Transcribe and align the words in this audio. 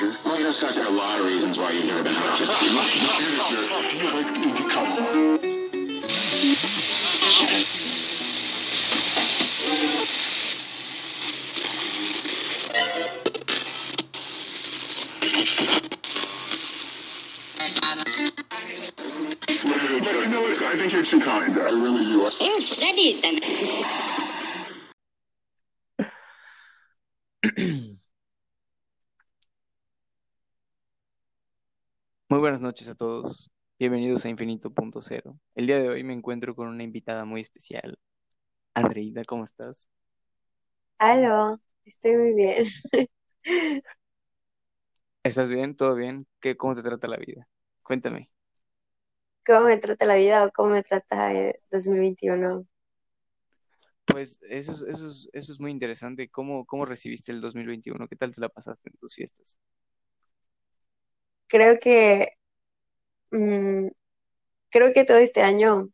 manager. 0.00 0.18
Well, 0.24 0.38
you 0.38 0.44
know, 0.44 0.52
Scott, 0.52 0.74
there 0.74 0.84
are 0.84 0.88
a 0.88 0.90
lot 0.90 1.20
of 1.20 1.26
reasons 1.26 1.58
why 1.58 1.70
you've 1.72 1.86
never 1.86 2.02
been 2.02 2.14
a 2.14 2.20
manager. 2.20 2.46
Manager, 2.46 2.58
do 3.90 3.96
you 3.98 4.12
like 4.12 4.26
the 4.34 4.40
indie 4.40 4.70
color? 4.70 5.38
You 20.16 20.32
know 20.32 20.42
what? 20.42 20.62
I 20.62 20.76
think 20.76 20.92
you're 20.92 21.04
too 21.04 21.20
kind. 21.20 21.52
I 21.56 21.70
really 21.70 22.04
do. 22.04 22.28
Oh, 22.40 22.60
Freddy, 22.60 23.20
then. 23.20 24.15
Muy 32.36 32.42
buenas 32.42 32.60
noches 32.60 32.86
a 32.90 32.94
todos. 32.94 33.50
Bienvenidos 33.78 34.26
a 34.26 34.28
Infinito 34.28 34.70
Punto 34.70 35.00
Cero. 35.00 35.40
El 35.54 35.66
día 35.66 35.78
de 35.78 35.88
hoy 35.88 36.04
me 36.04 36.12
encuentro 36.12 36.54
con 36.54 36.68
una 36.68 36.82
invitada 36.82 37.24
muy 37.24 37.40
especial. 37.40 37.98
Andreida, 38.74 39.24
¿cómo 39.24 39.42
estás? 39.42 39.88
Aló, 40.98 41.58
estoy 41.86 42.14
muy 42.14 42.34
bien. 42.34 42.66
¿Estás 45.22 45.48
bien? 45.48 45.74
¿Todo 45.76 45.94
bien? 45.94 46.26
¿Qué, 46.38 46.58
cómo 46.58 46.74
te 46.74 46.82
trata 46.82 47.08
la 47.08 47.16
vida? 47.16 47.48
Cuéntame. 47.82 48.30
¿Cómo 49.46 49.62
me 49.62 49.78
trata 49.78 50.04
la 50.04 50.16
vida 50.16 50.44
o 50.44 50.52
cómo 50.52 50.72
me 50.72 50.82
trata 50.82 51.32
el 51.32 51.58
2021? 51.70 52.66
Pues 54.04 54.40
eso 54.42 54.72
es, 54.72 54.82
eso 54.82 55.06
es, 55.06 55.30
eso 55.32 55.52
es 55.54 55.58
muy 55.58 55.70
interesante. 55.70 56.28
¿Cómo, 56.28 56.66
cómo 56.66 56.84
recibiste 56.84 57.32
el 57.32 57.40
2021? 57.40 58.06
¿Qué 58.06 58.16
tal 58.16 58.34
te 58.34 58.42
la 58.42 58.50
pasaste 58.50 58.90
en 58.90 58.98
tus 58.98 59.14
fiestas? 59.14 59.56
Creo 61.48 61.78
que, 61.80 62.28
mm, 63.30 63.88
creo 64.70 64.92
que 64.94 65.04
todo 65.04 65.18
este 65.18 65.42
año 65.42 65.90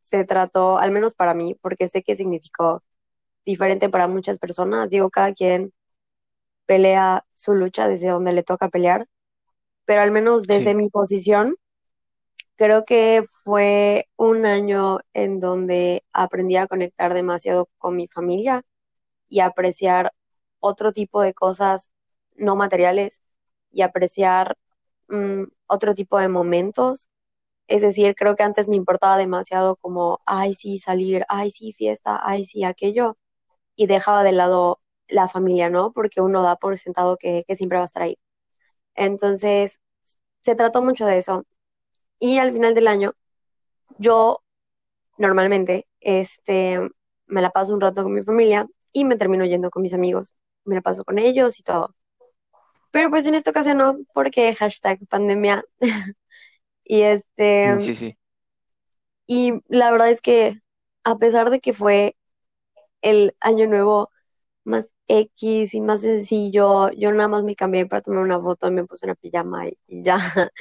se 0.00 0.24
trató, 0.24 0.78
al 0.78 0.90
menos 0.92 1.14
para 1.14 1.34
mí, 1.34 1.54
porque 1.60 1.88
sé 1.88 2.02
que 2.02 2.14
significó 2.16 2.82
diferente 3.46 3.88
para 3.90 4.08
muchas 4.08 4.38
personas. 4.38 4.90
Digo, 4.90 5.10
cada 5.10 5.32
quien 5.34 5.72
pelea 6.66 7.24
su 7.34 7.54
lucha 7.54 7.88
desde 7.88 8.08
donde 8.10 8.32
le 8.32 8.42
toca 8.44 8.68
pelear, 8.70 9.08
pero 9.86 10.02
al 10.02 10.10
menos 10.12 10.46
desde 10.48 10.74
Sí, 10.74 10.76
mi 10.76 10.90
posición, 10.90 11.56
creo 12.56 12.84
que 12.84 13.24
fue 13.44 14.08
un 14.16 14.46
año 14.46 14.98
en 15.14 15.40
donde 15.40 16.04
aprendí 16.12 16.56
a 16.56 16.66
conectar 16.66 17.14
demasiado 17.14 17.68
con 17.78 17.96
mi 17.96 18.08
familia 18.08 18.62
y 19.28 19.40
apreciar 19.40 20.12
otro 20.60 20.92
tipo 20.92 21.22
de 21.22 21.34
cosas 21.34 21.90
no 22.36 22.56
materiales 22.56 23.22
y 23.74 23.82
apreciar 23.82 24.56
mm, 25.08 25.44
otro 25.66 25.94
tipo 25.94 26.18
de 26.18 26.28
momentos. 26.28 27.08
Es 27.68 27.82
decir, 27.82 28.14
creo 28.16 28.36
que 28.36 28.44
antes 28.44 28.68
me 28.68 28.76
importaba 28.76 29.18
demasiado 29.18 29.76
como, 29.76 30.20
ay, 30.26 30.54
sí, 30.54 30.78
salir, 30.78 31.24
ay, 31.28 31.50
sí, 31.50 31.72
fiesta, 31.72 32.20
ay, 32.22 32.44
sí, 32.46 32.64
aquello, 32.64 33.18
y 33.76 33.86
dejaba 33.88 34.24
de 34.24 34.32
lado 34.32 34.80
la 35.08 35.28
familia, 35.28 35.70
¿no? 35.70 35.92
Porque 35.92 36.20
uno 36.22 36.42
da 36.42 36.56
por 36.56 36.78
sentado 36.78 37.16
que, 37.18 37.44
que 37.48 37.56
siempre 37.56 37.78
va 37.78 37.84
a 37.84 37.86
estar 37.86 38.02
ahí. 38.04 38.18
Entonces, 38.94 39.80
se 40.40 40.54
trató 40.56 40.82
mucho 40.82 41.06
de 41.06 41.18
eso. 41.18 41.44
Y 42.18 42.38
al 42.38 42.52
final 42.52 42.74
del 42.74 42.88
año, 42.88 43.14
yo 43.98 44.42
normalmente, 45.18 45.88
este, 46.00 46.80
me 47.26 47.42
la 47.42 47.50
paso 47.50 47.74
un 47.74 47.80
rato 47.80 48.02
con 48.02 48.14
mi 48.14 48.22
familia 48.22 48.66
y 48.92 49.04
me 49.04 49.16
termino 49.16 49.44
yendo 49.44 49.70
con 49.70 49.82
mis 49.82 49.94
amigos. 49.94 50.34
Me 50.64 50.76
la 50.76 50.82
paso 50.82 51.04
con 51.04 51.18
ellos 51.18 51.58
y 51.60 51.62
todo. 51.62 51.94
Pero 52.94 53.10
pues 53.10 53.26
en 53.26 53.34
esta 53.34 53.50
ocasión 53.50 53.78
no, 53.78 53.98
porque 54.14 54.54
hashtag 54.54 55.00
pandemia. 55.08 55.64
Y 56.86 57.00
este, 57.00 57.80
sí, 57.80 57.94
sí, 57.94 57.94
sí. 57.94 58.18
y 59.26 59.54
la 59.68 59.90
verdad 59.90 60.10
es 60.10 60.20
que 60.20 60.60
a 61.02 61.16
pesar 61.16 61.48
de 61.48 61.58
que 61.58 61.72
fue 61.72 62.14
el 63.00 63.34
año 63.40 63.66
nuevo 63.66 64.10
más 64.64 64.94
X 65.08 65.74
y 65.74 65.80
más 65.80 66.02
sencillo, 66.02 66.90
yo 66.92 67.10
nada 67.12 67.28
más 67.28 67.42
me 67.42 67.56
cambié 67.56 67.86
para 67.86 68.02
tomar 68.02 68.22
una 68.22 68.38
foto 68.40 68.68
y 68.68 68.72
me 68.72 68.84
puse 68.84 69.06
una 69.06 69.14
pijama 69.14 69.66
y, 69.68 69.78
y 69.86 70.02
ya 70.02 70.18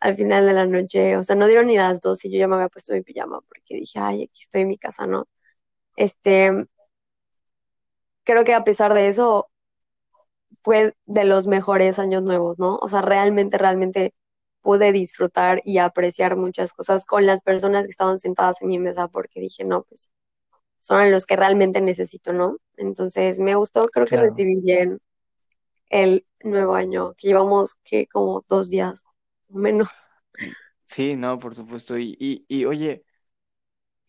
al 0.00 0.16
final 0.16 0.46
de 0.46 0.54
la 0.54 0.66
noche, 0.66 1.16
o 1.16 1.24
sea, 1.24 1.36
no 1.36 1.46
dieron 1.46 1.68
ni 1.68 1.76
las 1.76 2.00
dos 2.00 2.24
y 2.24 2.32
yo 2.32 2.38
ya 2.40 2.48
me 2.48 2.56
había 2.56 2.68
puesto 2.68 2.94
mi 2.94 3.02
pijama 3.02 3.40
porque 3.42 3.76
dije, 3.76 4.00
ay, 4.00 4.24
aquí 4.24 4.40
estoy 4.40 4.62
en 4.62 4.68
mi 4.68 4.78
casa, 4.78 5.06
¿no? 5.06 5.28
Este, 5.96 6.66
creo 8.24 8.44
que 8.44 8.54
a 8.54 8.64
pesar 8.64 8.94
de 8.94 9.08
eso 9.08 9.49
fue 10.62 10.94
de 11.06 11.24
los 11.24 11.46
mejores 11.46 11.98
años 11.98 12.22
nuevos, 12.22 12.58
¿no? 12.58 12.76
O 12.76 12.88
sea, 12.88 13.02
realmente, 13.02 13.58
realmente 13.58 14.14
pude 14.60 14.92
disfrutar 14.92 15.60
y 15.64 15.78
apreciar 15.78 16.36
muchas 16.36 16.72
cosas 16.72 17.06
con 17.06 17.26
las 17.26 17.42
personas 17.42 17.86
que 17.86 17.92
estaban 17.92 18.18
sentadas 18.18 18.60
en 18.62 18.68
mi 18.68 18.78
mesa 18.78 19.08
porque 19.08 19.40
dije, 19.40 19.64
no, 19.64 19.84
pues 19.84 20.10
son 20.78 21.10
los 21.10 21.26
que 21.26 21.36
realmente 21.36 21.80
necesito, 21.80 22.32
¿no? 22.32 22.56
Entonces 22.76 23.38
me 23.38 23.54
gustó, 23.54 23.88
creo 23.88 24.06
que 24.06 24.16
recibí 24.16 24.60
bien 24.60 25.00
el 25.88 26.26
nuevo 26.42 26.74
año, 26.74 27.14
que 27.16 27.28
llevamos 27.28 27.74
que 27.84 28.06
como 28.06 28.44
dos 28.48 28.70
días 28.70 29.04
o 29.48 29.58
menos. 29.58 30.04
Sí, 30.84 31.14
no, 31.14 31.38
por 31.38 31.54
supuesto. 31.54 31.98
Y, 31.98 32.16
y, 32.18 32.44
y 32.48 32.64
oye, 32.64 33.04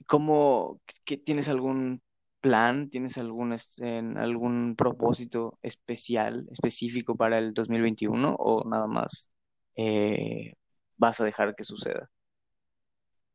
¿cómo, 0.08 0.82
qué, 1.06 1.18
tienes 1.18 1.48
algún 1.48 2.02
plan? 2.42 2.90
¿Tienes 2.90 3.18
algún, 3.18 3.54
este, 3.54 4.00
algún 4.18 4.76
propósito 4.76 5.58
especial, 5.62 6.48
específico 6.52 7.16
para 7.16 7.38
el 7.38 7.54
2021 7.54 8.36
o 8.38 8.68
nada 8.68 8.88
más 8.88 9.30
eh, 9.76 10.56
vas 10.98 11.22
a 11.22 11.24
dejar 11.24 11.56
que 11.56 11.64
suceda? 11.64 12.10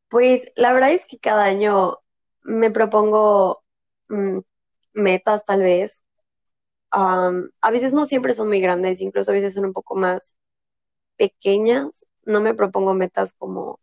Pues 0.09 0.51
la 0.55 0.73
verdad 0.73 0.91
es 0.91 1.05
que 1.05 1.17
cada 1.17 1.45
año 1.45 1.97
me 2.43 2.71
propongo 2.71 3.63
mm, 4.09 4.39
metas 4.93 5.45
tal 5.45 5.61
vez. 5.61 6.03
A 6.91 7.71
veces 7.71 7.93
no 7.93 8.05
siempre 8.05 8.33
son 8.33 8.47
muy 8.47 8.61
grandes, 8.61 9.01
incluso 9.01 9.31
a 9.31 9.33
veces 9.33 9.53
son 9.53 9.65
un 9.65 9.73
poco 9.73 9.95
más 9.95 10.35
pequeñas. 11.17 12.05
No 12.23 12.41
me 12.41 12.53
propongo 12.53 12.93
metas 12.93 13.33
como, 13.33 13.79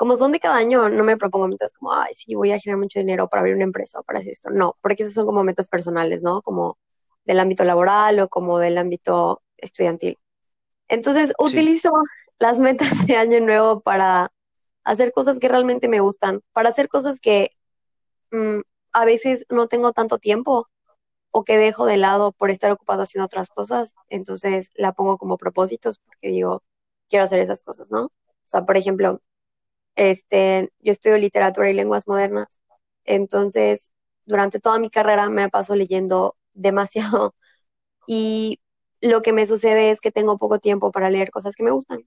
como 0.00 0.16
son 0.16 0.32
de 0.32 0.40
cada 0.40 0.56
año, 0.56 0.88
no 0.88 1.04
me 1.04 1.18
propongo 1.18 1.46
metas 1.46 1.74
como, 1.74 1.92
ay, 1.92 2.14
sí, 2.14 2.34
voy 2.34 2.52
a 2.52 2.58
generar 2.58 2.80
mucho 2.80 2.98
dinero 3.00 3.28
para 3.28 3.42
abrir 3.42 3.54
una 3.54 3.64
empresa 3.64 4.00
o 4.00 4.02
para 4.02 4.20
hacer 4.20 4.32
esto. 4.32 4.48
No, 4.48 4.74
porque 4.80 5.02
esos 5.02 5.12
son 5.14 5.26
como 5.26 5.44
metas 5.44 5.68
personales, 5.68 6.22
¿no? 6.22 6.40
Como 6.40 6.78
del 7.26 7.38
ámbito 7.38 7.64
laboral 7.64 8.18
o 8.20 8.28
como 8.30 8.58
del 8.58 8.78
ámbito 8.78 9.42
estudiantil. 9.58 10.16
Entonces, 10.88 11.34
Sí, 11.38 11.56
utilizo 11.58 11.92
las 12.38 12.60
metas 12.60 13.06
de 13.08 13.16
año 13.16 13.40
nuevo 13.40 13.82
para 13.82 14.32
hacer 14.84 15.12
cosas 15.12 15.38
que 15.38 15.48
realmente 15.50 15.88
me 15.88 16.00
gustan, 16.00 16.40
para 16.52 16.70
hacer 16.70 16.88
cosas 16.88 17.20
que 17.20 17.50
mm, 18.32 18.60
a 18.92 19.04
veces 19.04 19.46
no 19.50 19.68
tengo 19.68 19.92
tanto 19.92 20.18
tiempo 20.18 20.68
o 21.32 21.44
que 21.44 21.58
dejo 21.58 21.86
de 21.86 21.98
lado 21.98 22.32
por 22.32 22.50
estar 22.50 22.72
ocupada 22.72 23.04
haciendo 23.04 23.26
otras 23.26 23.50
cosas. 23.50 23.94
Entonces, 24.08 24.70
la 24.76 24.92
pongo 24.92 25.18
como 25.18 25.38
propósitos 25.38 25.98
porque 25.98 26.28
digo, 26.30 26.62
quiero 27.10 27.24
hacer 27.24 27.40
esas 27.40 27.62
cosas, 27.64 27.90
¿no? 27.92 28.06
O 28.06 28.12
sea, 28.44 28.66
por 28.66 28.76
ejemplo, 28.78 29.20
este, 29.96 30.70
yo 30.80 30.92
estudio 30.92 31.18
literatura 31.18 31.70
y 31.70 31.74
lenguas 31.74 32.08
modernas. 32.08 32.60
Entonces, 33.04 33.90
durante 34.26 34.60
toda 34.60 34.78
mi 34.78 34.90
carrera 34.90 35.28
me 35.30 35.48
paso 35.48 35.76
leyendo 35.76 36.36
demasiado 36.54 37.34
y 38.06 38.60
lo 39.00 39.22
que 39.22 39.32
me 39.32 39.46
sucede 39.46 39.90
es 39.90 40.00
que 40.00 40.12
tengo 40.12 40.38
poco 40.38 40.58
tiempo 40.60 40.92
para 40.92 41.10
leer 41.10 41.30
cosas 41.30 41.56
que 41.56 41.64
me 41.64 41.70
gustan. 41.72 42.06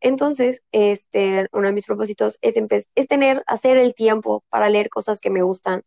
Entonces, 0.00 0.62
este, 0.72 1.48
uno 1.52 1.68
de 1.68 1.74
mis 1.74 1.86
propósitos 1.86 2.38
es, 2.42 2.56
es 2.94 3.06
tener, 3.08 3.42
hacer 3.46 3.76
el 3.76 3.94
tiempo 3.94 4.44
para 4.50 4.70
leer 4.70 4.90
cosas 4.90 5.20
que 5.20 5.30
me 5.30 5.42
gustan, 5.42 5.82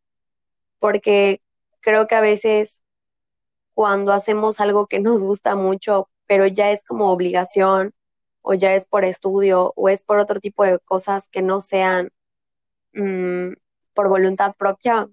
porque 0.80 1.42
creo 1.82 2.08
que 2.08 2.16
a 2.16 2.22
veces 2.22 2.84
cuando 3.74 4.14
hacemos 4.14 4.60
algo 4.60 4.88
que 4.88 5.00
nos 5.00 5.24
gusta 5.24 5.56
mucho, 5.56 6.10
pero 6.28 6.48
ya 6.48 6.72
es 6.72 6.84
como 6.86 7.12
obligación, 7.12 7.94
o 8.44 8.54
ya 8.56 8.76
es 8.76 8.86
por 8.86 9.06
estudio, 9.06 9.74
o 9.76 9.90
es 9.90 10.04
por 10.04 10.20
otro 10.20 10.40
tipo 10.40 10.64
de 10.66 10.80
cosas 10.80 11.30
que 11.30 11.42
no 11.42 11.62
sean 11.62 12.12
mm, 12.94 13.54
por 13.94 14.10
voluntad 14.10 14.54
propia, 14.58 15.10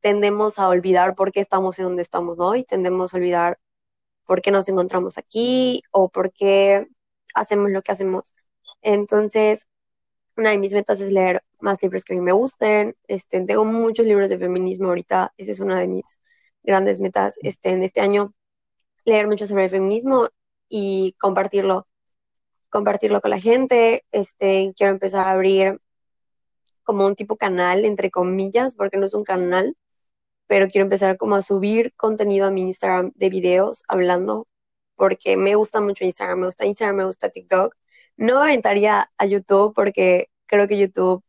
tendemos 0.00 0.58
a 0.58 0.68
olvidar 0.68 1.14
por 1.16 1.32
qué 1.32 1.40
estamos 1.40 1.78
en 1.78 1.86
donde 1.86 2.02
estamos, 2.02 2.38
¿no? 2.38 2.56
Y 2.56 2.64
tendemos 2.64 3.14
a 3.14 3.18
olvidar 3.18 3.58
por 4.26 4.42
qué 4.42 4.50
nos 4.52 4.68
encontramos 4.68 5.18
aquí 5.18 5.82
o 5.92 6.08
por 6.10 6.32
qué 6.32 6.86
hacemos 7.34 7.70
lo 7.70 7.82
que 7.82 7.92
hacemos. 7.92 8.34
Entonces, 8.82 9.68
una 10.36 10.50
de 10.50 10.58
mis 10.58 10.74
metas 10.74 11.00
es 11.00 11.12
leer 11.12 11.42
más 11.60 11.82
libros 11.82 12.04
que 12.04 12.14
a 12.14 12.16
mí 12.16 12.22
me 12.22 12.32
gusten. 12.32 12.96
Este, 13.08 13.40
tengo 13.42 13.64
muchos 13.64 14.06
libros 14.06 14.28
de 14.30 14.38
feminismo 14.38 14.88
ahorita, 14.88 15.32
esa 15.36 15.52
es 15.52 15.60
una 15.60 15.78
de 15.80 15.88
mis 15.88 16.20
grandes 16.62 17.00
metas 17.00 17.36
este, 17.42 17.70
en 17.70 17.82
este 17.82 18.00
año, 18.00 18.34
leer 19.04 19.28
mucho 19.28 19.46
sobre 19.46 19.68
feminismo 19.68 20.28
y 20.68 21.14
compartirlo, 21.20 21.86
compartirlo 22.70 23.20
con 23.20 23.30
la 23.30 23.40
gente. 23.40 24.04
Este, 24.12 24.72
quiero 24.76 24.92
empezar 24.92 25.26
a 25.26 25.32
abrir 25.32 25.80
como 26.84 27.06
un 27.06 27.14
tipo 27.16 27.36
canal, 27.36 27.84
entre 27.84 28.10
comillas, 28.10 28.74
porque 28.76 28.96
no 28.98 29.06
es 29.06 29.14
un 29.14 29.24
canal, 29.24 29.76
pero 30.48 30.68
quiero 30.68 30.84
empezar 30.84 31.16
como 31.18 31.36
a 31.36 31.42
subir 31.42 31.94
contenido 31.96 32.46
a 32.46 32.50
mi 32.50 32.62
Instagram 32.62 33.12
de 33.16 33.30
videos 33.30 33.84
hablando 33.88 34.48
porque 34.96 35.36
me 35.36 35.54
gusta 35.56 35.80
mucho 35.80 36.04
Instagram, 36.04 36.40
me 36.40 36.46
gusta 36.46 36.66
Instagram, 36.66 36.96
me 36.98 37.04
gusta 37.06 37.30
TikTok. 37.30 37.74
No 38.16 38.36
me 38.40 38.48
aventaría 38.50 39.10
a 39.18 39.26
YouTube 39.26 39.74
porque 39.74 40.28
creo 40.46 40.68
que 40.68 40.78
YouTube, 40.78 41.24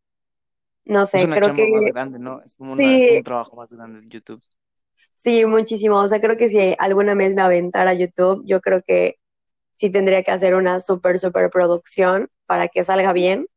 no 0.86 1.06
Es 1.12 1.22
sé, 1.22 1.24
una 1.24 1.38
creo 1.40 1.54
que 1.54 1.68
más 1.70 1.86
grande, 1.86 2.18
¿no? 2.20 2.40
Es 2.42 2.56
como 2.56 2.72
una, 2.74 2.96
es 2.96 3.06
como 3.06 3.18
sí, 3.18 3.18
un 3.18 3.24
trabajo 3.24 3.56
más 3.58 3.74
grande 3.74 4.00
en 4.00 4.10
YouTube. 4.10 4.42
sí, 5.14 5.46
muchísimo. 5.46 5.98
O 5.98 6.08
sea, 6.08 6.20
creo 6.22 6.38
que 6.38 6.50
si 6.50 6.76
alguna 6.80 7.16
vez 7.16 7.36
me 7.36 7.42
aventara 7.42 7.92
a 7.92 7.94
YouTube, 7.94 8.44
yo 8.46 8.62
creo 8.62 8.82
que 8.86 9.18
sí 9.78 9.92
tendría 9.92 10.24
que 10.24 10.32
hacer 10.32 10.56
una 10.56 10.80
súper, 10.80 11.20
súper 11.20 11.50
producción 11.50 12.30
para 12.48 12.68
que 12.68 12.84
salga 12.84 13.14
bien. 13.14 13.48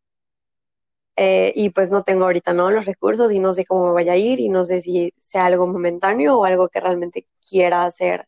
Eh, 1.16 1.52
y 1.54 1.70
pues 1.70 1.90
no 1.90 2.02
tengo 2.04 2.24
ahorita, 2.24 2.52
¿no? 2.54 2.70
Los 2.70 2.86
recursos 2.86 3.32
y 3.32 3.40
no 3.40 3.52
sé 3.54 3.66
cómo 3.66 3.88
me 3.88 3.92
vaya 3.92 4.12
a 4.14 4.16
ir 4.16 4.40
y 4.40 4.48
no 4.48 4.64
sé 4.64 4.80
si 4.80 5.12
sea 5.18 5.46
algo 5.46 5.66
momentáneo 5.66 6.38
o 6.38 6.44
algo 6.44 6.68
que 6.68 6.80
realmente 6.80 7.26
quiera 7.48 7.84
hacer 7.84 8.26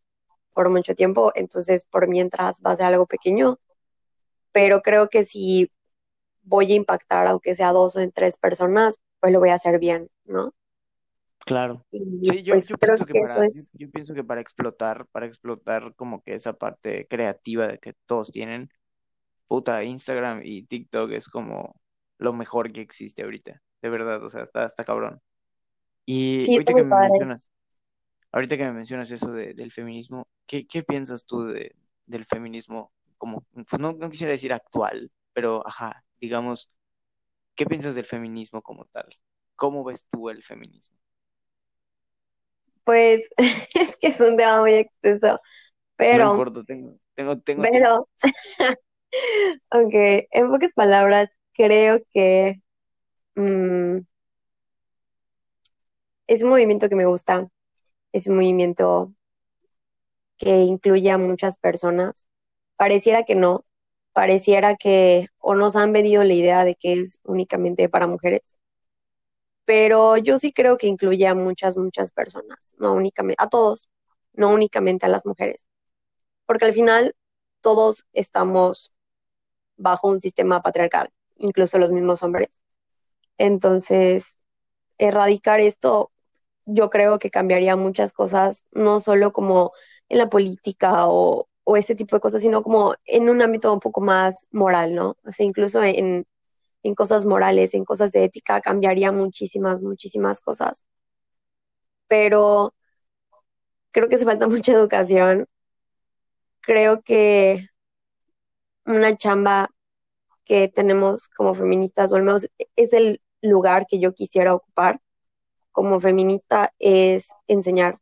por 0.55 0.71
mucho 0.71 0.95
tiempo. 0.95 1.33
Entonces, 1.35 1.87
por 1.87 2.09
mientras 2.09 2.63
va 2.67 2.73
a 2.73 2.77
ser 2.77 2.87
algo 2.87 3.07
pequeño, 3.07 3.59
pero 4.53 4.83
creo 4.83 5.09
que 5.11 5.25
si 5.25 5.71
voy 6.43 6.73
a 6.73 6.77
impactar, 6.77 7.27
aunque 7.29 7.55
sea 7.55 7.73
dos 7.73 7.97
o 7.97 8.01
en 8.01 8.13
tres 8.13 8.37
personas, 8.39 8.99
pues 9.21 9.33
lo 9.33 9.41
voy 9.41 9.51
a 9.51 9.55
hacer 9.55 9.79
bien, 9.79 10.11
¿no? 10.25 10.55
Claro. 11.45 11.85
Y 11.91 12.01
Sí, 12.23 12.43
yo, 12.45 12.55
pues 12.55 12.69
yo 12.69 12.77
pienso 12.79 13.05
que 13.05 13.15
para, 13.17 13.45
yo, 13.53 13.61
es, 13.61 13.71
yo 13.73 13.91
pienso 13.91 14.15
que 14.15 14.25
para 14.25 14.41
explotar, 14.41 15.07
para 15.09 15.27
explotar 15.27 15.95
como 15.97 16.23
que 16.23 16.35
esa 16.35 16.53
parte 16.55 17.07
creativa 17.09 17.67
de 17.69 17.79
que 17.79 17.95
todos 18.07 18.31
tienen, 18.31 18.71
puta, 19.49 19.85
Instagram 19.85 20.43
y 20.45 20.65
TikTok 20.65 21.13
es 21.13 21.29
como 21.29 21.77
lo 22.19 22.33
mejor 22.35 22.73
que 22.73 22.83
existe 22.83 23.23
ahorita, 23.25 23.63
de 23.83 23.91
verdad, 23.91 24.25
o 24.25 24.31
sea, 24.31 24.43
está, 24.45 24.67
está 24.67 24.85
cabrón. 24.85 25.21
Y 26.07 26.47
sí, 26.47 26.55
ahorita 26.55 26.75
que 26.75 26.85
me 26.85 26.97
mencionas, 26.97 27.51
ahorita 28.33 28.57
que 28.59 28.65
me 28.67 28.73
mencionas 28.75 29.11
eso 29.11 29.33
de- 29.33 29.55
del 29.55 29.73
feminismo, 29.73 30.29
¿qué, 30.47 30.67
qué 30.67 30.83
piensas 30.85 31.27
tú 31.27 31.45
de, 31.47 31.77
del 32.07 32.27
feminismo 32.27 32.93
como, 33.19 33.45
pues 33.69 33.81
no, 33.81 33.93
no 33.95 34.11
quisiera 34.11 34.33
decir 34.33 34.53
actual, 34.53 35.11
pero 35.35 35.67
ajá, 35.67 36.05
digamos, 36.21 36.71
¿qué 37.57 37.67
piensas 37.67 37.95
del 37.97 38.07
feminismo 38.07 38.63
como 38.63 38.87
tal? 38.87 39.07
¿Cómo 39.57 39.85
ves 39.85 40.07
tú 40.11 40.31
el 40.31 40.43
feminismo? 40.45 40.97
Pues 42.85 43.29
es 43.75 43.97
que 43.97 44.09
es 44.09 44.21
un 44.21 44.37
tema 44.37 44.61
muy 44.61 44.75
extenso, 44.75 45.29
No 45.29 45.39
pero, 45.97 46.31
importa, 46.31 46.65
tengo, 46.65 46.99
tengo, 47.15 47.39
tengo 47.41 47.63
pero, 47.63 48.09
aunque 49.71 50.29
en 50.31 50.51
pocas 50.51 50.73
palabras, 50.75 51.31
creo 51.55 52.01
que 52.13 52.61
mm, 53.37 53.99
es 56.27 56.43
un 56.43 56.51
movimiento 56.51 56.89
que 56.89 56.97
me 56.97 57.07
gusta, 57.07 57.49
es 58.13 58.27
un 58.29 58.37
movimiento 58.37 59.13
que 60.39 60.61
incluye 60.63 61.11
a 61.11 61.19
muchas 61.19 61.57
personas. 61.59 62.27
Pareciera 62.77 63.23
que 63.25 63.35
no, 63.35 63.65
pareciera 64.13 64.77
que 64.77 65.29
o 65.39 65.55
nos 65.55 65.77
han 65.77 65.93
vendido 65.93 66.25
la 66.25 66.35
idea 66.35 66.65
de 66.65 66.75
que 66.75 66.95
es 66.95 67.21
únicamente 67.25 67.89
para 67.89 68.07
mujeres, 68.07 68.57
pero 69.65 70.17
yo 70.17 70.39
sí 70.39 70.53
creo 70.53 70.79
que 70.79 70.87
incluye 70.89 71.27
a 71.27 71.35
muchas, 71.35 71.77
muchas 71.77 72.13
personas, 72.13 72.75
no 72.79 72.93
únicamente, 72.95 73.43
a 73.43 73.49
todos, 73.49 73.91
no 74.35 74.51
únicamente 74.51 75.07
a 75.07 75.09
las 75.09 75.27
mujeres, 75.27 75.67
porque 76.47 76.67
al 76.67 76.75
final 76.75 77.15
todos 77.61 78.07
estamos 78.13 78.93
bajo 79.77 80.09
un 80.09 80.21
sistema 80.21 80.63
patriarcal, 80.63 81.11
incluso 81.37 81.79
los 81.79 81.91
mismos 81.91 82.23
hombres. 82.23 82.63
Entonces, 83.39 84.37
erradicar 84.99 85.61
esto, 85.61 86.13
yo 86.67 86.91
creo 86.91 87.19
que 87.19 87.31
cambiaría 87.31 87.77
muchas 87.77 88.13
cosas, 88.13 88.67
no 88.73 89.01
solo 89.01 89.33
como 89.33 89.73
en 90.09 90.19
la 90.19 90.31
política 90.31 91.09
o, 91.09 91.49
o 91.65 91.77
ese 91.77 91.95
tipo 91.97 92.17
de 92.17 92.21
cosas, 92.21 92.43
sino 92.43 92.63
como 92.63 92.95
en 93.07 93.31
un 93.31 93.43
ámbito 93.43 93.73
un 93.73 93.81
poco 93.81 94.01
más 94.01 94.49
moral, 94.53 94.95
¿no? 94.95 95.17
O 95.25 95.33
sea, 95.33 95.47
incluso 95.47 95.83
en, 95.83 96.27
en 96.83 96.95
cosas 96.95 97.27
morales, 97.27 97.75
en 97.75 97.85
cosas 97.85 98.13
de 98.13 98.25
ética, 98.25 98.61
cambiaría 98.61 99.13
muchísimas, 99.13 99.81
muchísimas 99.83 100.41
cosas. 100.41 100.85
Pero 102.09 102.75
creo 103.93 104.09
que 104.09 104.17
hace 104.17 104.25
falta 104.25 104.49
mucha 104.49 104.73
educación. 104.73 105.47
Creo 106.61 107.03
que 107.03 107.67
una 108.85 109.17
chamba 109.17 109.71
que 110.45 110.69
tenemos 110.69 111.29
como 111.29 111.55
feministas, 111.55 112.13
o 112.13 112.17
al 112.17 112.23
menos 112.23 112.49
es 112.77 112.93
el 112.93 113.21
lugar 113.43 113.87
que 113.89 114.01
yo 114.01 114.13
quisiera 114.15 114.55
ocupar 114.55 115.01
como 115.73 116.01
feminista, 116.01 116.73
es 116.79 117.33
enseñar, 117.49 117.99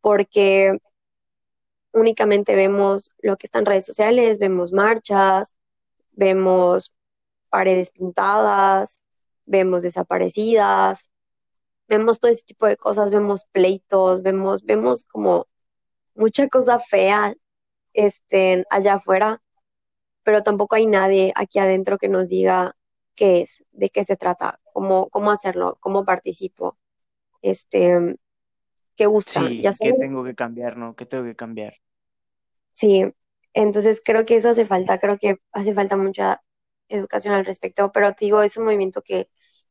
porque 0.00 0.78
únicamente 1.92 2.54
vemos 2.56 3.10
lo 3.18 3.36
que 3.36 3.46
está 3.46 3.58
en 3.60 3.66
redes 3.66 3.86
sociales, 3.86 4.38
vemos 4.38 4.72
marchas, 4.72 5.54
vemos 6.12 6.92
paredes 7.54 7.92
pintadas, 7.92 9.04
vemos 9.46 9.84
desaparecidas, 9.84 11.08
vemos 11.88 12.18
todo 12.18 12.32
ese 12.32 12.42
tipo 12.44 12.66
de 12.66 12.76
cosas, 12.76 13.12
vemos 13.12 13.44
pleitos, 13.52 14.22
vemos, 14.22 14.64
vemos 14.64 15.04
como 15.04 15.46
mucha 16.16 16.48
cosa 16.48 16.80
fea 16.80 17.34
este, 17.92 18.64
allá 18.70 18.94
afuera, 18.94 19.40
pero 20.24 20.42
tampoco 20.42 20.74
hay 20.76 20.86
nadie 20.86 21.32
aquí 21.36 21.60
adentro 21.60 21.96
que 21.98 22.08
nos 22.08 22.28
diga 22.28 22.76
qué 23.14 23.42
es, 23.42 23.64
de 23.70 23.88
qué 23.90 24.02
se 24.02 24.16
trata, 24.16 24.60
cómo, 24.72 25.08
cómo 25.10 25.30
hacerlo, 25.30 25.78
cómo 25.80 26.04
participo, 26.04 26.76
este, 27.42 28.18
qué 28.96 29.06
gusta, 29.06 29.40
Sí, 29.40 29.62
ya 29.62 29.72
¿qué 29.80 29.92
sabes. 29.92 29.98
tengo 30.00 30.24
que 30.24 30.34
cambiar, 30.34 30.76
no? 30.76 30.96
¿Qué 30.96 31.06
tengo 31.06 31.24
que 31.24 31.36
cambiar? 31.36 31.74
Sí, 32.72 33.04
entonces 33.54 34.02
creo 34.04 34.26
que 34.26 34.36
eso 34.36 34.50
hace 34.50 34.66
falta, 34.66 34.98
creo 34.98 35.18
que 35.18 35.36
hace 35.52 35.74
falta 35.74 35.96
mucha 35.96 36.42
educación 36.88 37.34
al 37.34 37.46
respecto, 37.46 37.92
pero 37.92 38.12
te 38.14 38.24
digo, 38.26 38.42
es 38.42 38.56
un 38.56 38.64
movimiento 38.64 39.02
que, 39.02 39.28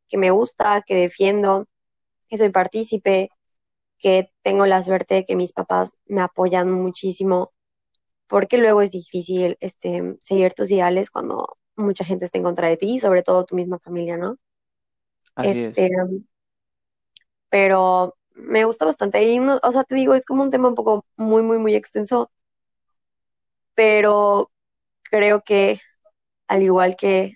que 0.09 0.17
me 0.17 0.31
gusta, 0.31 0.81
que 0.85 0.95
defiendo, 0.95 1.67
que 2.29 2.37
soy 2.37 2.49
partícipe, 2.51 3.29
que 3.99 4.31
tengo 4.43 4.65
la 4.67 4.83
suerte 4.83 5.15
de 5.15 5.25
que 5.25 5.35
mis 5.37 5.53
papás 5.53 5.93
me 6.07 6.21
apoyan 6.21 6.71
muchísimo, 6.71 7.53
porque 8.27 8.57
luego 8.59 8.81
es 8.81 8.91
difícil 8.91 9.57
este, 9.61 10.17
seguir 10.21 10.53
tus 10.53 10.71
ideales 10.71 11.11
cuando 11.11 11.57
mucha 11.77 12.05
gente 12.05 12.25
está 12.25 12.37
en 12.39 12.45
contra 12.45 12.67
de 12.69 12.77
ti, 12.77 12.99
sobre 12.99 13.23
todo 13.23 13.45
tu 13.45 13.55
misma 13.55 13.79
familia, 13.79 14.17
¿no? 14.17 14.37
Así 15.35 15.59
es. 15.59 15.77
Este, 15.77 15.89
pero 17.49 18.15
me 18.35 18.65
gusta 18.65 18.85
bastante. 18.85 19.23
Y 19.23 19.39
no- 19.39 19.59
o 19.63 19.71
sea, 19.71 19.83
te 19.83 19.95
digo, 19.95 20.13
es 20.15 20.25
como 20.25 20.43
un 20.43 20.49
tema 20.49 20.69
un 20.69 20.75
poco 20.75 21.05
muy, 21.17 21.43
muy, 21.43 21.59
muy 21.59 21.75
extenso, 21.75 22.31
pero 23.75 24.51
creo 25.03 25.43
que 25.43 25.79
al 26.47 26.63
igual 26.63 26.95
que 26.95 27.35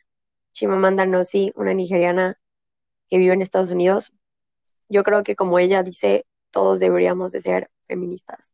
Chimamanda 0.53 1.05
Ngozi, 1.05 1.53
una 1.55 1.73
nigeriana 1.73 2.39
que 3.09 3.17
vive 3.17 3.33
en 3.33 3.41
Estados 3.41 3.71
Unidos, 3.71 4.13
yo 4.89 5.03
creo 5.03 5.23
que 5.23 5.35
como 5.35 5.59
ella 5.59 5.83
dice, 5.83 6.25
todos 6.51 6.79
deberíamos 6.79 7.31
de 7.31 7.41
ser 7.41 7.71
feministas. 7.87 8.53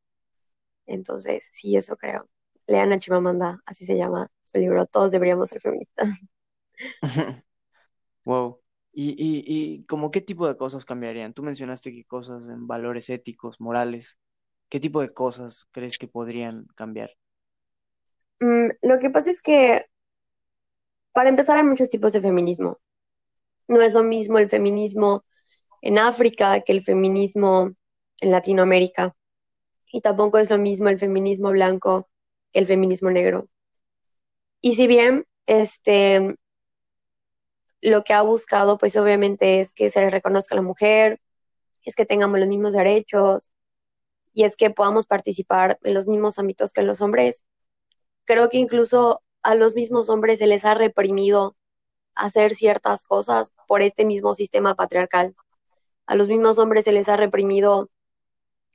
Entonces, 0.85 1.49
sí, 1.51 1.75
eso 1.77 1.97
creo. 1.97 2.29
Lean 2.67 2.93
a 2.93 2.99
Chimamanda, 2.99 3.61
así 3.65 3.85
se 3.85 3.97
llama 3.97 4.31
su 4.43 4.57
libro, 4.59 4.85
todos 4.85 5.11
deberíamos 5.11 5.49
ser 5.49 5.61
feministas. 5.61 6.09
Wow. 8.25 8.59
¿Y, 8.93 9.11
y, 9.11 9.43
y 9.47 9.85
como 9.85 10.11
qué 10.11 10.21
tipo 10.21 10.47
de 10.47 10.57
cosas 10.57 10.85
cambiarían? 10.85 11.33
Tú 11.33 11.43
mencionaste 11.43 11.91
que 11.91 12.05
cosas 12.05 12.47
en 12.47 12.67
valores 12.67 13.09
éticos, 13.09 13.59
morales. 13.59 14.17
¿Qué 14.69 14.79
tipo 14.79 15.01
de 15.01 15.09
cosas 15.09 15.67
crees 15.71 15.97
que 15.97 16.07
podrían 16.07 16.65
cambiar? 16.75 17.11
Mm, 18.39 18.69
lo 18.81 18.99
que 18.99 19.09
pasa 19.09 19.31
es 19.31 19.41
que, 19.41 19.85
para 21.13 21.29
empezar, 21.29 21.57
hay 21.57 21.63
muchos 21.63 21.89
tipos 21.89 22.13
de 22.13 22.21
feminismo. 22.21 22.79
No 23.67 23.81
es 23.81 23.93
lo 23.93 24.03
mismo 24.03 24.39
el 24.39 24.49
feminismo 24.49 25.23
en 25.81 25.99
África 25.99 26.61
que 26.61 26.73
el 26.73 26.83
feminismo 26.83 27.71
en 28.21 28.31
Latinoamérica. 28.31 29.15
Y 29.91 30.01
tampoco 30.01 30.39
es 30.39 30.49
lo 30.49 30.57
mismo 30.57 30.89
el 30.89 30.99
feminismo 30.99 31.51
blanco 31.51 32.09
que 32.51 32.59
el 32.59 32.65
feminismo 32.67 33.11
negro. 33.11 33.47
Y 34.61 34.75
si 34.75 34.87
bien 34.87 35.25
este, 35.45 36.35
lo 37.81 38.03
que 38.03 38.13
ha 38.13 38.21
buscado, 38.21 38.77
pues 38.77 38.95
obviamente 38.95 39.59
es 39.59 39.73
que 39.73 39.89
se 39.89 40.01
le 40.01 40.09
reconozca 40.09 40.55
a 40.55 40.57
la 40.57 40.61
mujer, 40.61 41.19
es 41.83 41.95
que 41.95 42.05
tengamos 42.05 42.39
los 42.39 42.47
mismos 42.47 42.73
derechos 42.73 43.51
y 44.33 44.45
es 44.45 44.55
que 44.55 44.69
podamos 44.71 45.05
participar 45.05 45.77
en 45.83 45.93
los 45.93 46.07
mismos 46.07 46.39
ámbitos 46.39 46.73
que 46.73 46.81
los 46.81 47.01
hombres. 47.01 47.45
Creo 48.25 48.49
que 48.49 48.57
incluso 48.57 49.21
a 49.43 49.55
los 49.55 49.75
mismos 49.75 50.09
hombres 50.09 50.39
se 50.39 50.47
les 50.47 50.65
ha 50.65 50.73
reprimido 50.73 51.55
hacer 52.15 52.55
ciertas 52.55 53.05
cosas 53.05 53.51
por 53.67 53.81
este 53.81 54.05
mismo 54.05 54.35
sistema 54.35 54.75
patriarcal. 54.75 55.35
A 56.05 56.15
los 56.15 56.27
mismos 56.29 56.59
hombres 56.59 56.85
se 56.85 56.93
les 56.93 57.09
ha 57.09 57.17
reprimido 57.17 57.89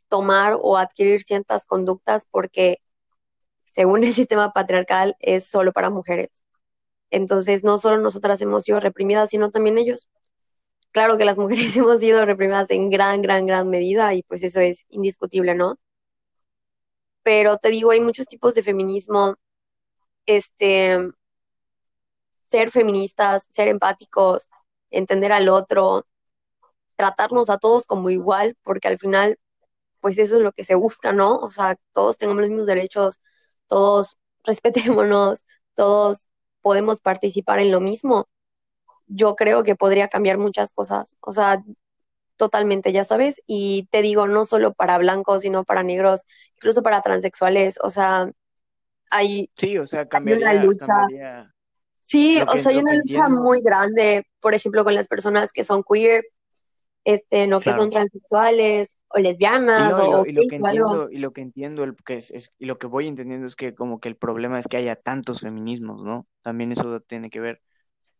tomar 0.09 0.57
o 0.61 0.77
adquirir 0.79 1.23
ciertas 1.23 1.67
conductas 1.67 2.27
porque 2.31 2.79
según 3.67 4.05
el 4.05 4.15
sistema 4.15 4.53
patriarcal 4.53 5.17
es 5.21 5.49
solo 5.49 5.73
para 5.73 5.91
mujeres. 5.91 6.43
Entonces, 7.11 7.65
no 7.65 7.79
solo 7.79 7.99
nosotras 7.99 8.41
hemos 8.43 8.65
sido 8.65 8.81
reprimidas, 8.81 9.31
sino 9.31 9.51
también 9.51 9.79
ellos. 9.79 10.09
Claro 10.93 11.19
que 11.19 11.25
las 11.25 11.39
mujeres 11.39 11.77
hemos 11.79 12.01
sido 12.01 12.25
reprimidas 12.27 12.71
en 12.71 12.91
gran, 12.91 13.23
gran, 13.23 13.47
gran 13.47 13.69
medida 13.71 14.15
y 14.15 14.23
pues 14.25 14.43
eso 14.43 14.61
es 14.61 14.87
indiscutible, 14.91 15.55
¿no? 15.55 15.79
pero 17.29 17.59
te 17.59 17.69
digo, 17.69 17.91
hay 17.91 18.01
muchos 18.01 18.27
tipos 18.27 18.55
de 18.55 18.63
feminismo. 18.63 19.35
Este, 20.29 20.99
ser 22.43 22.71
feministas, 22.71 23.47
ser 23.51 23.69
empáticos, 23.69 24.51
entender 24.91 25.33
al 25.33 25.49
otro, 25.49 26.07
tratarnos 26.97 27.51
a 27.51 27.59
todos 27.59 27.87
como 27.87 28.11
igual, 28.11 28.57
porque 28.65 28.89
al 28.89 28.99
final, 28.99 29.39
pues 30.01 30.19
eso 30.19 30.37
es 30.39 30.43
lo 30.43 30.53
que 30.53 30.65
se 30.65 30.77
busca, 30.77 31.13
¿no? 31.13 31.37
O 31.39 31.51
sea, 31.53 31.77
todos 31.93 32.19
tengamos 32.19 32.43
los 32.43 32.51
mismos 32.51 32.67
derechos, 32.69 33.21
todos 33.69 34.17
respetémonos, 34.45 35.45
todos 35.75 36.29
podemos 36.63 37.01
participar 37.01 37.61
en 37.61 37.73
lo 37.73 37.81
mismo. 37.81 38.29
Yo 39.07 39.37
creo 39.37 39.63
que 39.65 39.77
podría 39.77 40.09
cambiar 40.09 40.39
muchas 40.39 40.73
cosas, 40.73 41.17
o 41.21 41.33
sea, 41.33 41.63
totalmente, 42.37 42.93
ya 42.93 43.05
sabes, 43.05 43.43
y 43.47 43.89
te 43.91 44.03
digo, 44.03 44.29
no 44.29 44.45
solo 44.45 44.73
para 44.75 44.99
blancos, 44.99 45.43
sino 45.43 45.65
para 45.65 45.83
negros, 45.85 46.25
incluso 46.57 46.83
para 46.83 47.03
transexuales, 47.03 47.79
o 47.83 47.91
sea, 47.91 48.31
hay, 49.11 49.51
Sí, 49.57 49.77
o 49.79 49.87
sea, 49.87 50.09
hay 50.13 50.33
una 50.33 50.55
cambiaría, 50.55 50.55
lucha. 50.55 50.95
cambiaría 50.95 51.55
Sí, 52.01 52.41
o 52.53 52.59
sea, 52.59 52.73
hay 52.73 52.79
una 52.79 52.95
lucha 52.95 53.29
entiendo. 53.29 53.31
muy 53.31 53.61
grande, 53.63 54.25
por 54.41 54.55
ejemplo, 54.55 54.85
con 54.85 54.95
las 54.95 55.09
personas 55.09 55.53
que 55.53 55.65
son 55.65 55.83
queer, 55.85 56.25
este, 57.05 57.47
no 57.49 57.63
que 57.63 57.75
son 57.75 57.91
Claro. 57.91 57.91
transexuales 57.91 58.97
o 59.09 59.19
Y 59.75 59.83
lesbianas 59.83 59.85
no, 59.85 60.03
y 60.03 60.09
o, 60.09 60.09
lo, 60.09 60.23
o 60.23 60.27
y 60.27 60.33
lo 60.33 60.45
que 60.47 60.57
algo. 60.67 61.05
y 61.11 61.19
lo 61.19 61.33
que 61.33 61.41
entiendo, 61.41 61.85
el, 61.85 61.95
que 62.05 62.15
es, 62.17 62.31
es- 62.33 62.53
y 62.59 62.67
lo 62.67 62.79
que 62.79 62.87
voy 62.89 63.07
entendiendo 63.07 63.47
es 63.47 63.55
que 63.57 63.75
como 63.75 64.01
que 64.01 64.09
el 64.09 64.17
problema 64.17 64.59
es 64.59 64.67
que 64.67 64.77
haya 64.77 64.97
tantos 64.97 65.41
feminismos, 65.41 66.03
¿no? 66.03 66.27
También 66.43 66.73
eso 66.73 67.01
tiene 67.01 67.31
que 67.31 67.39
ver, 67.41 67.63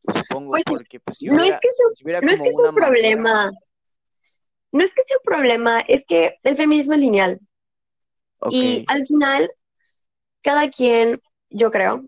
supongo, 0.09 0.55
Pues 0.55 0.65
porque 0.65 1.01
pues 1.01 1.19
si 1.19 1.29
no 1.29 1.43
es 1.45 1.55
hubiera, 1.55 1.61
que 1.61 1.69
sea, 1.73 1.87
si 1.95 2.05
hubiera 2.05 2.23
no 2.23 2.31
es 2.33 2.43
que 2.43 2.53
sea 2.53 2.67
un 2.69 2.75
manera, 2.75 2.91
problema, 2.91 3.53
no 4.73 4.83
es 4.83 4.95
que 4.95 5.03
sea 5.03 5.19
un 5.19 5.25
problema, 5.25 5.81
es 5.81 6.05
que 6.07 6.37
el 6.43 6.57
feminismo 6.57 6.95
es 6.95 7.01
lineal 7.01 7.39
y 8.49 8.83
ok, 8.83 8.89
al 8.89 9.07
final 9.07 9.51
cada 10.49 10.71
quien, 10.71 11.21
yo 11.51 11.71
creo, 11.71 12.05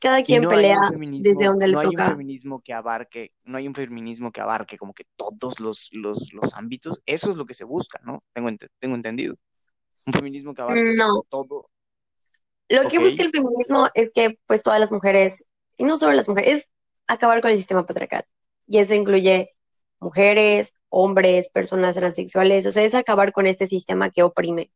cada 0.00 0.22
quien 0.24 0.42
no 0.42 0.50
hay 0.50 0.72
un 0.72 0.84
pelea 0.84 0.92
desde 1.18 1.46
feminismo, 1.46 1.46
donde 1.46 1.68
le 1.68 1.76
no 1.76 1.80
hay 1.80 1.94
un 1.96 2.02
toca. 2.02 2.04
feminismo 2.04 2.60
que 2.62 2.72
abarque, 2.72 3.32
no 3.44 3.58
hay 3.58 3.68
un 3.68 3.74
feminismo 3.74 4.32
que 4.32 4.40
abarque 4.40 4.78
como 4.78 4.94
que 4.94 5.04
todos 5.16 5.60
los, 5.60 5.88
los, 5.92 6.32
los 6.32 6.54
ámbitos, 6.54 7.02
eso 7.06 7.30
es 7.30 7.36
lo 7.36 7.46
que 7.46 7.54
se 7.54 7.64
busca, 7.64 8.00
¿no? 8.04 8.22
Tengo, 8.32 8.48
ente- 8.48 8.68
tengo 8.80 8.94
entendido. 8.96 9.36
Un 10.06 10.14
feminismo 10.14 10.54
que 10.54 10.62
abarque 10.62 10.96
No, 10.98 11.24
todo, 11.30 11.70
lo 12.68 12.88
que 12.88 12.98
ok, 12.98 12.98
busca 12.98 13.22
el 13.22 13.30
feminismo 13.30 13.86
es 13.94 14.10
que 14.12 14.38
pues 14.46 14.62
todas 14.62 14.80
las 14.80 14.92
mujeres, 14.92 15.46
y 15.76 15.84
no 15.84 15.96
solo 15.98 16.12
las 16.14 16.28
mujeres, 16.28 16.54
es 16.64 16.72
acabar 17.06 17.40
con 17.42 17.50
el 17.50 17.56
sistema 17.56 17.86
patriarcal. 17.86 18.24
Y 18.66 18.78
eso 18.78 18.94
incluye 18.94 19.54
mujeres, 20.00 20.74
hombres, 20.88 21.50
personas 21.50 21.96
transexuales, 21.96 22.66
o 22.66 22.72
sea, 22.72 22.84
es 22.84 22.94
acabar 22.94 23.32
con 23.32 23.46
este 23.46 23.66
sistema 23.66 24.10
que 24.10 24.22
oprime, 24.22 24.72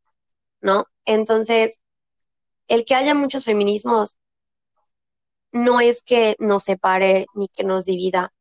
¿no? 0.63 0.87
Entonces, 1.07 1.81
el 2.69 2.85
que 2.85 2.95
haya 2.95 3.15
muchos 3.15 3.45
feminismos 3.45 4.19
no 5.53 5.81
es 5.81 6.03
que 6.03 6.37
nos 6.39 6.65
separe 6.65 7.27
ni 7.35 7.49
que 7.49 7.65
nos 7.65 7.87
divida, 7.87 8.33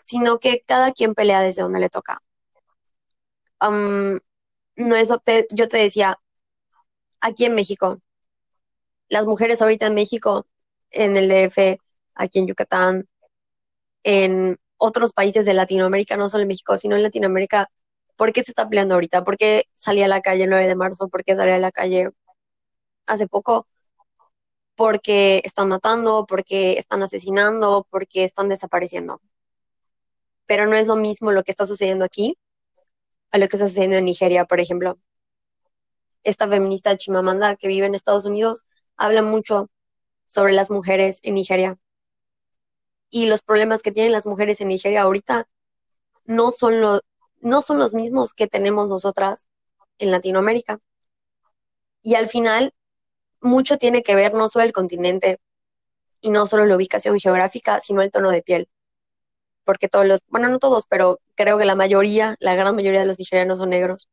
sino 0.00 0.38
que 0.38 0.62
cada 0.66 0.92
quien 0.92 1.14
pelea 1.14 1.40
desde 1.42 1.62
donde 1.62 1.80
le 1.80 1.90
toca. 1.90 2.20
Am, 3.58 4.20
no 4.76 4.96
es, 4.96 5.08
yo 5.52 5.68
te 5.68 5.76
decía, 5.78 6.18
aquí 7.20 7.44
en 7.44 7.54
México, 7.54 8.00
las 9.08 9.26
mujeres 9.26 9.62
ahorita 9.62 9.86
en 9.86 9.94
México, 9.94 10.46
en 10.90 11.16
el 11.16 11.28
DF, 11.28 11.78
aquí 12.14 12.38
en 12.38 12.46
Yucatán, 12.46 13.08
en 14.04 14.58
otros 14.78 15.12
países 15.12 15.46
de 15.46 15.54
Latinoamérica, 15.54 16.16
no 16.16 16.28
solo 16.28 16.42
en 16.42 16.48
México, 16.48 16.78
sino 16.78 16.96
en 16.96 17.02
Latinoamérica, 17.02 17.68
¿por 18.16 18.32
qué 18.32 18.42
se 18.44 18.52
está 18.52 18.68
peleando 18.68 18.94
ahorita? 18.94 19.24
¿Por 19.24 19.36
qué 19.36 19.64
salí 19.72 20.02
a 20.02 20.08
la 20.08 20.20
calle 20.20 20.44
el 20.44 20.50
9 20.50 20.66
de 20.68 20.76
marzo? 20.76 21.08
¿Por 21.08 21.24
qué 21.24 21.36
salí 21.36 21.50
a 21.52 21.58
la 21.58 21.72
calle 21.72 22.10
hace 23.06 23.26
poco? 23.26 23.66
Porque 24.74 25.42
están 25.44 25.68
matando, 25.68 26.26
porque 26.26 26.74
están 26.74 27.02
asesinando, 27.02 27.86
porque 27.90 28.24
están 28.24 28.48
desapareciendo. 28.48 29.20
Pero 30.46 30.66
no 30.66 30.76
es 30.76 30.86
lo 30.86 30.96
mismo 30.96 31.32
lo 31.32 31.42
que 31.42 31.50
está 31.50 31.66
sucediendo 31.66 32.04
aquí 32.04 32.38
a 33.32 33.38
lo 33.38 33.48
que 33.48 33.56
está 33.56 33.68
sucediendo 33.68 33.96
en 33.96 34.04
Nigeria, 34.04 34.44
por 34.44 34.60
ejemplo. 34.60 34.98
Esta 36.24 36.48
feminista 36.48 36.96
Chimamanda 36.96 37.56
que 37.56 37.68
vive 37.68 37.86
en 37.86 37.94
Estados 37.94 38.24
Unidos 38.24 38.64
habla 38.96 39.22
mucho 39.22 39.70
sobre 40.26 40.52
las 40.52 40.70
mujeres 40.70 41.20
en 41.22 41.34
Nigeria 41.34 41.78
y 43.10 43.26
los 43.26 43.42
problemas 43.42 43.82
que 43.82 43.92
tienen 43.92 44.12
las 44.12 44.26
mujeres 44.26 44.60
en 44.60 44.68
Nigeria 44.68 45.02
ahorita 45.02 45.48
no 46.24 46.52
son, 46.52 46.80
lo, 46.80 47.00
no 47.40 47.62
son 47.62 47.78
los 47.78 47.94
mismos 47.94 48.34
que 48.34 48.48
tenemos 48.48 48.88
nosotras 48.88 49.46
en 49.98 50.10
Latinoamérica. 50.10 50.80
Y 52.02 52.14
al 52.14 52.28
final, 52.28 52.74
mucho 53.46 53.78
tiene 53.78 54.02
que 54.02 54.14
ver 54.14 54.34
no 54.34 54.48
solo 54.48 54.64
el 54.64 54.72
continente 54.72 55.38
y 56.20 56.30
no 56.30 56.46
solo 56.46 56.66
la 56.66 56.76
ubicación 56.76 57.18
geográfica, 57.18 57.80
sino 57.80 58.02
el 58.02 58.10
tono 58.10 58.30
de 58.30 58.42
piel. 58.42 58.68
Porque 59.64 59.88
todos 59.88 60.06
los, 60.06 60.20
bueno, 60.28 60.48
no 60.48 60.58
todos, 60.58 60.86
pero 60.88 61.18
creo 61.34 61.58
que 61.58 61.64
la 61.64 61.74
mayoría, 61.74 62.36
la 62.40 62.54
gran 62.54 62.74
mayoría 62.76 63.00
de 63.00 63.06
los 63.06 63.18
nigerianos 63.18 63.58
son 63.58 63.70
negros. 63.70 64.08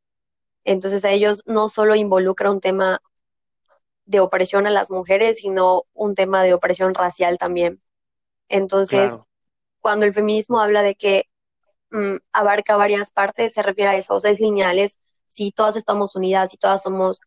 Entonces 0.63 1.06
a 1.06 1.12
ellos 1.12 1.44
no 1.46 1.70
solo 1.70 1.96
involucra 1.96 2.52
un 2.52 2.62
tema 2.62 3.02
de 4.06 4.20
opresión 4.20 4.68
a 4.68 4.72
las 4.72 4.92
mujeres, 4.92 5.40
sino 5.40 5.84
un 5.94 6.16
tema 6.16 6.44
de 6.44 6.54
opresión 6.54 6.94
racial 6.94 7.38
también. 7.38 7.82
Entonces, 8.50 9.13
claro, 9.13 9.28
cuando 9.80 10.06
el 10.06 10.13
feminismo 10.13 10.60
habla 10.60 10.82
de 10.82 10.96
que 10.96 11.25
mm, 11.92 12.18
abarca 12.32 12.78
varias 12.78 13.12
partes, 13.12 13.54
se 13.54 13.63
refiere 13.63 13.92
a 13.92 13.96
eso, 13.96 14.16
o 14.16 14.20
sea, 14.20 14.32
es 14.32 14.40
lineal, 14.40 14.80
es 14.80 15.00
si 15.28 15.52
todas 15.52 15.75
estamos 15.75 16.16
unidas, 16.16 16.52
si 16.52 16.58
todas 16.58 16.84
somos 16.84 17.20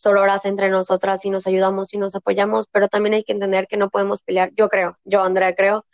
sororas 0.00 0.46
entre 0.46 0.70
nosotras, 0.70 1.20
si 1.20 1.28
nos 1.28 1.46
ayudamos, 1.46 1.90
si 1.90 1.98
nos 1.98 2.14
apoyamos, 2.14 2.66
pero 2.72 2.88
también 2.88 3.12
hay 3.12 3.22
que 3.22 3.32
entender 3.32 3.66
que 3.66 3.76
no 3.76 3.90
podemos 3.90 4.22
pelear, 4.22 4.50
yo 4.56 4.70
creo, 4.70 4.96
yo 5.04 5.20
Andrea 5.20 5.54
creo, 5.54 5.84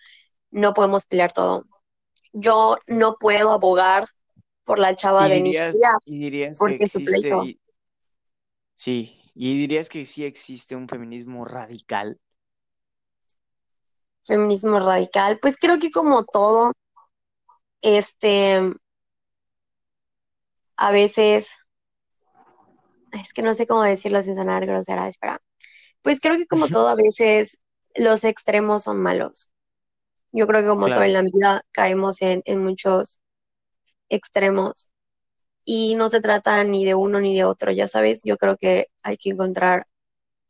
no 0.53 0.75
podemos 0.75 1.07
pelear 1.07 1.33
todo. 1.33 1.65
Yo 2.33 2.79
no 2.87 3.17
puedo 3.19 3.51
abogar 3.51 4.07
por 4.63 4.79
la 4.79 4.95
chava 4.95 5.27
y 5.27 5.31
de 5.31 5.43
Nigeria 5.43 5.99
y 6.05 6.31
que 6.31 6.53
porque 6.57 6.87
su 6.87 6.99
existe, 6.99 7.37
y, 7.45 7.61
sí, 8.77 9.21
y 9.35 9.59
dirías 9.59 9.89
que 9.89 10.07
sí 10.07 10.25
existe 10.25 10.77
un 10.77 10.89
feminismo 10.89 11.45
radical, 11.45 12.21
Feminismo 14.25 14.79
radical, 14.79 15.41
pues 15.41 15.57
creo 15.57 15.81
que 15.81 15.91
como 15.91 16.25
todo, 16.25 16.73
este, 17.81 18.61
a 20.77 20.91
veces, 20.93 21.59
es 23.13 23.33
que 23.33 23.43
no 23.43 23.55
sé 23.55 23.67
cómo 23.67 23.83
decirlo 23.83 24.23
sin 24.23 24.35
sonar 24.35 24.67
grosera, 24.67 25.09
espera. 25.09 25.41
Pues 26.03 26.21
creo 26.21 26.37
que 26.37 26.47
como 26.47 26.69
todo, 26.69 26.89
a 26.89 26.95
veces 26.95 27.59
los 27.95 28.25
extremos 28.25 28.85
son 28.85 29.01
malos. 29.01 29.51
Yo 30.33 30.47
creo 30.47 30.63
que 30.63 30.69
como 30.69 30.89
todo 30.89 31.03
en 31.03 31.13
la 31.13 31.23
vida 31.23 31.65
caemos 31.73 32.21
en, 32.23 32.43
en 32.45 32.63
muchos 32.63 33.21
extremos 34.09 34.89
y 35.65 35.95
no 35.97 36.09
se 36.09 36.21
trata 36.21 36.63
ni 36.65 36.85
de 36.85 36.95
uno 36.95 37.21
ni 37.21 37.35
de 37.35 37.45
otro, 37.45 37.73
ya 37.73 37.89
sabes, 37.89 38.23
yo 38.25 38.37
creo 38.37 38.57
que 38.57 38.89
hay 39.03 39.17
que 39.17 39.31
encontrar 39.31 39.87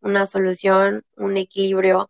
una 0.01 0.27
solución, 0.27 1.05
un 1.17 1.37
equilibrio, 1.37 2.09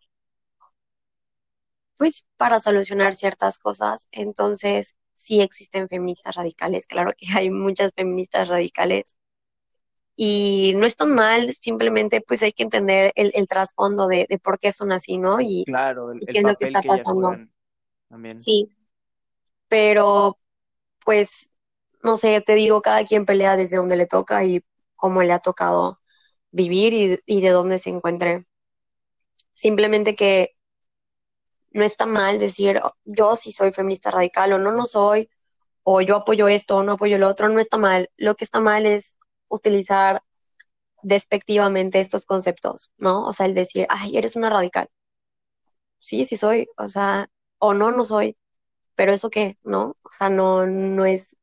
pues 1.97 2.25
para 2.37 2.59
solucionar 2.59 3.15
ciertas 3.15 3.59
cosas. 3.59 4.07
Entonces, 4.11 4.95
sí 5.13 5.41
existen 5.41 5.87
feministas 5.89 6.35
radicales, 6.35 6.85
claro 6.85 7.11
que 7.17 7.27
hay 7.35 7.49
muchas 7.49 7.91
feministas 7.95 8.47
radicales 8.47 9.15
y 10.17 10.73
no 10.77 10.87
es 10.87 10.97
tan 10.97 11.15
mal, 11.15 11.55
simplemente 11.61 12.21
pues 12.21 12.43
hay 12.43 12.53
que 12.53 12.63
entender 12.65 13.13
el, 13.17 13.31
el 13.35 13.47
trasfondo 13.49 14.07
de, 14.09 14.27
de 14.29 14.39
por 14.39 14.59
qué 14.59 14.73
son 14.73 14.93
así, 14.93 15.19
¿no? 15.19 15.41
Y, 15.41 15.65
claro, 15.65 16.11
el, 16.11 16.21
y 16.21 16.27
el 16.27 16.29
qué 16.29 16.39
es 16.39 16.45
lo 16.45 16.55
que 16.57 16.65
está 16.65 16.81
que 16.81 16.89
pasando. 16.89 17.29
juegan 17.29 17.51
también, 18.09 18.37
Sí, 18.37 18.71
pero 19.67 20.39
pues, 21.05 21.51
no 22.03 22.17
sé, 22.17 22.41
te 22.41 22.55
digo, 22.55 22.81
cada 22.81 23.05
quien 23.05 23.25
pelea 23.25 23.57
desde 23.57 23.77
donde 23.77 23.97
le 23.97 24.07
toca 24.07 24.45
y 24.45 24.63
cómo 24.95 25.23
le 25.23 25.33
ha 25.33 25.39
tocado 25.39 26.01
vivir 26.51 26.93
y, 26.93 27.19
y 27.25 27.41
de 27.41 27.49
dónde 27.51 27.79
se 27.79 27.91
encuentre. 27.91 28.47
Simplemente 29.53 30.15
que 30.15 30.55
no 31.71 31.83
está 31.83 32.05
mal 32.05 32.39
decir, 32.39 32.79
"Oh, 32.83 32.93
yo 33.05 33.35
sí 33.35 33.51
soy 33.51 33.71
feminista 33.71 34.11
radical 34.11 34.53
o 34.53 34.57
no, 34.59 34.71
no 34.71 34.85
soy, 34.85 35.29
o 35.83 36.01
yo 36.01 36.17
apoyo 36.17 36.47
esto 36.47 36.77
o 36.77 36.83
no 36.83 36.93
apoyo 36.93 37.17
lo 37.19 37.29
otro, 37.29 37.49
no 37.49 37.59
está 37.59 37.77
mal. 37.77 38.09
Lo 38.17 38.35
que 38.35 38.43
está 38.45 38.59
mal 38.59 38.85
es 38.85 39.17
utilizar 39.49 40.23
despectivamente 41.03 41.99
estos 42.01 42.25
conceptos, 42.25 42.91
¿no? 42.97 43.25
O 43.27 43.33
sea, 43.33 43.45
el 43.47 43.53
decir, 43.55 43.87
ay, 43.89 44.17
eres 44.17 44.35
una 44.37 44.49
radical. 44.51 44.89
Sí, 45.99 46.25
sí 46.25 46.37
soy, 46.37 46.67
o 46.77 46.87
sea, 46.87 47.29
o 47.59 47.73
no, 47.73 47.91
no 47.91 48.05
soy, 48.05 48.37
pero 48.95 49.13
eso 49.13 49.29
qué, 49.29 49.57
¿no? 49.63 49.97
O 50.03 50.11
sea, 50.11 50.29
no, 50.29 50.65
no 50.67 51.05
es, 51.05 51.37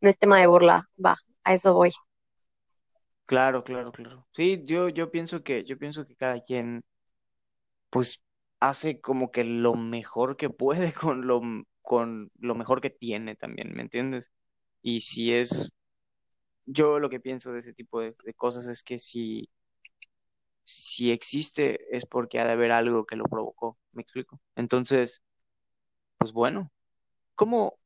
no 0.00 0.10
es 0.10 0.18
tema 0.18 0.38
de 0.40 0.46
burla, 0.48 0.90
va, 1.04 1.18
a 1.44 1.54
eso 1.54 1.74
voy. 1.74 1.92
claro, 3.26 3.64
claro, 3.64 3.92
claro. 3.92 4.26
Sí, 4.32 4.62
yo, 4.64 4.88
yo 4.88 5.10
pienso 5.10 5.42
que, 5.42 5.64
yo 5.64 5.78
pienso 5.78 6.06
que 6.06 6.16
cada 6.16 6.40
quien, 6.42 6.82
pues, 7.90 8.22
hace 8.60 9.00
como 9.00 9.30
que 9.30 9.44
lo 9.44 9.74
mejor 9.74 10.36
que 10.36 10.50
puede 10.50 10.92
con 10.94 11.26
lo, 11.26 11.40
con 11.82 12.30
lo 12.38 12.54
mejor 12.54 12.80
que 12.80 12.90
tiene 12.90 13.36
también, 13.36 13.74
¿me 13.74 13.82
entiendes? 13.82 14.30
Y 14.82 15.00
si 15.00 15.34
es, 15.34 15.70
yo 16.72 16.98
lo 17.00 17.10
que 17.10 17.20
pienso 17.20 17.52
de 17.52 17.60
ese 17.60 17.72
tipo 17.74 18.00
de, 18.00 18.16
de 18.24 18.34
cosas 18.34 18.66
es 18.66 18.82
que 18.82 18.98
si 18.98 19.50
si 20.64 21.10
existe 21.12 21.96
es 21.96 22.06
porque 22.06 22.38
ha 22.40 22.46
de 22.46 22.52
haber 22.52 22.72
algo 22.72 23.04
que 23.06 23.16
lo 23.16 23.24
provocó, 23.24 23.78
¿me 23.92 24.02
explico? 24.02 24.40
Entonces, 24.56 25.22
pues 26.18 26.32
bueno, 26.32 26.72
¿cómo, 27.36 27.78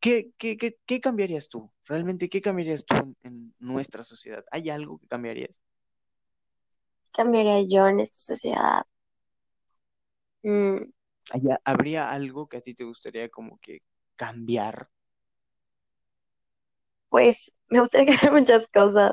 qué, 0.00 0.32
qué, 0.38 0.56
qué, 0.56 0.76
qué 0.86 1.00
cambiarías 1.00 1.48
tú? 1.48 1.70
Realmente, 1.86 2.28
¿qué 2.28 2.40
cambiarías 2.40 2.84
tú 2.86 2.94
en, 2.96 3.16
en 3.22 3.54
nuestra 3.58 4.04
sociedad? 4.04 4.44
¿Hay 4.50 4.70
algo 4.70 4.98
que 4.98 5.06
cambiarías? 5.08 5.62
cambiaría 7.14 7.62
yo 7.62 7.86
en 7.88 8.00
esta 8.00 8.18
sociedad? 8.20 8.82
Mm, 10.44 10.92
¿Hay- 11.32 11.42
¿Habría 11.64 12.10
algo 12.10 12.48
que 12.48 12.56
a 12.58 12.60
ti 12.62 12.74
te 12.74 12.84
gustaría 12.84 13.28
como 13.28 13.58
que 13.58 13.80
cambiar? 14.16 14.88
Pues 17.14 17.52
me 17.68 17.78
gustaría 17.78 18.06
cambiar 18.18 18.32
muchas 18.32 18.66
cosas, 18.66 19.12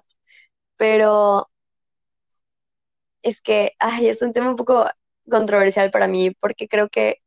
pero 0.77 1.47
es 3.21 3.41
que, 3.41 3.73
ay, 3.79 4.07
es 4.09 4.21
un 4.21 4.33
tema 4.33 4.49
un 4.49 4.55
poco 4.55 4.85
controversial 5.29 5.91
para 5.91 6.07
mí 6.07 6.31
porque 6.31 6.67
creo 6.67 6.89
que 6.89 7.17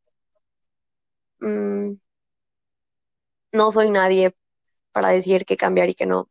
mm, 1.41 1.95
no 3.53 3.73
soy 3.73 3.91
nadie 3.91 4.37
para 4.93 5.09
decir 5.11 5.47
qué 5.47 5.57
cambiar 5.57 5.91
y 5.91 5.95
qué 5.95 6.07
no, 6.07 6.29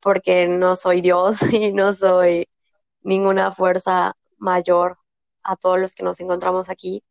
porque 0.00 0.48
no 0.48 0.76
soy 0.76 1.00
Dios 1.00 1.42
y 1.52 1.72
no 1.72 1.92
soy 1.92 2.48
ninguna 3.02 3.52
fuerza 3.52 4.14
mayor 4.38 4.98
a 5.44 5.56
todos 5.56 5.78
los 5.80 5.94
que 5.94 6.02
nos 6.04 6.20
encontramos 6.20 6.70
aquí 6.70 7.04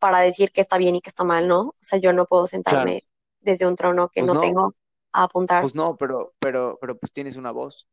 para 0.00 0.20
decir 0.20 0.50
qué 0.52 0.60
está 0.60 0.78
bien 0.78 0.96
y 0.96 1.00
qué 1.02 1.10
está 1.10 1.24
mal, 1.24 1.46
¿no? 1.48 1.60
O 1.60 1.76
sea, 1.80 2.00
yo 2.00 2.12
no 2.12 2.26
puedo 2.26 2.46
sentarme 2.48 3.04
desde 3.40 3.66
un 3.66 3.76
trono 3.76 4.08
que 4.08 4.20
pues 4.20 4.26
no 4.26 4.34
no, 4.34 4.40
tengo 4.40 4.74
a 5.12 5.24
apuntar. 5.24 5.62
pues 5.62 5.74
no, 5.74 5.96
pero, 5.96 6.34
pero, 6.38 6.78
pero 6.80 6.98
pues 6.98 7.12
tienes 7.12 7.36
una 7.36 7.50
voz. 7.50 7.88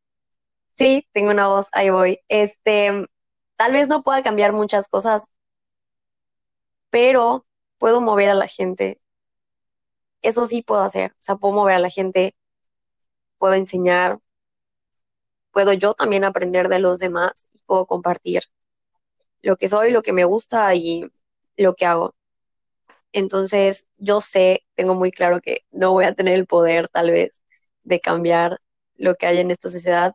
Sí, 0.70 1.06
tengo 1.12 1.30
una 1.30 1.48
voz, 1.48 1.68
ahí 1.72 1.90
voy. 1.90 2.20
Este, 2.28 3.06
tal 3.56 3.72
vez 3.72 3.88
no 3.88 4.02
pueda 4.02 4.22
cambiar 4.22 4.52
muchas 4.52 4.88
cosas, 4.88 5.34
pero 6.90 7.46
puedo 7.78 8.00
mover 8.00 8.30
a 8.30 8.34
la 8.34 8.46
gente. 8.46 9.00
Eso 10.22 10.46
sí 10.46 10.62
puedo 10.62 10.82
hacer. 10.82 11.12
O 11.12 11.20
sea, 11.20 11.36
puedo 11.36 11.54
mover 11.54 11.74
a 11.76 11.78
la 11.80 11.90
gente, 11.90 12.36
puedo 13.38 13.54
enseñar, 13.54 14.20
puedo 15.52 15.72
yo 15.72 15.94
también 15.94 16.24
aprender 16.24 16.68
de 16.68 16.78
los 16.78 17.00
demás 17.00 17.48
y 17.52 17.58
puedo 17.66 17.86
compartir 17.86 18.42
lo 19.42 19.56
que 19.56 19.68
soy, 19.68 19.90
lo 19.90 20.02
que 20.02 20.12
me 20.12 20.24
gusta 20.24 20.74
y 20.74 21.10
lo 21.56 21.74
que 21.74 21.86
hago. 21.86 22.14
Entonces, 23.12 23.86
yo 23.96 24.20
sé, 24.20 24.64
tengo 24.74 24.94
muy 24.94 25.10
claro 25.10 25.40
que 25.40 25.60
no 25.70 25.92
voy 25.92 26.04
a 26.04 26.14
tener 26.14 26.34
el 26.34 26.46
poder 26.46 26.88
tal 26.88 27.10
vez 27.10 27.42
de 27.82 28.00
cambiar 28.00 28.60
lo 28.96 29.14
que 29.14 29.26
hay 29.26 29.38
en 29.38 29.50
esta 29.50 29.70
sociedad, 29.70 30.14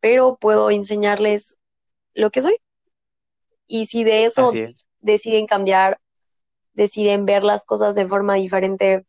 pero 0.00 0.36
puedo 0.36 0.70
enseñarles 0.70 1.58
lo 2.14 2.30
que 2.30 2.42
soy. 2.42 2.56
Y 3.66 3.86
si 3.86 4.04
de 4.04 4.24
eso 4.24 4.52
es. 4.52 4.74
deciden 5.00 5.46
cambiar, 5.46 6.00
deciden 6.74 7.26
ver 7.26 7.44
las 7.44 7.64
cosas 7.64 7.94
de 7.94 8.06
forma 8.08 8.34
diferente, 8.34 9.04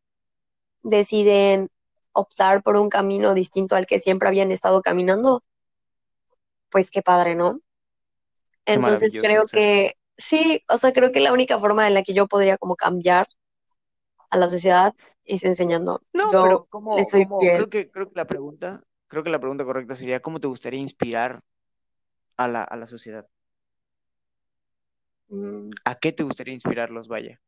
deciden 0.84 1.70
optar 2.12 2.64
por 2.64 2.78
un 2.78 2.90
camino 2.90 3.34
distinto 3.34 3.76
al 3.76 3.86
que 3.86 4.00
siempre 4.00 4.28
habían 4.28 4.52
estado 4.52 4.82
caminando, 4.82 5.44
pues 6.70 6.92
qué 6.92 7.02
padre, 7.02 7.36
¿no? 7.36 7.62
Entonces 8.66 9.14
creo 9.20 9.46
que 9.46 9.96
sí, 10.18 10.64
o 10.70 10.78
sea, 10.78 10.92
creo 10.94 11.12
que 11.12 11.20
la 11.20 11.34
única 11.34 11.60
forma 11.60 11.88
en 11.88 11.94
la 11.94 12.04
que 12.04 12.14
yo 12.14 12.28
podría 12.28 12.58
como 12.58 12.76
cambiar 12.76 13.28
a 14.30 14.38
la 14.38 14.50
sociedad 14.50 14.94
es 15.26 15.44
enseñando. 15.44 16.02
No, 16.14 16.30
Yo 16.32 16.44
pero 16.44 16.68
creo 17.40 17.70
que, 17.70 17.92
creo 17.92 18.10
que 18.10 18.16
la 18.16 18.26
pregunta, 18.28 18.84
creo 19.08 19.24
que 19.24 19.30
la 19.30 19.40
pregunta 19.40 19.66
correcta 19.66 19.96
sería, 19.96 20.22
¿cómo 20.22 20.40
te 20.40 20.48
gustaría 20.48 20.80
inspirar 20.80 21.42
a 22.38 22.48
la, 22.48 22.64
a 22.64 22.78
la 22.78 22.88
sociedad? 22.88 23.28
Mm, 25.30 25.70
¿A 25.86 25.96
qué 25.96 26.12
te 26.12 26.24
gustaría 26.24 26.54
inspirarlos, 26.54 27.08
vaya? 27.08 27.40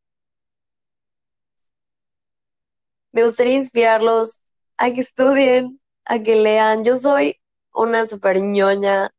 Me 3.11 3.23
gustaría 3.23 3.55
inspirarlos 3.55 4.41
a 4.77 4.91
que 4.93 5.01
estudien, 5.01 5.79
a 6.05 6.19
que 6.21 6.35
lean. 6.35 6.83
Yo 6.83 6.95
soy 6.95 7.39
una 7.73 8.05
super 8.05 8.41
ñoña 8.41 9.11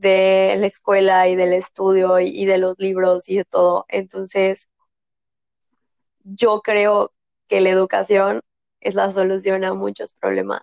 de 0.00 0.56
la 0.58 0.66
escuela 0.66 1.28
y 1.28 1.36
del 1.36 1.52
estudio 1.52 2.20
y, 2.20 2.46
de 2.46 2.58
los 2.58 2.78
libros 2.78 3.28
y 3.28 3.36
de 3.36 3.44
todo. 3.44 3.84
Entonces, 3.88 4.68
yo 6.24 6.60
creo 6.62 7.12
que 7.48 7.60
la 7.60 7.70
educación 7.70 8.42
es 8.80 8.94
la 8.94 9.10
solución 9.12 9.64
a 9.64 9.74
muchos 9.74 10.14
problemas, 10.14 10.62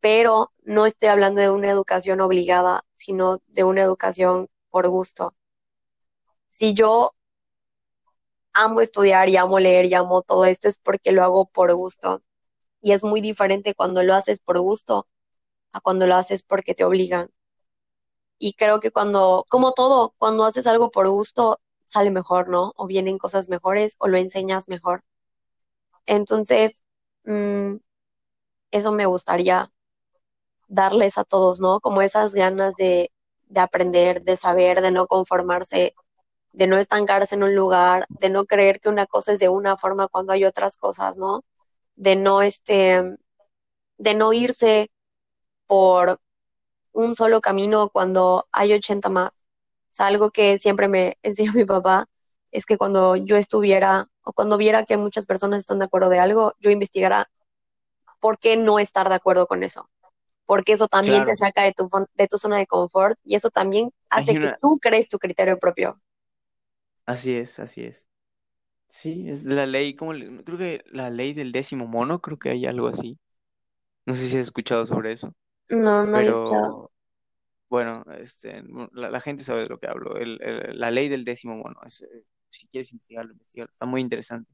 pero 0.00 0.52
no 0.64 0.86
estoy 0.86 1.08
hablando 1.10 1.40
de 1.40 1.50
una 1.50 1.70
educación 1.70 2.20
obligada, 2.20 2.84
sino 2.94 3.40
de 3.48 3.64
una 3.64 3.82
educación 3.82 4.48
por 4.70 4.88
gusto. 4.88 5.34
Si 6.48 6.74
yo 6.74 7.12
amo 8.52 8.80
estudiar 8.80 9.28
y 9.28 9.36
amo 9.36 9.58
leer 9.58 9.86
y 9.86 9.94
amo 9.94 10.22
todo 10.22 10.44
esto 10.44 10.68
es 10.68 10.78
porque 10.78 11.12
lo 11.12 11.24
hago 11.24 11.46
por 11.46 11.72
gusto. 11.74 12.22
Y 12.80 12.92
es 12.92 13.04
muy 13.04 13.20
diferente 13.20 13.74
cuando 13.74 14.02
lo 14.02 14.14
haces 14.14 14.40
por 14.40 14.60
gusto 14.60 15.08
a 15.72 15.80
cuando 15.80 16.06
lo 16.06 16.16
haces 16.16 16.42
porque 16.44 16.74
te 16.74 16.84
obligan. 16.84 17.30
Y 18.42 18.54
creo 18.54 18.80
que 18.80 18.90
cuando, 18.90 19.46
como 19.48 19.70
todo, 19.72 20.14
cuando 20.18 20.44
haces 20.44 20.66
algo 20.66 20.90
por 20.90 21.08
gusto, 21.08 21.60
sale 21.84 22.10
mejor, 22.10 22.48
¿no? 22.48 22.72
O 22.76 22.88
vienen 22.88 23.16
cosas 23.16 23.48
mejores 23.48 23.94
o 24.00 24.08
lo 24.08 24.18
enseñas 24.18 24.68
mejor. 24.68 25.04
Entonces, 26.06 26.82
mm, 27.24 27.76
eso 28.72 28.92
me 28.92 29.06
gustaría 29.06 29.70
darles 30.68 31.18
a 31.18 31.24
todos, 31.24 31.60
¿no? 31.60 31.80
Como 31.80 32.02
esas 32.02 32.34
ganas 32.34 32.76
de, 32.76 33.12
de 33.48 33.60
aprender, 33.60 34.22
de 34.22 34.36
saber, 34.36 34.80
de 34.82 34.90
no 34.92 35.06
conformarse, 35.06 35.94
de 36.52 36.66
no 36.68 36.78
estancarse 36.78 37.36
en 37.36 37.44
un 37.44 37.54
lugar, 37.56 38.06
de 38.10 38.30
no 38.30 38.46
creer 38.46 38.80
que 38.80 38.88
una 38.90 39.06
cosa 39.06 39.32
es 39.34 39.40
de 39.40 39.48
una 39.50 39.76
forma 39.78 40.08
cuando 40.08 40.32
hay 40.32 40.44
otras 40.44 40.76
cosas, 40.78 41.18
¿no? 41.18 41.44
De 41.96 42.16
no, 42.16 42.42
este, 42.42 43.02
de 43.98 44.14
no 44.14 44.32
irse 44.32 44.90
por 45.66 46.20
un 46.92 47.14
solo 47.14 47.40
camino 47.40 47.88
cuando 47.90 48.48
hay 48.52 48.72
80 48.72 49.08
más. 49.08 49.30
O 49.34 49.94
sea, 49.94 50.06
algo 50.06 50.30
que 50.30 50.58
siempre 50.58 50.88
me 50.88 51.18
enseñó 51.22 51.52
mi 51.54 51.64
papá 51.64 52.08
es 52.50 52.66
que 52.66 52.78
cuando 52.78 53.16
yo 53.16 53.36
estuviera 53.36 54.08
o 54.22 54.32
cuando 54.32 54.56
viera 54.58 54.84
que 54.84 54.96
muchas 54.96 55.26
personas 55.26 55.60
están 55.60 55.78
de 55.80 55.86
acuerdo 55.86 56.10
de 56.10 56.18
algo, 56.20 56.54
yo 56.60 56.70
investigara 56.70 57.28
por 58.20 58.38
qué 58.38 58.56
no 58.56 58.78
estar 58.78 59.08
de 59.08 59.14
acuerdo 59.16 59.46
con 59.46 59.62
eso. 59.64 59.90
Porque 60.46 60.72
eso 60.74 60.88
también 60.88 61.24
te 61.24 61.36
saca 61.36 61.62
de 61.64 61.72
tu, 61.74 61.88
de 62.14 62.28
tu 62.28 62.38
zona 62.38 62.58
de 62.58 62.66
confort 62.68 63.18
y 63.24 63.36
eso 63.36 63.50
también 63.50 63.92
hace 64.10 64.36
que 64.36 64.50
tú 64.60 64.78
crees 64.82 65.08
tu 65.10 65.18
criterio 65.18 65.58
propio. 65.58 66.00
así 67.06 67.34
es, 67.36 67.58
así 67.58 67.82
es. 67.84 68.08
Sí, 68.88 69.28
es 69.30 69.46
la 69.46 69.66
ley, 69.66 69.94
como 69.96 70.12
creo 70.44 70.58
que 70.58 70.82
la 70.86 71.10
ley 71.10 71.34
del 71.34 71.52
décimo 71.52 71.86
mono, 71.88 72.20
creo 72.22 72.38
que 72.38 72.50
hay 72.50 72.66
algo 72.66 72.88
así. 72.88 73.18
No 74.06 74.16
sé 74.16 74.28
si 74.28 74.36
has 74.38 74.44
escuchado 74.44 74.86
sobre 74.86 75.12
eso, 75.12 75.34
No, 75.72 76.06
no 76.06 76.12
pero 76.12 76.90
bueno, 77.70 78.04
este, 78.18 78.62
la, 78.92 79.10
la 79.10 79.20
gente 79.20 79.44
sabe 79.44 79.62
de 79.62 79.68
lo 79.68 79.78
que 79.80 79.88
hablo. 79.88 80.16
El- 80.16 80.38
la 80.78 80.90
ley 80.90 81.08
del 81.08 81.24
décimo 81.24 81.56
mono, 81.56 81.80
es, 81.86 82.02
eh, 82.02 82.24
si 82.50 82.68
quieres 82.68 82.92
investigarlo, 82.92 83.34
está 83.42 83.86
muy 83.86 84.00
interesante. 84.02 84.52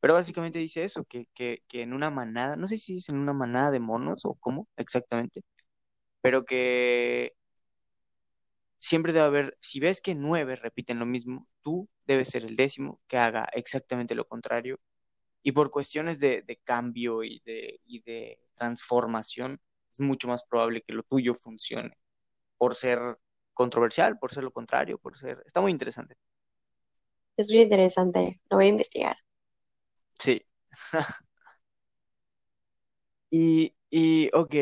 Pero 0.00 0.14
básicamente 0.14 0.58
dice 0.60 0.84
eso, 0.84 1.04
que, 1.06 1.26
que, 1.34 1.62
que 1.68 1.82
en 1.82 1.92
una 1.94 2.10
manada, 2.10 2.56
no 2.56 2.68
sé 2.68 2.78
si 2.78 2.98
es 2.98 3.08
una 3.10 3.32
manada 3.34 3.70
de 3.72 3.80
monos 3.80 4.24
o 4.26 4.34
cómo 4.36 4.68
exactamente, 4.76 5.42
pero 6.22 6.44
que 6.46 7.34
siempre 8.78 9.12
debe 9.12 9.24
haber, 9.26 9.56
si 9.60 9.80
ves 9.80 10.00
que 10.00 10.14
nueve 10.14 10.56
repiten 10.56 10.98
lo 10.98 11.06
mismo, 11.06 11.48
tú 11.62 11.88
debes 12.06 12.28
ser 12.28 12.44
el 12.44 12.56
décimo 12.56 13.00
que 13.08 13.18
haga 13.18 13.46
exactamente 13.52 14.14
lo 14.14 14.26
contrario. 14.26 14.78
Y 15.42 15.52
por 15.52 15.70
cuestiones 15.70 16.20
de, 16.20 16.42
de 16.42 16.58
cambio 16.58 17.24
y 17.24 17.40
de, 17.46 17.80
y 17.86 18.00
de 18.02 18.40
transformación, 18.54 19.60
es 19.96 20.00
mucho 20.00 20.28
más 20.28 20.44
probable 20.44 20.82
que 20.82 20.92
lo 20.92 21.02
tuyo 21.02 21.34
funcione, 21.34 21.96
por 22.58 22.74
ser 22.74 23.00
controversial, 23.54 24.18
por 24.18 24.32
ser 24.32 24.44
lo 24.44 24.52
contrario, 24.52 24.98
por 24.98 25.16
ser... 25.16 25.42
Está 25.46 25.60
muy 25.60 25.70
interesante. 25.70 26.16
Es 27.36 27.48
muy 27.48 27.62
interesante, 27.62 28.40
lo 28.50 28.56
voy 28.58 28.66
a 28.66 28.68
investigar. 28.68 29.16
Sí. 30.18 30.42
Y, 33.30 33.74
y 33.90 34.30
ok, 34.32 34.54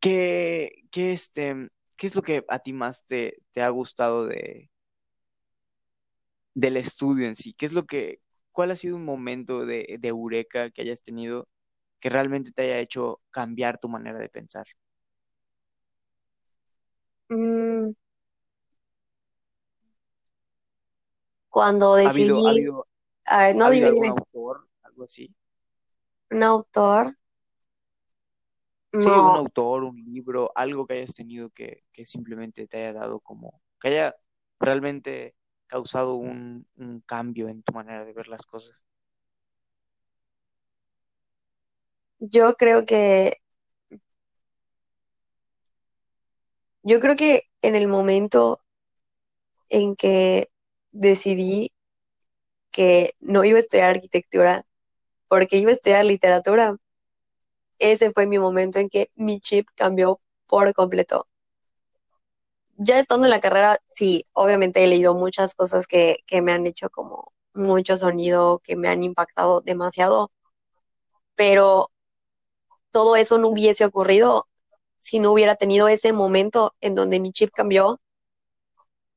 ¿qué, 0.00 0.84
qué, 0.90 1.12
este, 1.12 1.68
¿qué 1.96 2.06
es 2.06 2.14
lo 2.14 2.22
que 2.22 2.44
a 2.48 2.58
ti 2.58 2.72
más 2.72 3.04
te, 3.06 3.38
te 3.52 3.62
ha 3.62 3.68
gustado 3.70 4.26
de, 4.26 4.70
del 6.54 6.76
estudio 6.76 7.26
en 7.26 7.34
sí? 7.36 7.54
¿Qué 7.54 7.66
es 7.66 7.72
lo 7.72 7.86
que, 7.86 8.20
cuál 8.52 8.70
ha 8.70 8.76
sido 8.76 8.96
un 8.96 9.04
momento 9.04 9.66
de, 9.66 9.96
de 10.00 10.08
eureka 10.08 10.70
que 10.70 10.82
hayas 10.82 11.02
tenido 11.02 11.48
que 12.06 12.10
realmente 12.10 12.52
te 12.52 12.62
haya 12.62 12.78
hecho 12.78 13.20
cambiar 13.32 13.78
tu 13.80 13.88
manera 13.88 14.18
de 14.20 14.28
pensar? 14.28 14.64
Mm, 17.30 17.92
cuando 21.50 21.94
¿Ha 22.02 22.10
habido, 22.10 22.46
ha 22.46 22.50
decidí, 22.50 22.50
habido, 22.50 22.86
a 23.26 23.38
ver, 23.48 23.56
ha 23.58 23.58
no, 23.58 23.66
habido 23.66 23.88
dime, 23.90 24.08
algún 24.08 24.10
autor, 24.10 24.68
algo 24.84 25.04
así? 25.04 25.34
un 26.30 26.42
autor. 26.44 27.16
Sí, 28.98 29.18
un 29.18 29.36
autor, 29.36 29.84
un 29.84 29.96
libro, 30.04 30.50
algo 30.54 30.86
que 30.86 30.94
hayas 30.94 31.14
tenido 31.14 31.50
que, 31.50 31.84
que 31.92 32.04
simplemente 32.04 32.66
te 32.66 32.78
haya 32.78 32.92
dado 32.94 33.20
como, 33.20 33.60
que 33.80 33.88
haya 33.88 34.16
realmente 34.58 35.36
causado 35.66 36.14
un, 36.14 36.66
un 36.76 37.00
cambio 37.02 37.48
en 37.48 37.62
tu 37.62 37.72
manera 37.74 38.04
de 38.04 38.12
ver 38.14 38.28
las 38.28 38.46
cosas. 38.46 38.82
Yo 42.18 42.54
creo 42.56 42.84
que, 42.86 43.38
yo 46.82 47.00
creo 47.00 47.16
que 47.16 47.42
en 47.62 47.74
el 47.74 47.88
momento 47.88 48.60
en 49.68 49.96
que 49.96 50.50
decidí 50.92 51.72
que 52.70 53.14
no 53.20 53.44
iba 53.44 53.56
a 53.58 53.60
estudiar 53.60 53.90
arquitectura 53.90 54.64
porque 55.28 55.58
iba 55.58 55.70
a 55.70 55.74
estudiar 55.74 56.04
literatura, 56.04 56.76
ese 57.78 58.12
fue 58.12 58.26
mi 58.26 58.38
momento 58.38 58.78
en 58.78 58.88
que 58.90 59.10
mi 59.14 59.40
chip 59.40 59.68
cambió 59.74 60.20
por 60.46 60.72
completo. 60.74 61.26
Ya 62.78 62.98
estando 62.98 63.26
en 63.26 63.30
la 63.30 63.40
carrera, 63.40 63.78
sí, 63.90 64.26
obviamente 64.32 64.84
he 64.84 64.86
leído 64.86 65.14
muchas 65.14 65.54
cosas 65.54 65.86
que, 65.86 66.18
que 66.26 66.42
me 66.42 66.52
han 66.52 66.66
hecho 66.66 66.90
como 66.90 67.32
mucho 67.54 67.96
sonido, 67.96 68.60
que 68.60 68.76
me 68.76 68.88
han 68.88 69.02
impactado 69.02 69.62
demasiado, 69.62 70.30
pero 71.34 71.90
todo 72.96 73.16
eso 73.16 73.38
no 73.38 73.48
hubiese 73.50 73.84
ocurrido 73.84 74.48
si 74.98 75.20
no 75.20 75.32
hubiera 75.32 75.56
tenido 75.56 75.88
ese 75.88 76.12
momento 76.14 76.74
en 76.80 76.94
donde 76.96 77.20
mi 77.20 77.32
chip 77.32 77.50
cambió 77.54 78.00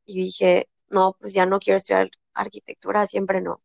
y 0.06 0.16
dije, 0.24 0.68
no, 0.90 1.16
pues 1.20 1.34
ya 1.34 1.46
no 1.46 1.60
quiero 1.60 1.78
estudiar 1.78 2.10
arquitectura, 2.34 3.06
siempre 3.08 3.42
no. 3.42 3.62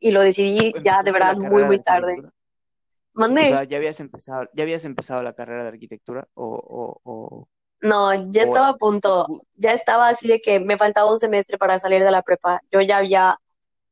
Y 0.00 0.12
lo 0.12 0.22
decidí 0.22 0.76
ya 0.82 1.02
de 1.04 1.12
¿Empezaste 1.12 1.24
la 1.24 1.30
verdad 1.30 1.36
muy, 1.38 1.64
muy 1.64 1.80
tarde. 1.80 2.22
arquitectura? 2.22 2.32
O 3.38 3.44
Mandé. 3.44 3.46
sea, 3.46 3.64
¿ya 3.64 3.76
habías 3.78 4.00
empezado, 4.00 4.48
ya 4.54 4.62
habías 4.64 4.84
empezado 4.84 5.22
la 5.22 5.34
carrera 5.34 5.62
de 5.64 5.68
arquitectura? 5.70 6.28
O, 6.34 6.44
o, 6.46 7.00
o, 7.04 7.48
No, 7.82 8.12
ya 8.30 8.42
o- 8.42 8.42
estaba 8.42 8.68
a 8.70 8.76
punto, 8.76 9.26
ya 9.54 9.72
estaba 9.72 10.08
así 10.08 10.28
de 10.28 10.40
que 10.40 10.60
me 10.60 10.76
faltaba 10.76 11.10
un 11.10 11.18
semestre 11.18 11.56
para 11.58 11.78
salir 11.78 12.02
de 12.04 12.10
la 12.10 12.22
prepa. 12.22 12.60
Yo 12.70 12.80
ya 12.82 12.98
había 12.98 13.38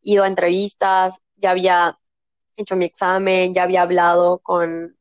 ido 0.02 0.24
a 0.24 0.28
entrevistas, 0.28 1.18
ya 1.36 1.52
había 1.52 1.98
hecho 2.56 2.76
mi 2.76 2.86
examen, 2.86 3.54
ya 3.54 3.64
había 3.64 3.82
hablado 3.82 4.40
con, 4.40 4.97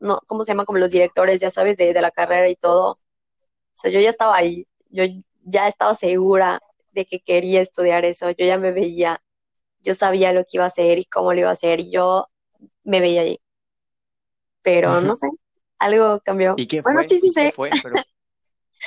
no, 0.00 0.20
¿cómo 0.26 0.44
se 0.44 0.52
llama? 0.52 0.64
Como 0.64 0.78
los 0.78 0.90
directores, 0.90 1.40
ya 1.40 1.50
sabes, 1.50 1.76
de, 1.76 1.92
de 1.92 2.02
la 2.02 2.10
carrera 2.10 2.48
y 2.48 2.56
todo. 2.56 2.92
O 2.94 3.00
sea, 3.74 3.90
yo 3.90 4.00
ya 4.00 4.10
estaba 4.10 4.36
ahí, 4.36 4.66
yo 4.90 5.04
ya 5.44 5.68
estaba 5.68 5.94
segura 5.94 6.60
de 6.92 7.06
que 7.06 7.20
quería 7.20 7.60
estudiar 7.62 8.04
eso, 8.04 8.30
yo 8.32 8.46
ya 8.46 8.58
me 8.58 8.72
veía, 8.72 9.22
yo 9.80 9.94
sabía 9.94 10.32
lo 10.32 10.42
que 10.44 10.50
iba 10.58 10.64
a 10.64 10.68
hacer 10.68 10.98
y 10.98 11.06
cómo 11.06 11.32
lo 11.34 11.40
iba 11.40 11.50
a 11.50 11.52
hacer 11.54 11.80
y 11.80 11.90
yo 11.92 12.26
me 12.84 13.00
veía 13.00 13.22
ahí. 13.22 13.40
Pero 14.62 15.00
no 15.00 15.16
sé, 15.16 15.28
algo 15.78 16.20
cambió. 16.20 16.56
¿Y 16.56 16.66
qué 16.66 16.82
Bueno, 16.82 17.00
fue? 17.00 17.08
sí, 17.08 17.20
sí 17.20 17.30
¿Y 17.30 17.34
qué 17.34 17.50
sé. 17.50 17.50
fue? 17.50 17.78
Pero, 17.80 18.04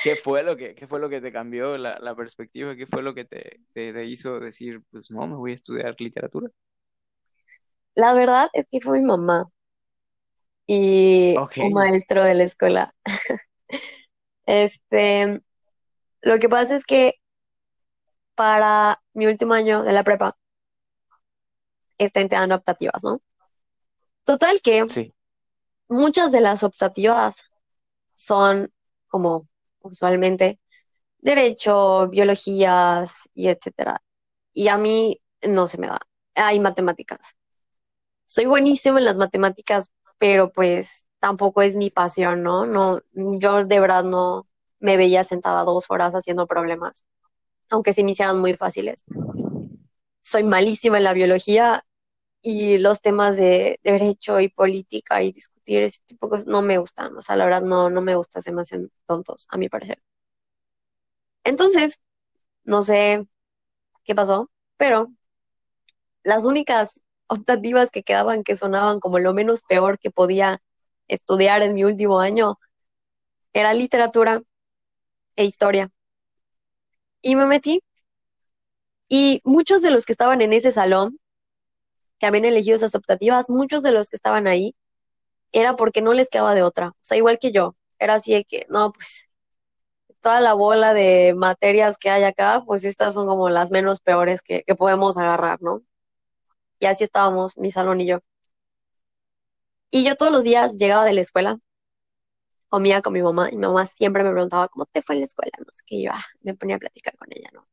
¿qué 0.02 0.16
fue 0.16 0.42
lo 0.44 0.56
que, 0.56 0.74
qué 0.74 0.86
fue 0.88 1.00
lo 1.00 1.10
que 1.10 1.20
te 1.20 1.32
cambió 1.32 1.78
la, 1.78 1.98
la 2.00 2.16
perspectiva? 2.16 2.76
¿Qué 2.76 2.86
fue 2.86 3.02
lo 3.02 3.14
que 3.14 3.24
te, 3.26 3.60
te, 3.74 3.92
te 3.92 4.04
hizo 4.06 4.40
decir, 4.40 4.82
pues 4.90 5.10
no, 5.12 5.26
me 5.28 5.36
voy 5.36 5.52
a 5.52 5.54
estudiar 5.54 5.96
literatura? 6.00 6.50
La 7.94 8.12
verdad 8.12 8.50
es 8.52 8.66
que 8.70 8.80
fue 8.82 9.00
mi 9.00 9.06
mamá 9.06 9.48
y 10.66 11.36
un 11.60 11.72
maestro 11.72 12.22
de 12.24 12.34
la 12.34 12.44
escuela. 12.44 12.94
Este, 14.44 15.40
lo 16.20 16.38
que 16.40 16.48
pasa 16.48 16.74
es 16.74 16.84
que 16.84 17.14
para 18.34 19.00
mi 19.14 19.26
último 19.26 19.54
año 19.54 19.82
de 19.82 19.92
la 19.92 20.04
prepa, 20.04 20.36
están 21.98 22.28
dando 22.28 22.56
optativas, 22.56 23.02
¿no? 23.04 23.20
Total 24.24 24.60
que 24.60 24.88
Sí. 24.88 25.12
muchas 25.88 26.32
de 26.32 26.40
las 26.40 26.62
optativas 26.62 27.44
son 28.14 28.72
como 29.08 29.48
usualmente 29.80 30.58
derecho, 31.18 32.08
biologías 32.08 33.28
y 33.34 33.48
etcétera. 33.48 34.02
Y 34.52 34.68
a 34.68 34.78
mí 34.78 35.20
no 35.42 35.66
se 35.66 35.78
me 35.78 35.86
da. 35.88 35.98
Hay 36.34 36.60
matemáticas. 36.60 37.36
Soy 38.24 38.46
buenísima 38.46 38.98
en 38.98 39.04
las 39.04 39.16
matemáticas, 39.16 39.90
pero 40.22 40.52
pues 40.52 41.08
tampoco 41.18 41.62
es 41.62 41.74
mi 41.74 41.90
pasión, 41.90 42.44
¿no? 42.44 42.64
No, 42.64 43.00
yo 43.12 43.64
de 43.64 43.80
verdad 43.80 44.04
no 44.04 44.46
me 44.78 44.96
veía 44.96 45.24
sentada 45.24 45.64
dos 45.64 45.86
horas 45.88 46.14
haciendo 46.14 46.46
problemas, 46.46 47.04
aunque 47.70 47.92
se 47.92 48.04
me 48.04 48.12
hicieran 48.12 48.38
muy 48.40 48.54
fáciles. 48.54 49.04
Soy 50.22 50.44
malísima 50.44 50.98
en 50.98 51.02
la 51.04 51.12
biología 51.12 51.84
y 52.40 52.78
los 52.78 53.02
temas 53.02 53.36
de 53.36 53.80
derecho 53.82 54.38
y 54.38 54.48
política 54.48 55.24
y 55.24 55.32
discutir 55.32 55.82
ese 55.82 55.98
tipo 56.06 56.28
de 56.28 56.30
cosas 56.30 56.46
no 56.46 56.62
me 56.62 56.78
gustan. 56.78 57.16
O 57.16 57.22
sea, 57.22 57.34
la 57.34 57.46
verdad 57.46 57.62
no, 57.62 57.90
no 57.90 58.00
me 58.00 58.14
gustan, 58.14 58.42
se 58.42 58.52
me 58.52 58.60
hacen 58.60 58.92
tontos, 59.06 59.48
a 59.50 59.58
mi 59.58 59.68
parecer. 59.68 60.00
Entonces, 61.44 62.00
no 62.64 62.82
sé 62.82 63.26
qué 64.04 64.14
pasó, 64.14 64.50
pero 64.78 65.12
las 66.24 66.44
únicas 66.44 67.02
optativas 67.32 67.90
que 67.90 68.02
quedaban 68.02 68.44
que 68.44 68.56
sonaban 68.56 69.00
como 69.00 69.18
lo 69.18 69.34
menos 69.34 69.62
peor 69.62 69.98
que 69.98 70.10
podía 70.10 70.62
estudiar 71.08 71.62
en 71.62 71.74
mi 71.74 71.84
último 71.84 72.20
año 72.20 72.58
era 73.52 73.74
literatura 73.74 74.42
e 75.36 75.44
historia. 75.44 75.90
Y 77.22 77.36
me 77.36 77.46
metí 77.46 77.82
y 79.08 79.42
muchos 79.44 79.82
de 79.82 79.90
los 79.90 80.06
que 80.06 80.12
estaban 80.12 80.40
en 80.40 80.52
ese 80.54 80.72
salón, 80.72 81.18
que 82.18 82.26
habían 82.26 82.46
elegido 82.46 82.76
esas 82.76 82.94
optativas, 82.94 83.50
muchos 83.50 83.82
de 83.82 83.92
los 83.92 84.08
que 84.08 84.16
estaban 84.16 84.46
ahí, 84.46 84.74
era 85.52 85.76
porque 85.76 86.02
no 86.02 86.14
les 86.14 86.30
quedaba 86.30 86.54
de 86.54 86.62
otra. 86.62 86.88
O 86.88 86.96
sea, 87.02 87.18
igual 87.18 87.38
que 87.38 87.52
yo, 87.52 87.76
era 87.98 88.14
así 88.14 88.32
de 88.32 88.44
que, 88.44 88.66
no, 88.70 88.92
pues 88.92 89.28
toda 90.22 90.40
la 90.40 90.54
bola 90.54 90.94
de 90.94 91.34
materias 91.36 91.98
que 91.98 92.10
hay 92.10 92.24
acá, 92.24 92.62
pues 92.66 92.84
estas 92.84 93.14
son 93.14 93.26
como 93.26 93.50
las 93.50 93.70
menos 93.70 94.00
peores 94.00 94.40
que, 94.42 94.62
que 94.64 94.74
podemos 94.74 95.18
agarrar, 95.18 95.60
¿no? 95.62 95.82
Y 96.82 96.86
así 96.86 97.04
estábamos, 97.04 97.56
mi 97.56 97.70
salón 97.70 98.02
y 98.02 98.06
yo. 98.08 98.18
Y 99.92 100.04
yo 100.04 100.16
todos 100.16 100.32
los 100.32 100.42
días 100.42 100.76
llegaba 100.76 101.04
de 101.04 101.12
la 101.14 101.20
escuela, 101.20 101.60
comía 102.68 103.02
con 103.02 103.12
mi 103.12 103.22
mamá, 103.22 103.48
y 103.50 103.56
mi 103.56 103.62
mamá 103.66 103.86
siempre 103.86 104.24
me 104.24 104.30
preguntaba, 104.32 104.68
¿cómo 104.68 104.86
te 104.86 105.02
fue 105.02 105.14
en 105.16 105.20
la 105.20 105.24
escuela? 105.26 105.52
No 105.58 105.66
sé 105.72 105.82
qué, 105.86 106.02
yo 106.02 106.10
ah, 106.12 106.20
me 106.42 106.54
ponía 106.54 106.76
a 106.76 106.78
platicar 106.78 107.16
con 107.16 107.28
ella, 107.30 107.50
¿no? 107.52 107.66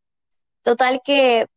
Total 0.63 1.01
que 1.05 1.47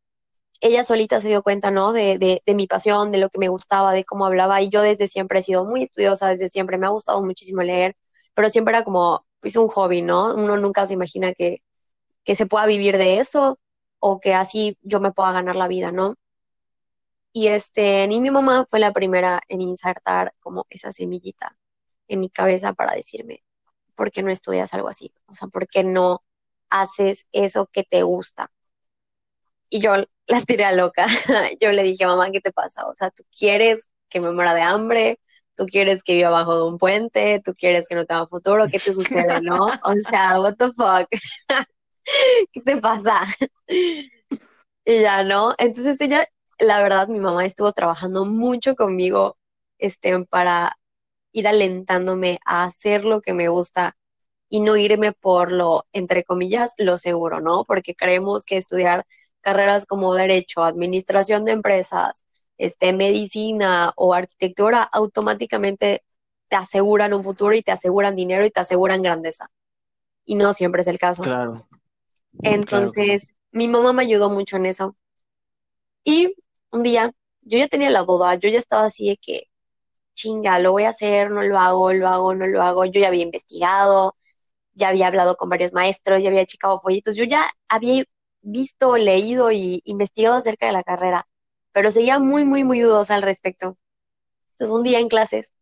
ella 0.60 0.84
solita 0.84 1.20
se 1.20 1.28
dio 1.28 1.42
cuenta, 1.42 1.70
¿no? 1.70 1.92
De, 1.92 2.18
de, 2.18 2.42
de 2.46 2.54
mi 2.54 2.66
pasión, 2.68 3.10
de 3.12 3.18
lo 3.18 3.30
que 3.30 3.38
me 3.38 3.48
gustaba, 3.48 3.92
de 3.94 4.04
cómo 4.04 4.26
hablaba, 4.26 4.62
y 4.62 4.70
yo 4.70 4.82
desde 4.82 5.08
siempre 5.08 5.40
he 5.40 5.42
sido 5.42 5.64
muy 5.66 5.84
estudiosa, 5.84 6.28
desde 6.28 6.48
siempre 6.50 6.78
me 6.78 6.86
ha 6.86 6.90
gustado 6.90 7.22
muchísimo 7.24 7.62
leer, 7.62 7.96
pero 8.34 8.50
siempre 8.50 8.74
era 8.76 8.84
como, 8.84 9.26
pues 9.40 9.56
un 9.56 9.68
hobby, 9.68 10.02
¿no? 10.02 10.34
Uno 10.36 10.56
nunca 10.58 10.86
se 10.86 10.94
imagina 10.94 11.34
que, 11.34 11.58
que 12.24 12.36
se 12.36 12.46
pueda 12.46 12.66
vivir 12.66 12.98
de 12.98 13.18
eso 13.20 13.58
o 14.00 14.20
que 14.20 14.34
así 14.34 14.78
yo 14.82 15.00
me 15.00 15.12
pueda 15.12 15.32
ganar 15.32 15.56
la 15.56 15.68
vida, 15.68 15.92
¿no? 15.92 16.16
Y 17.32 17.48
este, 17.48 18.06
ni 18.08 18.20
mi 18.20 18.30
mamá 18.30 18.66
fue 18.68 18.78
la 18.78 18.92
primera 18.92 19.40
en 19.48 19.62
insertar 19.62 20.34
como 20.40 20.66
esa 20.68 20.92
semillita 20.92 21.56
en 22.08 22.20
mi 22.20 22.28
cabeza 22.30 22.74
para 22.74 22.94
decirme, 22.94 23.42
¿por 23.94 24.10
qué 24.10 24.22
no 24.22 24.30
estudias 24.30 24.74
algo 24.74 24.88
así? 24.88 25.14
O 25.26 25.34
sea, 25.34 25.48
¿por 25.48 25.66
qué 25.66 25.84
no 25.84 26.22
haces 26.70 27.26
eso 27.32 27.66
que 27.72 27.84
te 27.84 28.02
gusta? 28.02 28.50
Y 29.70 29.80
yo 29.80 29.94
la 30.26 30.42
tiré 30.42 30.64
a 30.64 30.72
loca. 30.72 31.06
Yo 31.60 31.72
le 31.72 31.82
dije, 31.82 32.06
mamá, 32.06 32.30
¿qué 32.30 32.40
te 32.40 32.52
pasa? 32.52 32.86
O 32.86 32.94
sea, 32.96 33.10
¿tú 33.10 33.24
quieres 33.36 33.90
que 34.08 34.20
me 34.20 34.30
muera 34.32 34.54
de 34.54 34.62
hambre? 34.62 35.18
¿Tú 35.56 35.66
quieres 35.66 36.02
que 36.02 36.14
viva 36.14 36.28
abajo 36.28 36.56
de 36.56 36.64
un 36.64 36.78
puente? 36.78 37.40
¿Tú 37.44 37.54
quieres 37.54 37.88
que 37.88 37.94
no 37.94 38.06
tenga 38.06 38.26
futuro? 38.26 38.66
¿Qué 38.70 38.78
te 38.78 38.92
sucede, 38.92 39.40
no? 39.42 39.58
O 39.84 39.94
sea, 40.00 40.40
what 40.40 40.56
the 40.56 40.66
fuck? 40.72 41.08
¿Qué 42.52 42.60
te 42.60 42.76
pasa? 42.78 43.20
Y 44.84 45.00
ya, 45.00 45.22
¿no? 45.22 45.54
Entonces 45.58 46.00
ella, 46.00 46.24
la 46.62 46.82
verdad, 46.82 47.08
mi 47.08 47.18
mamá 47.18 47.44
estuvo 47.44 47.72
trabajando 47.72 48.24
mucho 48.24 48.74
conmigo, 48.76 49.36
este, 49.78 50.24
para 50.26 50.78
ir 51.32 51.48
alentándome 51.48 52.38
a 52.44 52.64
hacer 52.64 53.04
lo 53.04 53.20
que 53.20 53.34
me 53.34 53.48
gusta 53.48 53.96
y 54.48 54.60
no 54.60 54.76
irme 54.76 55.12
por 55.12 55.50
lo, 55.50 55.86
entre 55.92 56.24
comillas, 56.24 56.74
lo 56.76 56.98
seguro, 56.98 57.40
¿no? 57.40 57.64
Porque 57.64 57.94
creemos 57.94 58.44
que 58.44 58.56
estudiar 58.56 59.06
carreras 59.40 59.86
como 59.86 60.14
derecho, 60.14 60.62
administración 60.62 61.44
de 61.44 61.52
empresas, 61.52 62.24
este, 62.58 62.92
medicina 62.92 63.92
o 63.96 64.14
arquitectura 64.14 64.82
automáticamente 64.82 66.04
te 66.48 66.56
aseguran 66.56 67.14
un 67.14 67.24
futuro 67.24 67.54
y 67.54 67.62
te 67.62 67.72
aseguran 67.72 68.14
dinero 68.14 68.44
y 68.44 68.50
te 68.50 68.60
aseguran 68.60 69.02
grandeza. 69.02 69.50
Y 70.24 70.36
no 70.36 70.52
siempre 70.52 70.82
es 70.82 70.86
el 70.86 70.98
caso. 70.98 71.22
Claro. 71.22 71.66
Entonces, 72.42 73.34
mi 73.50 73.68
mamá 73.68 73.92
me 73.92 74.02
ayudó 74.02 74.30
mucho 74.30 74.56
en 74.56 74.66
eso. 74.66 74.96
Y 76.04 76.34
un 76.72 76.82
día, 76.82 77.12
yo 77.42 77.58
ya 77.58 77.68
tenía 77.68 77.90
la 77.90 78.02
duda, 78.04 78.34
yo 78.36 78.48
ya 78.48 78.58
estaba 78.58 78.84
así 78.86 79.08
de 79.10 79.16
que, 79.18 79.44
chinga, 80.14 80.58
lo 80.60 80.72
voy 80.72 80.84
a 80.84 80.90
hacer, 80.90 81.30
no 81.30 81.42
lo 81.42 81.58
hago, 81.58 81.92
lo 81.92 82.08
hago, 82.08 82.34
no 82.34 82.46
lo 82.46 82.62
hago. 82.62 82.84
Yo 82.86 83.00
ya 83.00 83.08
había 83.08 83.22
investigado, 83.24 84.16
ya 84.74 84.88
había 84.88 85.08
hablado 85.08 85.36
con 85.36 85.48
varios 85.50 85.72
maestros, 85.72 86.22
ya 86.22 86.30
había 86.30 86.46
checado 86.46 86.80
folletos, 86.80 87.16
yo 87.16 87.24
ya 87.24 87.50
había 87.68 88.04
visto, 88.42 88.96
leído 88.98 89.52
y 89.52 89.82
investigado 89.84 90.36
acerca 90.36 90.66
de 90.66 90.72
la 90.72 90.84
carrera, 90.84 91.28
pero 91.72 91.90
seguía 91.92 92.18
muy, 92.18 92.44
muy, 92.44 92.64
muy 92.64 92.80
dudosa 92.80 93.14
al 93.16 93.22
respecto. 93.22 93.78
Entonces, 94.50 94.74
un 94.74 94.82
día 94.82 95.00
en 95.00 95.08
clases, 95.08 95.52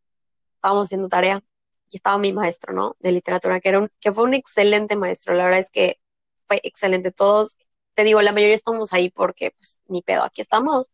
estábamos 0.56 0.88
haciendo 0.88 1.08
tarea, 1.08 1.42
y 1.90 1.96
estaba 1.96 2.18
mi 2.18 2.32
maestro, 2.32 2.72
¿no? 2.72 2.96
De 3.00 3.12
literatura, 3.12 3.60
que, 3.60 3.68
era 3.70 3.80
un, 3.80 3.90
que 4.00 4.12
fue 4.12 4.24
un 4.24 4.34
excelente 4.34 4.96
maestro. 4.96 5.34
La 5.34 5.44
verdad 5.44 5.60
es 5.60 5.70
que 5.70 6.00
fue 6.46 6.60
excelente. 6.62 7.12
Todos, 7.12 7.56
te 7.94 8.04
digo, 8.04 8.22
la 8.22 8.32
mayoría 8.32 8.54
estamos 8.54 8.92
ahí 8.92 9.10
porque, 9.10 9.52
pues, 9.52 9.82
ni 9.88 10.02
pedo, 10.02 10.22
aquí 10.24 10.40
estamos. 10.40 10.90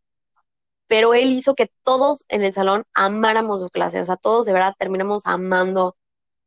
Pero 0.88 1.14
él 1.14 1.30
hizo 1.32 1.54
que 1.54 1.70
todos 1.84 2.24
en 2.28 2.42
el 2.42 2.54
salón 2.54 2.84
amáramos 2.94 3.60
su 3.60 3.70
clase. 3.70 4.00
O 4.00 4.04
sea, 4.04 4.16
todos 4.16 4.46
de 4.46 4.52
verdad 4.52 4.74
terminamos 4.78 5.26
amando 5.26 5.96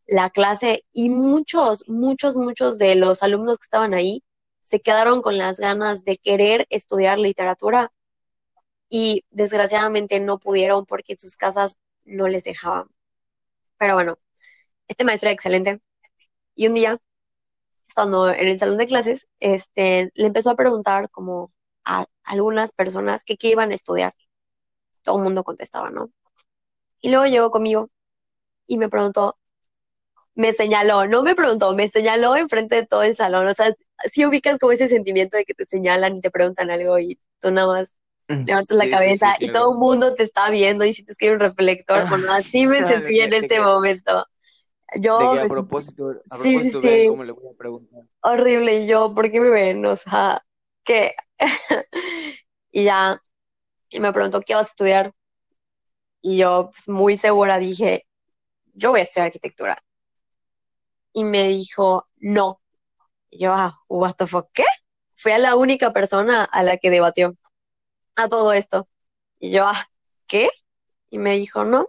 la 0.07 0.29
clase 0.29 0.85
y 0.93 1.09
muchos, 1.09 1.83
muchos, 1.87 2.35
muchos 2.35 2.79
de 2.79 2.95
los 2.95 3.23
alumnos 3.23 3.57
que 3.59 3.65
estaban 3.65 3.93
ahí 3.93 4.23
se 4.61 4.81
quedaron 4.81 5.21
con 5.21 5.37
las 5.37 5.59
ganas 5.59 6.03
de 6.05 6.17
querer 6.17 6.67
estudiar 6.69 7.19
literatura 7.19 7.91
y 8.89 9.25
desgraciadamente 9.31 10.19
no 10.19 10.39
pudieron 10.39 10.85
porque 10.85 11.17
sus 11.17 11.37
casas 11.37 11.79
no 12.05 12.27
les 12.27 12.43
dejaban. 12.43 12.87
Pero 13.77 13.95
bueno, 13.95 14.19
este 14.87 15.05
maestro 15.05 15.29
era 15.29 15.33
excelente. 15.33 15.81
Y 16.55 16.67
un 16.67 16.73
día, 16.73 16.99
estando 17.87 18.29
en 18.29 18.47
el 18.47 18.59
salón 18.59 18.77
de 18.77 18.87
clases, 18.87 19.27
este, 19.39 20.11
le 20.15 20.25
empezó 20.27 20.51
a 20.51 20.55
preguntar 20.55 21.09
como 21.11 21.51
a 21.85 22.05
algunas 22.23 22.73
personas 22.73 23.23
que 23.23 23.37
qué 23.37 23.49
iban 23.49 23.71
a 23.71 23.75
estudiar. 23.75 24.13
Todo 25.03 25.17
el 25.17 25.23
mundo 25.23 25.43
contestaba, 25.43 25.89
¿no? 25.91 26.11
Y 27.01 27.09
luego 27.11 27.25
llegó 27.25 27.51
conmigo 27.51 27.89
y 28.67 28.77
me 28.77 28.89
preguntó, 28.89 29.37
me 30.35 30.53
señaló, 30.53 31.07
no 31.07 31.23
me 31.23 31.35
preguntó, 31.35 31.75
me 31.75 31.87
señaló 31.89 32.35
enfrente 32.35 32.75
de 32.75 32.85
todo 32.87 33.03
el 33.03 33.15
salón. 33.15 33.47
O 33.47 33.53
sea, 33.53 33.73
si 34.11 34.25
ubicas 34.25 34.59
como 34.59 34.71
ese 34.71 34.87
sentimiento 34.87 35.37
de 35.37 35.45
que 35.45 35.53
te 35.53 35.65
señalan 35.65 36.17
y 36.17 36.21
te 36.21 36.31
preguntan 36.31 36.71
algo 36.71 36.97
y 36.99 37.19
tú 37.41 37.51
nada 37.51 37.67
más 37.67 37.97
levantas 38.45 38.77
la 38.77 38.85
Sí, 38.85 38.95
sí, 38.95 39.15
cabeza 39.15 39.27
sí, 39.33 39.35
y 39.41 39.49
claro. 39.49 39.59
todo 39.59 39.73
el 39.73 39.77
mundo 39.79 40.15
te 40.15 40.23
está 40.23 40.49
viendo 40.49 40.85
y 40.85 40.93
sientes 40.93 41.17
que 41.17 41.27
hay 41.27 41.33
un 41.33 41.39
reflector. 41.41 42.07
Bueno, 42.09 42.31
así 42.31 42.67
me 42.67 42.83
sentí 42.85 43.19
en 43.21 43.33
que- 43.33 43.35
ese 43.35 43.59
que- 43.59 43.61
momento. 43.61 44.25
Yo 45.01 45.13
De 45.19 45.29
que 45.29 45.39
a 45.39 45.45
propósito, 45.47 46.03
a 46.29 46.37
Sí, 46.41 46.41
propósito, 46.41 46.81
sí, 46.81 47.03
sí. 47.03 47.05
cómo 47.05 47.23
le 47.23 47.31
voy 47.31 47.53
a 47.53 47.57
preguntar. 47.57 48.03
horrible. 48.21 48.83
Y 48.83 48.87
yo, 48.87 49.13
¿por 49.15 49.31
qué 49.31 49.39
me 49.39 49.49
ven? 49.49 49.85
O 49.85 49.95
sea, 49.95 50.43
¿qué? 50.83 51.15
Y 52.71 52.83
ya, 52.85 53.19
y 53.89 53.99
me 53.99 54.13
preguntó 54.13 54.41
qué 54.41 54.55
vas 54.55 54.67
a 54.67 54.69
estudiar. 54.69 55.13
Y 56.21 56.37
yo, 56.37 56.69
pues 56.71 56.89
muy 56.89 57.17
segura, 57.17 57.57
dije, 57.57 58.07
yo 58.73 58.91
voy 58.91 59.01
a 59.01 59.03
estudiar 59.03 59.27
arquitectura. 59.27 59.83
Y 61.13 61.23
me 61.23 61.47
dijo, 61.47 62.07
no. 62.17 62.61
Y 63.29 63.39
yo, 63.39 63.53
ah, 63.53 63.79
what 63.87 64.15
the 64.15 64.27
fuck, 64.27 64.49
¿qué? 64.53 64.65
Fui 65.15 65.31
a 65.31 65.37
la 65.37 65.55
única 65.55 65.93
persona 65.93 66.43
a 66.43 66.63
la 66.63 66.77
que 66.77 66.89
debatió 66.89 67.35
a 68.15 68.27
todo 68.29 68.53
esto. 68.53 68.87
Y 69.39 69.51
yo, 69.51 69.65
ah, 69.65 69.89
¿qué? 70.27 70.49
Y 71.09 71.17
me 71.17 71.37
dijo, 71.37 71.65
no, 71.65 71.87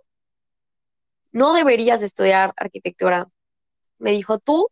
no 1.33 1.53
deberías 1.53 2.03
estudiar 2.03 2.53
arquitectura. 2.57 3.29
Me 3.99 4.13
dijo, 4.13 4.39
tú 4.39 4.69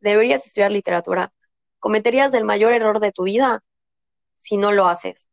deberías 0.00 0.46
estudiar 0.46 0.72
literatura. 0.72 1.32
Cometerías 1.78 2.34
el 2.34 2.44
mayor 2.44 2.72
error 2.72 3.00
de 3.00 3.12
tu 3.12 3.24
vida 3.24 3.62
si 4.38 4.56
no 4.56 4.72
lo 4.72 4.86
haces. 4.86 5.28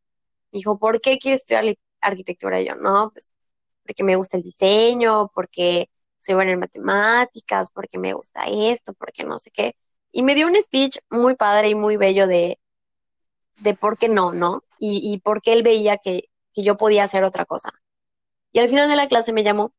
Dijo, 0.52 0.80
¿por 0.80 1.02
qué 1.02 1.20
quieres 1.20 1.42
estudiar 1.42 1.76
arquitectura? 2.02 2.62
Y 2.62 2.66
yo, 2.68 2.76
no, 2.76 3.12
pues 3.12 3.36
porque 3.84 4.04
me 4.04 4.16
gusta 4.16 4.38
el 4.38 4.44
diseño, 4.44 5.30
porque 5.34 5.90
soy 6.20 6.36
buena 6.36 6.52
en 6.52 6.60
matemáticas, 6.60 7.72
porque 7.72 7.98
me 7.98 8.14
gusta 8.14 8.46
esto, 8.48 8.94
porque 8.94 9.24
no 9.24 9.38
sé 9.40 9.52
qué. 9.52 9.76
Y 10.12 10.24
me 10.24 10.36
dio 10.36 10.48
un 10.48 10.56
speech 10.56 11.00
muy 11.10 11.36
padre 11.36 11.70
y 11.70 11.76
muy 11.76 11.98
bello 11.98 12.28
de, 12.28 12.60
de 13.58 13.74
por 13.76 13.98
qué 13.98 14.10
no, 14.10 14.32
¿no? 14.34 14.64
Y, 14.80 15.02
y 15.14 15.20
por 15.20 15.42
qué 15.42 15.54
él 15.54 15.64
veía 15.64 15.98
que, 15.98 16.30
que 16.54 16.64
yo 16.64 16.78
podía 16.78 17.04
hacer 17.04 17.24
otra 17.24 17.46
cosa. 17.46 17.72
Y 18.52 18.60
al 18.60 18.70
final 18.70 18.90
de 18.90 18.96
la 18.96 19.08
clase 19.08 19.34
me 19.34 19.44
llamó 19.44 19.74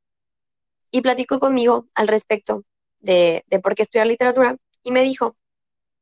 y 0.90 1.02
platicó 1.02 1.38
conmigo 1.40 1.88
al 1.94 2.08
respecto 2.08 2.64
de, 3.00 3.44
de 3.46 3.60
por 3.60 3.74
qué 3.74 3.82
estudiar 3.82 4.06
literatura 4.06 4.56
y 4.82 4.92
me 4.92 5.02
dijo, 5.02 5.36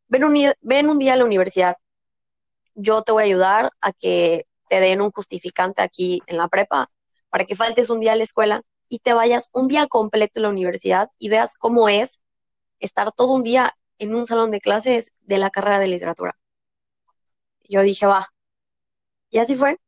ven 0.08 0.24
un, 0.24 0.34
ven 0.62 0.90
un 0.90 0.98
día 0.98 1.14
a 1.14 1.16
la 1.16 1.24
universidad, 1.24 1.76
yo 2.74 3.02
te 3.02 3.12
voy 3.12 3.22
a 3.22 3.26
ayudar 3.26 3.72
a 3.80 3.92
que 3.92 4.46
te 4.68 4.80
den 4.80 5.00
un 5.00 5.10
justificante 5.10 5.82
aquí 5.82 6.20
en 6.26 6.36
la 6.36 6.48
prepa 6.48 6.90
para 7.30 7.44
que 7.44 7.56
faltes 7.56 7.90
un 7.90 8.00
día 8.00 8.12
a 8.12 8.16
la 8.16 8.22
escuela 8.22 8.62
y 8.88 9.00
te 9.00 9.12
vayas 9.12 9.48
un 9.52 9.68
día 9.68 9.86
completo 9.86 10.40
a 10.40 10.44
la 10.44 10.48
universidad 10.50 11.10
y 11.18 11.28
veas 11.28 11.54
cómo 11.54 11.88
es 11.88 12.20
estar 12.80 13.12
todo 13.12 13.34
un 13.34 13.42
día 13.42 13.76
en 13.98 14.14
un 14.14 14.26
salón 14.26 14.50
de 14.50 14.60
clases 14.60 15.12
de 15.20 15.38
la 15.38 15.50
carrera 15.50 15.78
de 15.78 15.88
literatura. 15.88 16.38
Yo 17.68 17.82
dije, 17.82 18.06
va. 18.06 18.28
Y 19.30 19.38
así 19.38 19.56
fue. 19.56 19.78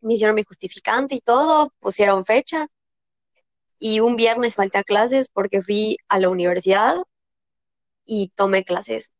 Me 0.00 0.14
hicieron 0.14 0.36
mi 0.36 0.44
justificante 0.44 1.14
y 1.14 1.20
todo, 1.20 1.72
pusieron 1.80 2.24
fecha. 2.24 2.68
Y 3.78 4.00
un 4.00 4.16
viernes 4.16 4.56
falté 4.56 4.78
a 4.78 4.84
clases 4.84 5.28
porque 5.28 5.62
fui 5.62 5.96
a 6.08 6.18
la 6.18 6.28
universidad 6.28 6.96
y 8.04 8.28
tomé 8.34 8.64
clases 8.64 9.10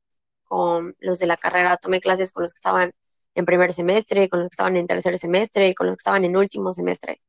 con 0.45 0.97
los 1.01 1.19
de 1.19 1.27
la 1.27 1.37
carrera, 1.37 1.77
tomé 1.77 2.01
clases 2.01 2.33
con 2.33 2.43
los 2.43 2.53
que 2.53 2.59
estaban 2.59 2.93
en 3.41 3.47
primer 3.47 3.73
semestre, 3.75 4.29
con 4.31 4.41
los 4.41 4.49
que 4.49 4.55
estaban 4.55 4.77
en 4.77 4.87
tercer 4.87 5.19
semestre, 5.19 5.75
con 5.75 5.89
los 5.89 5.97
que 5.97 6.03
estaban 6.03 6.25
en 6.25 6.37
último 6.37 6.73
semestre. 6.73 7.21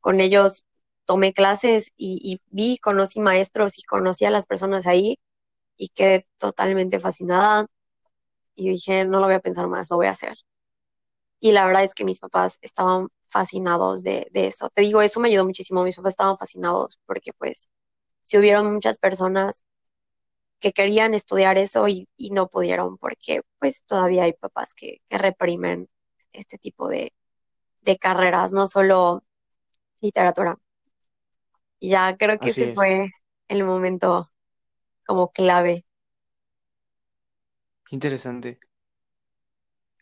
Con 0.00 0.20
ellos 0.20 0.64
tomé 1.06 1.32
clases 1.34 1.92
y, 1.96 2.20
y 2.22 2.40
vi, 2.50 2.78
conocí 2.78 3.20
maestros 3.20 3.78
y 3.78 3.82
conocí 3.84 4.24
a 4.26 4.30
las 4.30 4.46
personas 4.46 4.86
ahí 4.86 5.18
y 5.78 5.88
quedé 5.90 6.26
totalmente 6.38 7.00
fascinada 7.00 7.66
y 8.56 8.70
dije, 8.70 9.04
no 9.06 9.20
lo 9.20 9.26
voy 9.26 9.34
a 9.36 9.40
pensar 9.40 9.68
más, 9.68 9.90
lo 9.90 9.96
voy 9.96 10.06
a 10.06 10.10
hacer. 10.12 10.36
Y 11.40 11.52
la 11.52 11.66
verdad 11.66 11.84
es 11.84 11.94
que 11.94 12.04
mis 12.04 12.20
papás 12.20 12.58
estaban 12.62 13.08
fascinados 13.28 14.02
de, 14.02 14.26
de 14.32 14.46
eso. 14.48 14.70
Te 14.70 14.82
digo, 14.82 15.02
eso 15.02 15.20
me 15.20 15.28
ayudó 15.28 15.44
muchísimo. 15.44 15.84
Mis 15.84 15.96
papás 15.96 16.12
estaban 16.12 16.38
fascinados 16.38 16.98
porque 17.06 17.32
pues 17.34 17.68
si 18.22 18.38
hubieron 18.38 18.72
muchas 18.74 18.98
personas 18.98 19.64
que 20.60 20.72
querían 20.72 21.14
estudiar 21.14 21.58
eso 21.58 21.88
y, 21.88 22.08
y 22.16 22.30
no 22.30 22.48
pudieron 22.48 22.98
porque 22.98 23.42
pues 23.58 23.84
todavía 23.84 24.24
hay 24.24 24.32
papás 24.34 24.74
que, 24.74 25.00
que 25.08 25.18
reprimen 25.18 25.88
este 26.32 26.58
tipo 26.58 26.88
de, 26.88 27.14
de 27.82 27.98
carreras, 27.98 28.52
no 28.52 28.66
solo 28.68 29.24
literatura. 30.00 30.58
Y 31.80 31.90
ya 31.90 32.16
creo 32.16 32.38
que 32.40 32.48
Así 32.48 32.50
ese 32.50 32.68
es. 32.70 32.74
fue 32.74 33.10
el 33.48 33.64
momento 33.64 34.30
como 35.06 35.32
clave. 35.32 35.86
Interesante. 37.90 38.60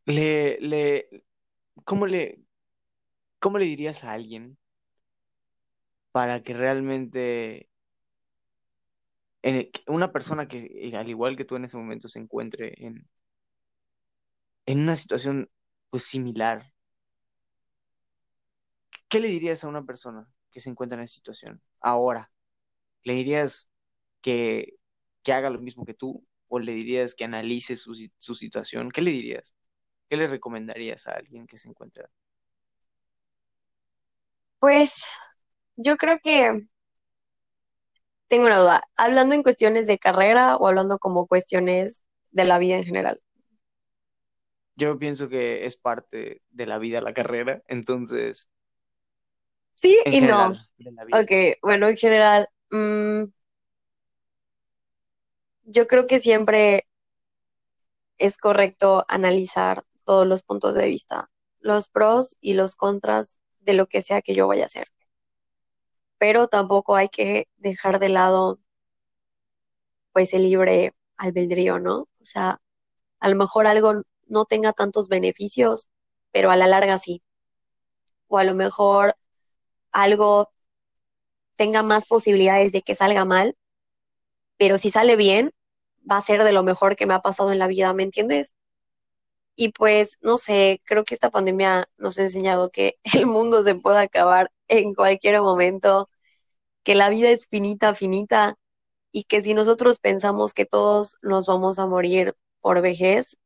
Le, 0.06 0.58
le, 0.60 1.08
¿cómo 1.84 2.06
le, 2.06 2.42
cómo 3.40 3.58
le 3.58 3.66
dirías 3.66 4.04
a 4.04 4.12
alguien 4.12 4.58
para 6.12 6.42
que 6.42 6.54
realmente 6.54 7.70
en 9.44 9.70
una 9.88 10.10
persona 10.12 10.48
que 10.48 10.58
eh, 10.74 10.96
al 10.96 11.08
igual 11.08 11.36
que 11.36 11.44
tú 11.44 11.56
en 11.56 11.64
ese 11.64 11.76
momento 11.76 12.08
se 12.08 12.18
encuentre 12.18 12.74
en, 12.78 13.06
en 14.66 14.80
una 14.80 14.96
situación 14.96 15.50
pues 15.90 16.04
similar? 16.04 16.72
¿Qué 19.08 19.20
le 19.20 19.28
dirías 19.28 19.64
a 19.64 19.68
una 19.68 19.84
persona 19.84 20.26
que 20.50 20.60
se 20.60 20.70
encuentra 20.70 20.98
en 20.98 21.04
esa 21.04 21.14
situación 21.14 21.62
ahora? 21.80 22.32
¿Le 23.04 23.14
dirías 23.14 23.70
que, 24.22 24.76
que 25.22 25.32
haga 25.32 25.50
lo 25.50 25.60
mismo 25.60 25.84
que 25.84 25.94
tú 25.94 26.26
o 26.48 26.58
le 26.58 26.72
dirías 26.72 27.14
que 27.14 27.24
analice 27.24 27.76
su, 27.76 27.94
su 28.18 28.34
situación? 28.34 28.90
¿Qué 28.90 29.02
le 29.02 29.10
dirías? 29.12 29.54
¿Qué 30.08 30.16
le 30.16 30.26
recomendarías 30.26 31.06
a 31.06 31.12
alguien 31.12 31.46
que 31.46 31.56
se 31.58 31.68
encuentra? 31.68 32.10
Pues 34.58 35.04
yo 35.76 35.96
creo 35.96 36.18
que 36.22 36.66
tengo 38.28 38.46
una 38.46 38.58
duda. 38.58 38.82
¿Hablando 38.96 39.34
en 39.34 39.42
cuestiones 39.42 39.86
de 39.86 39.98
carrera 39.98 40.56
o 40.56 40.68
hablando 40.68 40.98
como 40.98 41.26
cuestiones 41.26 42.04
de 42.32 42.44
la 42.44 42.58
vida 42.58 42.76
en 42.76 42.84
general? 42.84 43.20
Yo 44.76 44.98
pienso 44.98 45.28
que 45.28 45.66
es 45.66 45.76
parte 45.76 46.42
de 46.50 46.66
la 46.66 46.78
vida 46.78 47.00
la 47.00 47.14
carrera, 47.14 47.62
entonces, 47.68 48.50
Sí 49.74 49.96
en 50.04 50.12
y 50.12 50.20
no. 50.20 50.48
general. 50.48 50.68
Ok, 51.12 51.30
bueno, 51.62 51.88
en 51.88 51.96
general, 51.96 52.48
mm, 52.70 53.24
yo 55.64 55.86
creo 55.86 56.06
que 56.06 56.20
siempre 56.20 56.86
es 58.18 58.38
correcto 58.38 59.04
analizar 59.08 59.84
todos 60.04 60.26
los 60.26 60.42
puntos 60.42 60.74
de 60.74 60.88
vista, 60.88 61.30
los 61.60 61.88
pros 61.88 62.36
y 62.40 62.54
los 62.54 62.74
contras 62.74 63.38
de 63.60 63.74
lo 63.74 63.86
que 63.86 64.02
sea 64.02 64.20
que 64.20 64.34
yo 64.34 64.48
vaya 64.48 64.62
a 64.62 64.66
hacer. 64.66 64.88
Pero 66.18 66.48
tampoco 66.48 66.96
hay 66.96 67.08
que 67.08 67.48
dejar 67.58 67.98
de 68.00 68.08
lado 68.08 68.58
pues 70.12 70.32
el 70.34 70.44
libre 70.44 70.92
albedrío, 71.16 71.78
¿no? 71.78 72.02
O 72.02 72.24
sea, 72.24 72.60
a 73.20 73.28
lo 73.28 73.36
mejor 73.36 73.66
algo 73.66 74.02
no 74.26 74.44
tenga 74.46 74.72
tantos 74.72 75.08
beneficios, 75.08 75.88
pero 76.32 76.50
a 76.50 76.56
la 76.56 76.66
larga 76.68 76.98
sí. 76.98 77.22
O 78.28 78.36
a 78.38 78.44
lo 78.44 78.54
mejor 78.54 79.16
algo 79.92 80.50
tenga 81.56 81.82
más 81.82 82.06
posibilidades 82.06 82.70
de 82.72 82.82
que 82.82 82.94
salga 82.94 83.24
mal, 83.24 83.56
pero 84.58 84.78
si 84.78 84.90
sale 84.90 85.16
bien, 85.16 85.52
va 86.10 86.18
a 86.18 86.20
ser 86.22 86.44
de 86.44 86.52
lo 86.52 86.62
mejor 86.62 86.96
que 86.96 87.06
me 87.06 87.14
ha 87.14 87.20
pasado 87.22 87.52
en 87.52 87.58
la 87.58 87.66
vida, 87.66 87.92
¿me 87.94 88.02
entiendes? 88.04 88.54
Y 89.56 89.70
pues, 89.72 90.18
no 90.20 90.36
sé, 90.36 90.80
creo 90.84 91.04
que 91.04 91.14
esta 91.14 91.30
pandemia 91.30 91.88
nos 91.96 92.18
ha 92.18 92.22
enseñado 92.22 92.70
que 92.70 92.98
el 93.14 93.26
mundo 93.26 93.62
se 93.62 93.74
puede 93.76 94.00
acabar 94.00 94.50
en 94.78 94.94
cualquier 94.94 95.40
momento 95.40 96.08
que 96.84 96.94
la 96.94 97.08
vida 97.10 97.30
es 97.30 97.46
finita, 97.48 97.94
finita, 97.94 98.56
y 99.12 99.24
que 99.24 99.42
si 99.42 99.54
nosotros 99.54 100.00
pensamos 100.00 100.52
que 100.54 100.66
todos 100.66 101.18
nos 101.22 101.46
vamos 101.46 101.78
a 101.78 101.86
morir 101.86 102.34
por 102.60 102.82
vejez, 102.82 103.38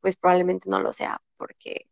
pues 0.00 0.16
probablemente 0.16 0.68
no 0.70 0.80
lo 0.80 0.92
sea, 0.92 1.22
porque 1.38 1.88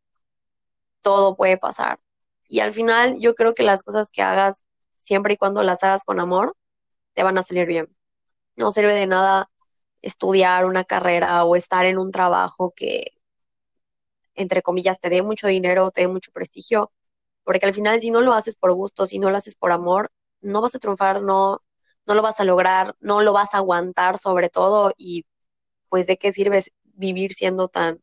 todo 1.03 1.37
puede 1.37 1.57
pasar. 1.59 2.01
Y 2.49 2.61
al 2.61 2.73
final 2.73 3.19
yo 3.21 3.35
creo 3.35 3.55
que 3.55 3.63
las 3.63 3.83
cosas 3.83 4.11
que 4.11 4.23
hagas, 4.23 4.65
siempre 4.95 5.35
y 5.35 5.37
cuando 5.39 5.63
las 5.63 5.83
hagas 5.85 6.05
con 6.05 6.21
amor, 6.21 6.57
te 7.15 7.23
van 7.23 7.39
a 7.39 7.43
salir 7.43 7.67
bien. 7.67 7.97
No 8.57 8.73
sirve 8.73 8.95
de 8.95 9.07
nada 9.07 9.51
estudiar 10.03 10.67
una 10.67 10.85
carrera 10.85 11.45
o 11.45 11.57
estar 11.57 11.87
en 11.87 11.99
un 11.99 12.13
trabajo 12.13 12.75
que, 12.77 13.07
entre 14.35 14.63
comillas, 14.63 15.01
te 15.01 15.11
dé 15.11 15.23
mucho 15.23 15.47
dinero, 15.47 15.91
te 15.91 16.03
dé 16.03 16.09
mucho 16.09 16.31
prestigio, 16.33 16.93
porque 17.45 17.67
al 17.67 17.75
final 17.75 18.01
si 18.01 18.11
no 18.11 18.21
lo 18.21 18.33
haces 18.35 18.57
por 18.57 18.73
gusto, 18.75 19.07
si 19.07 19.19
no 19.19 19.31
lo 19.31 19.37
haces 19.37 19.57
por 19.57 19.73
amor, 19.73 20.11
no 20.41 20.61
vas 20.63 20.75
a 20.75 20.79
triunfar, 20.79 21.23
no, 21.23 21.63
no 22.07 22.15
lo 22.15 22.23
vas 22.23 22.41
a 22.41 22.45
lograr, 22.45 22.97
no 23.01 23.23
lo 23.23 23.33
vas 23.33 23.55
a 23.55 23.59
aguantar 23.59 24.19
sobre 24.19 24.49
todo 24.51 24.93
y 24.97 25.27
pues 25.89 26.07
de 26.07 26.17
qué 26.19 26.33
sirve 26.33 26.63
vivir 26.85 27.33
siendo 27.35 27.69
tan, 27.69 28.03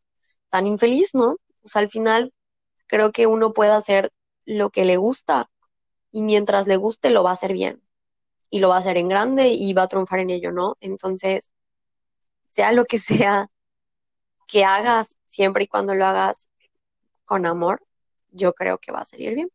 tan 0.50 0.68
infeliz, 0.68 1.14
¿no? 1.16 1.38
O 1.64 1.68
sea, 1.68 1.82
al 1.82 1.90
final 1.90 2.34
creo 2.88 3.12
que 3.12 3.28
uno 3.28 3.54
puede 3.54 3.72
hacer 3.72 4.12
lo 4.46 4.70
que 4.72 4.86
le 4.86 4.98
gusta 4.98 5.50
y 6.12 6.22
mientras 6.24 6.68
le 6.68 6.78
guste 6.78 7.10
lo 7.12 7.24
va 7.24 7.32
a 7.32 7.34
hacer 7.34 7.54
bien 7.54 7.82
y 8.50 8.60
lo 8.60 8.70
va 8.70 8.78
a 8.78 8.80
hacer 8.80 8.98
en 8.98 9.10
grande 9.10 9.50
y 9.50 9.74
va 9.74 9.84
a 9.84 9.88
triunfar 9.88 10.20
en 10.20 10.30
ello, 10.32 10.52
¿no? 10.52 10.78
Entonces, 10.82 11.52
sea 12.46 12.72
lo 12.72 12.86
que 12.86 13.00
sea 13.00 13.48
que 14.48 14.66
hagas, 14.66 15.18
siempre 15.26 15.64
y 15.66 15.68
cuando 15.68 15.96
lo 15.96 16.06
hagas 16.06 16.50
con 17.26 17.46
amor, 17.46 17.84
yo 18.32 18.54
creo 18.54 18.78
que 18.80 18.92
va 18.92 19.02
a 19.02 19.06
salir 19.06 19.36
bien. 19.36 19.50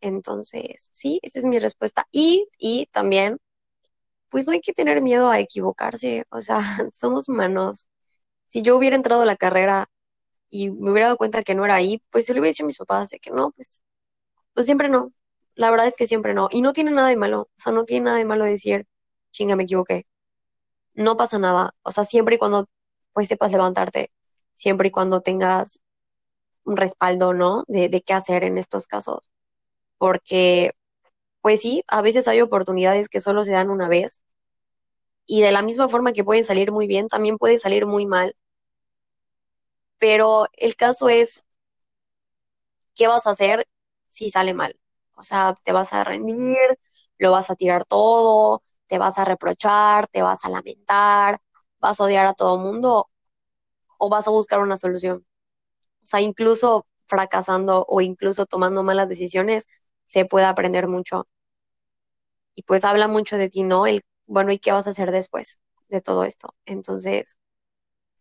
Entonces, 0.00 0.88
sí, 0.92 1.20
esa 1.22 1.38
es 1.40 1.44
mi 1.44 1.58
respuesta. 1.58 2.06
Y, 2.12 2.48
y 2.58 2.86
también, 2.92 3.38
pues 4.30 4.46
no 4.46 4.52
hay 4.54 4.60
que 4.60 4.72
tener 4.72 5.02
miedo 5.02 5.30
a 5.30 5.40
equivocarse, 5.40 6.24
o 6.30 6.42
sea, 6.42 6.60
somos 6.92 7.28
humanos. 7.28 7.88
Si 8.46 8.62
yo 8.62 8.76
hubiera 8.76 8.96
entrado 8.96 9.22
a 9.22 9.26
la 9.26 9.36
carrera 9.36 9.88
y 10.50 10.70
me 10.70 10.92
hubiera 10.92 11.08
dado 11.08 11.18
cuenta 11.18 11.42
que 11.44 11.54
no 11.54 11.64
era 11.66 11.76
ahí, 11.76 12.02
pues 12.10 12.26
se 12.26 12.34
lo 12.34 12.40
hubiera 12.40 12.52
dicho 12.52 12.64
a 12.64 12.66
mis 12.66 12.78
papás 12.78 13.10
de 13.10 13.18
que 13.20 13.30
no, 13.32 13.52
pues, 13.52 13.82
pues 14.54 14.66
siempre 14.66 14.88
no. 14.88 15.12
La 15.56 15.70
verdad 15.70 15.86
es 15.88 15.96
que 15.96 16.06
siempre 16.06 16.34
no. 16.34 16.48
Y 16.52 16.62
no 16.62 16.72
tiene 16.72 16.90
nada 16.92 17.08
de 17.08 17.16
malo, 17.16 17.42
o 17.42 17.50
sea, 17.58 17.72
no 17.72 17.84
tiene 17.84 18.06
nada 18.06 18.18
de 18.18 18.26
malo 18.26 18.44
decir, 18.44 18.86
chinga, 19.32 19.56
me 19.56 19.64
equivoqué. 19.64 20.06
No 20.94 21.16
pasa 21.16 21.38
nada, 21.38 21.74
o 21.82 21.92
sea, 21.92 22.04
siempre 22.04 22.36
y 22.36 22.38
cuando 22.38 22.66
pues 23.12 23.28
sepas 23.28 23.52
levantarte, 23.52 24.10
siempre 24.54 24.88
y 24.88 24.90
cuando 24.90 25.20
tengas 25.22 25.80
un 26.66 26.76
respaldo, 26.76 27.34
¿no? 27.34 27.64
De, 27.68 27.90
qué 28.02 28.12
hacer 28.14 28.44
en 28.44 28.58
estos 28.58 28.86
casos. 28.88 29.30
Porque, 29.98 30.72
pues 31.42 31.62
sí, 31.62 31.84
a 31.88 32.02
veces 32.02 32.28
hay 32.28 32.42
oportunidades 32.42 33.08
que 33.08 33.20
solo 33.20 33.44
se 33.44 33.52
dan 33.52 33.70
una 33.70 33.88
vez. 33.88 34.22
Y 35.24 35.40
de 35.42 35.52
la 35.52 35.62
misma 35.62 35.88
forma 35.88 36.12
que 36.12 36.24
pueden 36.24 36.42
salir 36.42 36.72
muy 36.72 36.88
bien, 36.88 37.06
también 37.06 37.38
puede 37.38 37.58
salir 37.58 37.86
muy 37.86 38.06
mal. 38.06 38.34
Pero 39.98 40.46
el 40.56 40.74
caso 40.74 41.08
es, 41.10 41.44
¿qué 42.94 43.06
vas 43.06 43.26
a 43.26 43.30
hacer 43.30 43.66
si 44.06 44.30
sale 44.30 44.54
mal? 44.54 44.78
O 45.14 45.22
sea, 45.22 45.56
te 45.64 45.72
vas 45.72 45.92
a 45.92 46.04
rendir, 46.04 46.56
lo 47.18 47.30
vas 47.32 47.50
a 47.50 47.56
tirar 47.56 47.84
todo, 47.84 48.62
te 48.86 48.98
vas 48.98 49.18
a 49.18 49.24
reprochar, 49.24 50.06
te 50.08 50.22
vas 50.22 50.44
a 50.44 50.48
lamentar, 50.50 51.40
vas 51.78 52.00
a 52.00 52.04
odiar 52.04 52.26
a 52.26 52.34
todo 52.34 52.58
mundo 52.58 53.08
o 53.98 54.08
vas 54.10 54.28
a 54.28 54.32
buscar 54.32 54.60
una 54.60 54.76
solución. 54.76 55.26
O 56.06 56.08
sea, 56.08 56.20
incluso 56.22 56.86
fracasando 57.08 57.84
o 57.88 58.00
incluso 58.00 58.46
tomando 58.46 58.82
malas 58.84 59.08
decisiones, 59.08 59.66
se 60.04 60.24
puede 60.26 60.46
aprender 60.46 60.88
mucho. 60.88 61.26
Y 62.54 62.62
pues 62.62 62.84
habla 62.84 63.08
mucho 63.08 63.36
de 63.36 63.48
ti, 63.50 63.62
¿no? 63.62 63.86
El, 63.86 64.02
bueno, 64.26 64.52
¿y 64.52 64.58
qué 64.58 64.72
vas 64.72 64.86
a 64.86 64.90
hacer 64.90 65.10
después 65.10 65.58
de 65.88 66.00
todo 66.00 66.24
esto? 66.24 66.54
Entonces, 66.64 67.36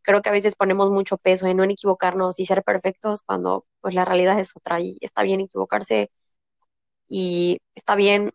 creo 0.03 0.21
que 0.21 0.29
a 0.29 0.33
veces 0.33 0.55
ponemos 0.55 0.91
mucho 0.91 1.17
peso 1.17 1.47
en 1.47 1.57
no 1.57 1.65
equivocarnos 1.65 2.39
y 2.39 2.45
ser 2.45 2.63
perfectos 2.63 3.21
cuando 3.25 3.65
pues 3.81 3.95
la 3.95 4.05
realidad 4.05 4.39
es 4.39 4.53
otra 4.55 4.79
y 4.81 4.97
está 5.01 5.23
bien 5.23 5.41
equivocarse 5.41 6.11
y 7.07 7.59
está 7.75 7.95
bien 7.95 8.31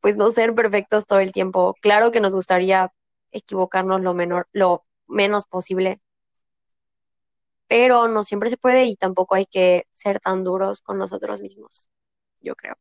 pues 0.00 0.16
no 0.16 0.30
ser 0.32 0.54
perfectos 0.54 1.06
todo 1.06 1.20
el 1.20 1.32
tiempo. 1.32 1.74
Claro 1.82 2.12
que 2.12 2.20
nos 2.20 2.34
gustaría 2.34 2.92
equivocarnos 3.32 4.00
lo 4.02 4.14
menor, 4.14 4.48
lo 4.52 4.84
menos 5.08 5.46
posible, 5.46 6.00
pero 7.68 8.08
no 8.08 8.24
siempre 8.24 8.50
se 8.50 8.56
puede 8.58 8.84
y 8.86 8.96
tampoco 8.96 9.34
hay 9.36 9.46
que 9.46 9.84
ser 9.92 10.20
tan 10.20 10.44
duros 10.44 10.82
con 10.82 10.98
nosotros 10.98 11.42
mismos, 11.42 11.90
yo 12.42 12.54
creo. 12.56 12.74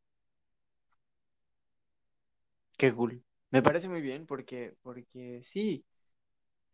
Qué 2.78 2.94
cool. 2.94 3.24
Me 3.52 3.62
parece 3.62 3.88
muy 3.90 4.02
bien 4.02 4.26
porque, 4.26 4.76
porque 4.82 5.42
sí, 5.44 5.86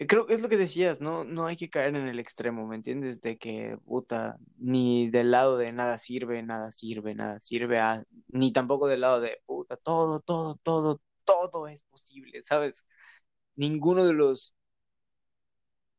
creo 0.08 0.26
que 0.28 0.34
es 0.36 0.42
lo 0.42 0.50
que 0.50 0.58
decías, 0.58 1.02
no, 1.02 1.24
no 1.26 1.48
hay 1.48 1.58
que 1.58 1.70
caer 1.70 1.96
en 1.96 2.08
el 2.08 2.20
extremo, 2.20 2.68
¿me 2.68 2.76
entiendes? 2.78 3.22
De 3.22 3.38
que, 3.38 3.78
puta, 3.86 4.38
ni 4.58 5.10
del 5.10 5.32
lado 5.32 5.58
de 5.58 5.72
nada 5.74 5.98
sirve, 6.00 6.44
nada 6.44 6.72
sirve, 6.72 7.16
nada 7.16 7.40
sirve, 7.40 7.80
a- 7.80 8.04
ni 8.30 8.54
tampoco 8.54 8.88
del 8.88 9.02
lado 9.02 9.22
de, 9.22 9.40
puta, 9.46 9.78
todo, 9.78 10.22
todo, 10.22 10.56
todo, 10.64 11.02
todo 11.26 11.68
es 11.68 11.84
posible, 11.84 12.42
¿sabes? 12.44 12.86
Ninguno 13.56 14.06
de 14.06 14.14
los, 14.14 14.56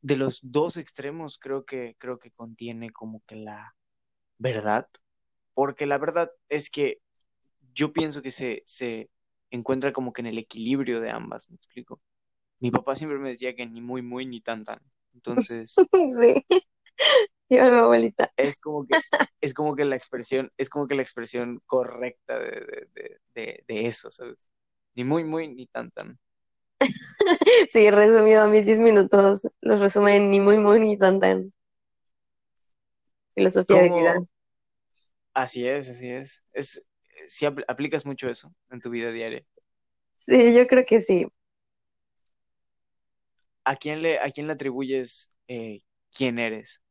de 0.02 0.16
los 0.16 0.40
dos 0.42 0.76
extremos 0.78 1.38
creo 1.38 1.64
que, 1.64 1.96
creo 1.98 2.18
que 2.18 2.30
contiene 2.32 2.90
como 2.90 3.22
que 3.26 3.36
la 3.36 3.76
verdad, 4.38 4.88
porque 5.54 5.86
la 5.86 5.98
verdad 5.98 6.30
es 6.48 6.70
que 6.70 7.00
yo 7.74 7.92
pienso 7.92 8.22
que 8.22 8.30
se, 8.30 8.62
se 8.66 9.10
encuentra 9.50 9.92
como 9.92 10.12
que 10.12 10.22
en 10.22 10.28
el 10.28 10.38
equilibrio 10.38 11.00
de 11.00 11.10
ambas, 11.10 11.50
¿me 11.50 11.56
explico? 11.56 12.00
Mi 12.60 12.70
papá 12.70 12.96
siempre 12.96 13.18
me 13.18 13.30
decía 13.30 13.54
que 13.56 13.66
ni 13.66 13.80
muy, 13.82 14.02
muy, 14.02 14.26
ni 14.26 14.40
tan, 14.40 14.64
tan. 14.64 14.80
Entonces, 15.14 15.86
Sí, 16.20 16.44
yo 17.48 17.70
mi 17.70 17.76
abuelita. 17.76 18.32
es 18.36 18.58
como 18.60 18.86
que, 18.86 18.94
es 19.40 19.54
como 19.54 19.76
que 19.76 19.84
la 19.84 19.96
expresión, 19.96 20.50
es 20.56 20.70
como 20.70 20.86
que 20.86 20.94
la 20.94 21.02
expresión 21.02 21.60
correcta 21.66 22.38
de, 22.38 22.50
de, 22.50 22.88
de, 22.94 23.20
de, 23.34 23.64
de 23.68 23.86
eso, 23.86 24.10
¿sabes? 24.10 24.50
Ni 24.94 25.04
muy, 25.04 25.24
muy, 25.24 25.48
ni 25.48 25.66
tan, 25.66 25.90
tan. 25.90 26.18
Sí, 27.70 27.90
resumido, 27.90 28.48
mis 28.48 28.64
10 28.66 28.80
minutos 28.80 29.42
los 29.60 29.80
resumen 29.80 30.30
ni 30.30 30.40
muy, 30.40 30.58
muy, 30.58 30.80
ni 30.80 30.96
tan, 30.98 31.20
tan. 31.20 31.52
Filosofía 33.34 33.82
de 33.82 33.90
vida. 33.90 34.24
Así 35.34 35.66
es, 35.68 35.88
así 35.88 36.10
es. 36.10 36.44
Es, 36.52 36.86
si 37.28 37.46
apl- 37.46 37.64
aplicas 37.68 38.04
mucho 38.06 38.28
eso 38.28 38.54
en 38.70 38.80
tu 38.80 38.90
vida 38.90 39.10
diaria. 39.10 39.44
Sí, 40.16 40.54
yo 40.54 40.66
creo 40.66 40.84
que 40.86 41.00
sí. 41.02 41.26
¿A 43.64 43.76
quién 43.76 44.02
le, 44.02 44.18
a 44.20 44.30
quién 44.30 44.46
le 44.46 44.54
atribuyes 44.54 45.30
eh, 45.48 45.82
quién 46.16 46.38
eres? 46.38 46.82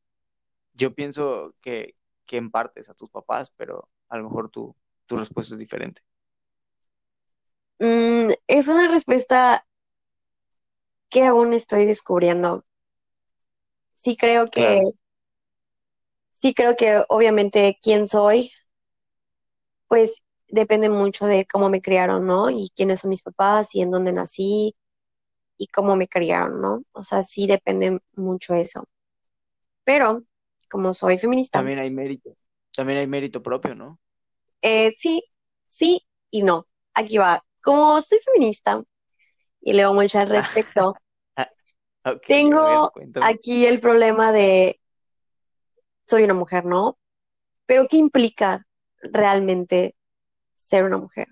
Yo 0.74 0.96
pienso 0.96 1.56
que, 1.62 1.96
que 2.28 2.38
en 2.38 2.52
partes 2.52 2.90
a 2.90 2.94
tus 2.96 3.10
papás, 3.12 3.52
pero 3.58 3.90
a 4.10 4.18
lo 4.18 4.26
mejor 4.26 4.50
tu, 4.52 4.76
tu 5.08 5.18
respuesta 5.18 5.56
es 5.56 5.60
diferente. 5.62 6.02
Mm, 7.80 8.32
es 8.48 8.68
una 8.68 8.88
respuesta 8.88 9.66
que 11.12 11.26
aún 11.28 11.54
estoy 11.54 11.86
descubriendo. 11.86 12.66
Sí 13.94 14.18
creo 14.18 14.48
que, 14.48 14.82
Claro. 14.82 14.92
sí 16.32 16.54
creo 16.54 16.76
que 16.76 17.04
obviamente 17.10 17.78
quién 17.82 18.08
soy, 18.08 18.52
pues 19.88 20.24
depende 20.48 20.90
mucho 20.90 21.26
de 21.26 21.46
cómo 21.46 21.70
me 21.70 21.82
criaron, 21.82 22.26
¿no? 22.26 22.50
Y 22.50 22.70
quiénes 22.76 23.02
son 23.02 23.10
mis 23.10 23.24
papás 23.24 23.76
y 23.76 23.82
en 23.82 23.92
dónde 23.92 24.14
nací 24.14 24.76
y 25.58 25.68
cómo 25.68 25.96
me 25.96 26.08
criaron, 26.08 26.62
¿no? 26.62 26.84
O 26.94 27.04
sea, 27.06 27.24
sí 27.24 27.48
depende 27.48 28.00
mucho 28.16 28.56
eso. 28.56 28.86
Pero 29.86 30.24
como 30.70 30.94
soy 30.94 31.18
feminista, 31.20 31.66
También 31.66 31.80
hay 31.80 31.90
mérito. 31.92 32.36
También 32.76 33.00
hay 33.00 33.08
mérito 33.08 33.42
propio, 33.44 33.76
¿no? 33.76 34.00
eh, 34.62 34.92
sí, 34.98 35.24
sí 35.66 36.06
y 36.32 36.44
no. 36.44 36.68
Aquí 36.94 37.18
va. 37.18 37.44
Como 37.62 38.02
soy 38.02 38.20
feminista 38.20 38.84
y 39.62 39.74
leo 39.74 39.94
mucho 39.94 40.20
al 40.20 40.30
respecto, 40.30 40.96
ver, 41.36 42.20
tengo 42.28 42.92
aquí 43.22 43.66
el 43.66 43.80
problema 43.80 44.32
de 44.32 44.80
soy 46.04 46.24
una 46.24 46.34
mujer, 46.34 46.66
¿no? 46.66 46.98
Pero 47.66 47.88
¿qué 47.88 47.98
implica 47.98 48.66
realmente 49.02 49.96
ser 50.56 50.84
una 50.84 50.98
mujer? 50.98 51.28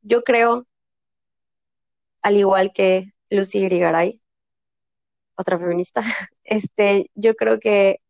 Yo 0.00 0.24
creo, 0.24 0.66
al 2.22 2.36
igual 2.36 2.72
que 2.72 3.12
Lucy 3.30 3.60
Irigaray, 3.60 4.20
otra 5.36 5.58
feminista, 5.58 6.02
este, 6.44 7.10
yo 7.14 7.34
creo 7.34 7.60
que 7.60 8.00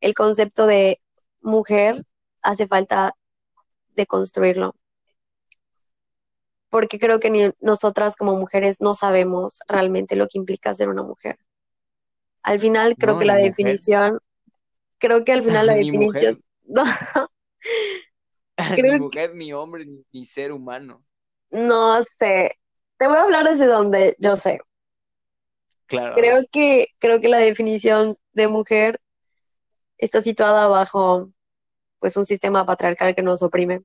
el 0.00 0.14
concepto 0.14 0.66
de 0.66 1.00
mujer 1.40 2.04
hace 2.42 2.66
falta 2.66 3.14
de 3.94 4.06
construirlo, 4.06 4.74
porque 6.70 6.98
creo 6.98 7.20
que 7.20 7.30
ni 7.30 7.50
nosotras 7.60 8.16
como 8.16 8.36
mujeres 8.36 8.80
no 8.80 8.94
sabemos 8.94 9.58
realmente 9.68 10.16
lo 10.16 10.28
que 10.28 10.38
implica 10.38 10.72
ser 10.74 10.88
una 10.88 11.02
mujer. 11.02 11.38
Al 12.42 12.58
final 12.60 12.96
creo 12.96 13.14
No, 13.14 13.20
que 13.20 13.26
la 13.26 13.34
mujer. 13.34 13.50
definición, 13.50 14.18
creo 14.98 15.24
que 15.24 15.32
al 15.32 15.42
final 15.42 15.66
la 15.66 15.74
Ni 15.80 15.84
definición, 15.84 16.42
Creo 18.56 18.92
Ni 18.94 18.98
que- 18.98 18.98
mujer, 18.98 19.34
ni 19.34 19.52
hombre, 19.52 19.84
ni, 19.86 20.04
ni 20.12 20.26
ser 20.26 20.52
humano. 20.52 21.04
no 21.50 22.02
sé. 22.18 22.52
Te 22.98 23.08
voy 23.08 23.16
a 23.16 23.22
hablar 23.22 23.44
desde 23.48 23.66
donde 23.66 24.14
yo 24.18 24.36
sé. 24.36 24.60
Claro. 25.86 26.14
Creo 26.14 26.44
que, 26.52 26.88
creo 26.98 27.20
que 27.20 27.28
la 27.28 27.38
definición 27.38 28.16
de 28.32 28.46
mujer 28.48 29.00
está 29.98 30.20
situada 30.22 30.68
bajo 30.68 31.30
pues 31.98 32.16
un 32.16 32.26
sistema 32.26 32.64
patriarcal 32.64 33.14
que 33.14 33.22
nos 33.22 33.42
oprime. 33.42 33.82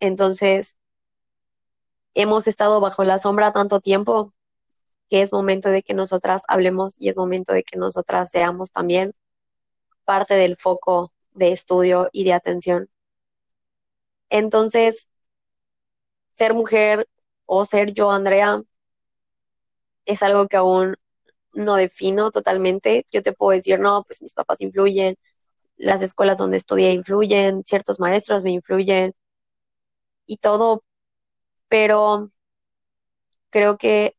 Entonces, 0.00 0.76
hemos 2.18 2.48
estado 2.48 2.80
bajo 2.80 3.04
la 3.04 3.18
sombra 3.18 3.52
tanto 3.52 3.78
tiempo 3.78 4.34
que 5.08 5.22
es 5.22 5.32
momento 5.32 5.70
de 5.70 5.84
que 5.84 5.94
nosotras 5.94 6.42
hablemos 6.48 7.00
y 7.00 7.08
es 7.08 7.16
momento 7.16 7.52
de 7.52 7.62
que 7.62 7.78
nosotras 7.78 8.30
seamos 8.32 8.72
también 8.72 9.14
parte 10.04 10.34
del 10.34 10.56
foco 10.56 11.12
de 11.34 11.52
estudio 11.52 12.08
y 12.12 12.24
de 12.24 12.32
atención. 12.32 12.90
Entonces, 14.30 15.06
ser 16.30 16.54
mujer 16.54 17.08
o 17.46 17.64
ser 17.64 17.92
yo, 17.94 18.10
Andrea, 18.10 18.62
es 20.04 20.22
algo 20.24 20.48
que 20.48 20.56
aún 20.56 20.96
no 21.52 21.76
defino 21.76 22.32
totalmente. 22.32 23.06
Yo 23.12 23.22
te 23.22 23.32
puedo 23.32 23.52
decir, 23.52 23.78
no, 23.78 24.02
pues 24.02 24.22
mis 24.22 24.34
papás 24.34 24.60
influyen, 24.60 25.16
las 25.76 26.02
escuelas 26.02 26.38
donde 26.38 26.56
estudié 26.56 26.92
influyen, 26.92 27.62
ciertos 27.64 28.00
maestros 28.00 28.42
me 28.42 28.50
influyen 28.50 29.14
y 30.26 30.38
todo, 30.38 30.82
pero 31.68 32.30
creo 33.50 33.76
que 33.78 34.16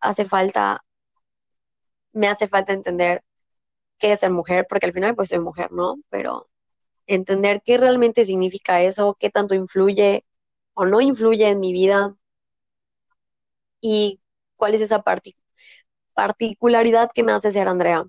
hace 0.00 0.24
falta, 0.24 0.84
me 2.12 2.28
hace 2.28 2.48
falta 2.48 2.72
entender 2.72 3.22
qué 3.98 4.12
es 4.12 4.20
ser 4.20 4.30
mujer, 4.32 4.66
porque 4.68 4.86
al 4.86 4.92
final 4.94 5.14
pues 5.16 5.30
soy 5.30 5.40
mujer, 5.40 5.72
¿no? 5.72 5.96
Pero 6.10 6.48
entender 7.06 7.62
qué 7.64 7.78
realmente 7.78 8.24
significa 8.26 8.82
eso, 8.82 9.16
qué 9.20 9.30
tanto 9.30 9.54
influye 9.56 10.24
o 10.74 10.86
no 10.86 11.00
influye 11.00 11.50
en 11.50 11.60
mi 11.60 11.72
vida 11.74 12.16
y 13.80 14.20
cuál 14.56 14.74
es 14.74 14.80
esa 14.82 15.02
parti- 15.02 15.36
particularidad 16.14 17.10
que 17.14 17.24
me 17.24 17.32
hace 17.32 17.52
ser 17.52 17.68
Andrea. 17.68 18.06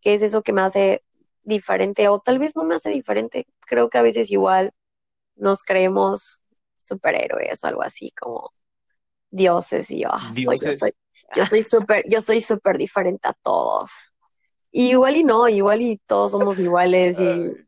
¿Qué 0.00 0.14
es 0.14 0.22
eso 0.22 0.42
que 0.42 0.52
me 0.52 0.60
hace 0.62 1.02
diferente 1.42 2.08
o 2.08 2.20
tal 2.20 2.38
vez 2.38 2.56
no 2.56 2.64
me 2.64 2.74
hace 2.74 2.90
diferente? 2.90 3.46
Creo 3.66 3.88
que 3.90 3.98
a 3.98 4.02
veces 4.02 4.30
igual 4.30 4.72
nos 5.36 5.64
creemos 5.64 6.42
superhéroes 6.76 7.64
o 7.64 7.66
algo 7.68 7.82
así 7.82 8.10
como 8.12 8.52
dioses 9.30 9.90
y 9.90 10.00
yo, 10.02 10.10
ah, 10.12 10.32
soy, 10.34 10.60
yo 10.62 10.72
soy, 10.72 10.92
yo 11.34 11.44
soy 11.46 11.62
súper, 11.62 12.04
yo 12.10 12.20
soy 12.20 12.40
súper 12.40 12.78
diferente 12.78 13.28
a 13.28 13.34
todos. 13.34 13.90
Y 14.72 14.90
igual 14.92 15.16
y 15.16 15.24
no, 15.24 15.48
igual 15.48 15.82
y 15.82 15.98
todos 16.06 16.32
somos 16.32 16.58
iguales 16.60 17.20
y, 17.20 17.58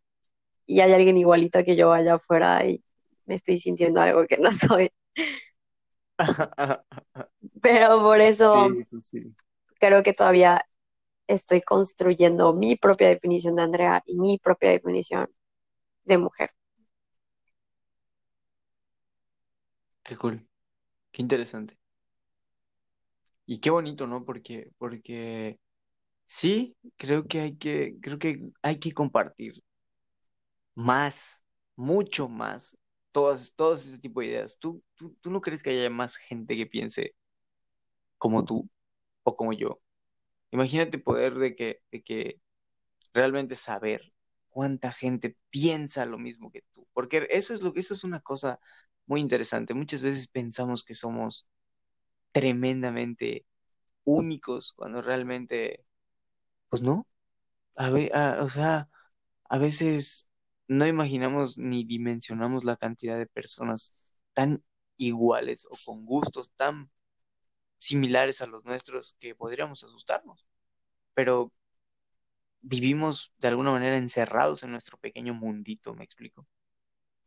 y 0.66 0.80
hay 0.80 0.92
alguien 0.92 1.16
igualito 1.16 1.64
que 1.64 1.76
yo 1.76 1.92
allá 1.92 2.14
afuera 2.16 2.66
y 2.66 2.84
me 3.26 3.34
estoy 3.36 3.58
sintiendo 3.58 4.00
algo 4.00 4.26
que 4.26 4.38
no 4.38 4.52
soy. 4.52 4.90
Pero 7.62 8.00
por 8.02 8.20
eso 8.20 8.76
Sí, 8.76 8.84
sí, 8.86 9.02
sí. 9.02 9.34
creo 9.80 10.02
que 10.02 10.12
todavía 10.12 10.62
estoy 11.28 11.62
construyendo 11.62 12.54
mi 12.54 12.76
propia 12.76 13.08
definición 13.08 13.56
de 13.56 13.62
Andrea 13.64 14.02
y 14.06 14.18
mi 14.18 14.38
propia 14.38 14.70
definición 14.70 15.30
de 16.04 16.18
mujer. 16.18 16.50
Qué 20.08 20.16
cool. 20.16 20.44
Qué 21.12 21.22
interesante. 21.22 21.78
Y 23.46 23.58
qué 23.60 23.70
bonito, 23.70 24.06
¿no? 24.06 24.24
Porque, 24.24 24.70
porque 24.78 25.58
sí, 26.26 26.76
creo 26.96 27.26
que 27.28 27.40
hay 27.40 27.56
que, 27.56 27.96
creo 28.02 28.18
que 28.18 28.50
hay 28.62 28.78
que 28.80 28.92
compartir 28.94 29.62
más, 30.74 31.44
mucho 31.76 32.28
más, 32.28 32.76
todas, 33.12 33.54
todas 33.54 33.86
ese 33.86 33.98
tipo 33.98 34.20
de 34.20 34.26
ideas. 34.28 34.58
¿Tú, 34.58 34.82
tú, 34.94 35.16
tú 35.20 35.30
no 35.30 35.40
crees 35.40 35.62
que 35.62 35.70
haya 35.70 35.90
más 35.90 36.16
gente 36.16 36.56
que 36.56 36.66
piense 36.66 37.14
como 38.18 38.44
tú 38.44 38.68
o 39.24 39.36
como 39.36 39.52
yo? 39.52 39.80
Imagínate 40.52 40.98
poder 40.98 41.36
de 41.36 41.56
que, 41.56 41.82
de 41.92 42.02
que 42.02 42.40
realmente 43.14 43.56
saber 43.56 44.12
cuánta 44.48 44.92
gente 44.92 45.36
piensa 45.50 46.06
lo 46.06 46.18
mismo 46.18 46.50
que 46.52 46.62
tú. 46.74 46.88
Porque 46.94 47.26
eso 47.30 47.54
es 47.54 47.62
lo 47.62 47.72
que, 47.74 47.80
eso 47.80 47.94
es 47.94 48.04
una 48.04 48.20
cosa 48.20 48.60
muy 49.08 49.20
interesante. 49.20 49.74
Muchas 49.74 50.02
veces 50.02 50.28
pensamos 50.28 50.84
que 50.84 50.94
somos 50.94 51.50
tremendamente 52.32 53.46
únicos 54.04 54.72
cuando 54.74 55.02
realmente, 55.02 55.84
pues 56.70 56.82
no. 56.82 57.06
A 57.76 57.90
ve- 57.90 58.12
o 58.40 58.48
sea, 58.48 58.88
a 59.50 59.58
veces 59.58 60.28
no 60.68 60.86
imaginamos 60.86 61.58
ni 61.58 61.84
dimensionamos 61.84 62.64
la 62.64 62.76
cantidad 62.76 63.18
de 63.18 63.26
personas 63.26 64.12
tan 64.34 64.64
iguales 64.98 65.66
o 65.70 65.78
con 65.84 66.04
gustos 66.06 66.52
tan 66.56 66.90
similares 67.78 68.42
a 68.42 68.46
los 68.46 68.64
nuestros 68.64 69.16
que 69.20 69.34
podríamos 69.36 69.84
asustarnos. 69.84 70.46
Pero 71.14 71.52
vivimos 72.60 73.32
de 73.38 73.48
alguna 73.48 73.72
manera 73.72 73.96
encerrados 73.96 74.62
en 74.62 74.70
nuestro 74.70 74.96
pequeño 74.98 75.34
mundito, 75.34 75.92
¿me 75.94 76.04
explico? 76.04 76.46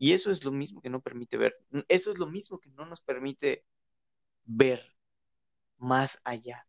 Y 0.02 0.14
eso 0.14 0.32
es 0.32 0.44
lo 0.44 0.52
mismo 0.52 0.82
que 0.82 0.90
no 0.90 1.00
permite 1.02 1.38
ver, 1.38 1.56
eso 1.88 2.12
es 2.12 2.20
lo 2.20 2.28
mismo 2.28 2.60
que 2.60 2.72
no 2.72 2.86
nos 2.88 3.02
permite 3.02 3.66
ver 4.46 4.82
más 5.78 6.22
allá 6.26 6.68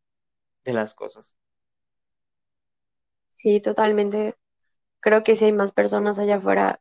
de 0.64 0.74
las 0.74 0.95
cosas. 0.95 1.37
Sí, 3.35 3.61
totalmente. 3.61 4.37
Creo 5.01 5.24
que 5.24 5.37
si 5.37 5.47
hay 5.47 5.53
más 5.53 5.72
personas 5.72 6.18
allá 6.18 6.37
afuera 6.37 6.80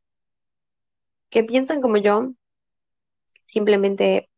que 1.31 1.43
piensan 1.43 1.81
como 1.81 1.97
yo, 1.97 2.33
simplemente, 3.43 4.29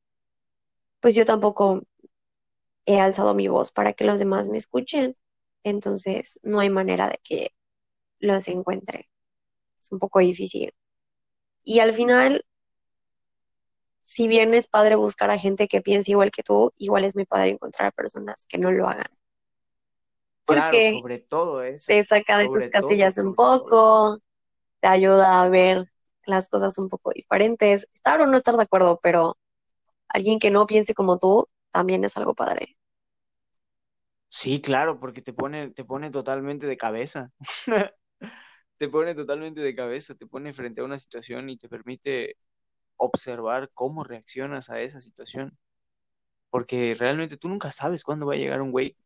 pues 1.01 1.16
yo 1.16 1.26
tampoco 1.26 1.84
he 2.86 2.99
alzado 2.99 3.34
mi 3.36 3.47
voz 3.49 3.72
para 3.72 3.93
que 3.93 4.05
los 4.05 4.20
demás 4.20 4.49
me 4.49 4.57
escuchen. 4.57 5.16
Entonces, 5.64 6.39
no 6.43 6.59
hay 6.59 6.70
manera 6.70 7.09
de 7.09 7.20
que 7.24 7.51
los 8.20 8.47
encuentre. 8.49 9.09
Es 9.80 9.91
un 9.91 9.99
poco 9.99 10.20
difícil. 10.22 10.74
Y 11.66 11.80
al 11.80 11.91
final, 11.93 12.45
si 14.03 14.28
bien 14.28 14.53
es 14.53 14.68
padre 14.68 14.95
buscar 14.95 15.32
a 15.32 15.39
gente 15.39 15.68
que 15.68 15.82
piense 15.82 16.11
igual 16.11 16.30
que 16.30 16.43
tú, 16.43 16.72
igual 16.78 17.05
es 17.05 17.16
muy 17.16 17.26
padre 17.26 17.49
encontrar 17.49 17.88
a 17.88 17.91
personas 17.91 18.45
que 18.47 18.59
no 18.59 18.70
lo 18.72 18.88
hagan. 18.88 19.07
Claro, 20.45 20.82
Porque 20.82 20.84
sobre 20.84 21.20
todo 21.20 21.64
eso, 21.64 21.88
te 21.88 22.03
saca 22.03 22.39
de 22.39 22.49
tus 22.49 22.70
todo, 22.70 22.70
casillas 22.70 23.18
un 23.18 23.36
poco, 23.36 24.20
te 24.82 24.88
ayuda 24.89 25.41
a 25.41 25.49
ver 25.49 25.91
las 26.26 26.49
cosas 26.49 26.78
un 26.80 26.89
poco 26.89 27.11
diferentes. 27.14 27.88
Estar 27.93 28.22
o 28.22 28.28
no 28.28 28.38
estar 28.38 28.57
de 28.57 28.64
acuerdo, 28.64 28.99
pero 29.03 29.38
alguien 30.09 30.39
que 30.39 30.51
no 30.51 30.68
piense 30.68 30.95
como 30.95 31.20
tú 31.20 31.47
también 31.72 32.05
es 32.05 32.18
algo 32.18 32.36
padre. 32.36 32.78
Sí, 34.30 34.61
claro, 34.61 34.99
porque 34.99 35.22
te 35.22 35.32
pone, 35.34 35.70
te 35.72 35.86
pone 35.86 36.09
totalmente 36.09 36.66
de 36.66 36.78
cabeza. 36.78 37.32
Te 38.78 38.89
pone 38.89 39.15
totalmente 39.15 39.61
de 39.61 39.76
cabeza, 39.76 40.15
te 40.15 40.28
pone 40.28 40.53
frente 40.53 40.82
a 40.82 40.84
una 40.86 40.97
situación 40.97 41.49
y 41.49 41.57
te 41.57 41.69
permite 41.69 42.38
observar 42.97 43.71
cómo 43.74 44.03
reaccionas 44.03 44.69
a 44.69 44.82
esa 44.82 45.01
situación. 45.01 45.57
Porque 46.51 46.95
realmente 46.99 47.38
tú 47.38 47.49
nunca 47.49 47.71
sabes 47.71 48.03
cuándo 48.03 48.28
va 48.28 48.36
a 48.36 48.38
llegar 48.38 48.61
un 48.61 48.71
güey 48.71 48.97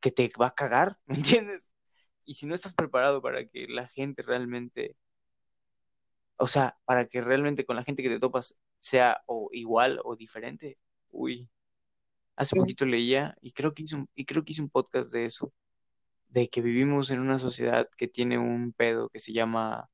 que 0.00 0.10
te 0.10 0.30
va 0.40 0.48
a 0.48 0.54
cagar, 0.54 0.98
¿me 1.06 1.16
entiendes? 1.16 1.70
Y 2.24 2.34
si 2.34 2.46
no 2.46 2.54
estás 2.54 2.74
preparado 2.74 3.22
para 3.22 3.46
que 3.48 3.66
la 3.68 3.88
gente 3.88 4.22
realmente, 4.22 4.96
o 6.36 6.46
sea, 6.46 6.78
para 6.84 7.06
que 7.06 7.20
realmente 7.20 7.64
con 7.64 7.76
la 7.76 7.84
gente 7.84 8.02
que 8.02 8.08
te 8.08 8.20
topas 8.20 8.58
sea 8.78 9.22
o 9.26 9.48
igual 9.52 10.00
o 10.04 10.16
diferente, 10.16 10.78
uy. 11.10 11.48
Hace 12.36 12.54
Sí. 12.54 12.58
poquito 12.60 12.86
leía 12.86 13.36
y 13.42 13.52
creo 13.52 13.74
que 13.74 13.82
hice 13.84 13.96
un, 13.96 14.08
y 14.14 14.24
creo 14.26 14.44
que 14.44 14.52
hice 14.52 14.62
un 14.62 14.70
podcast 14.70 15.12
de 15.12 15.24
eso, 15.24 15.52
de 16.28 16.48
que 16.48 16.62
vivimos 16.62 17.10
en 17.10 17.20
una 17.20 17.38
sociedad 17.38 17.88
que 17.96 18.08
tiene 18.08 18.38
un 18.38 18.72
pedo 18.72 19.08
que 19.10 19.18
se 19.18 19.32
llama 19.32 19.90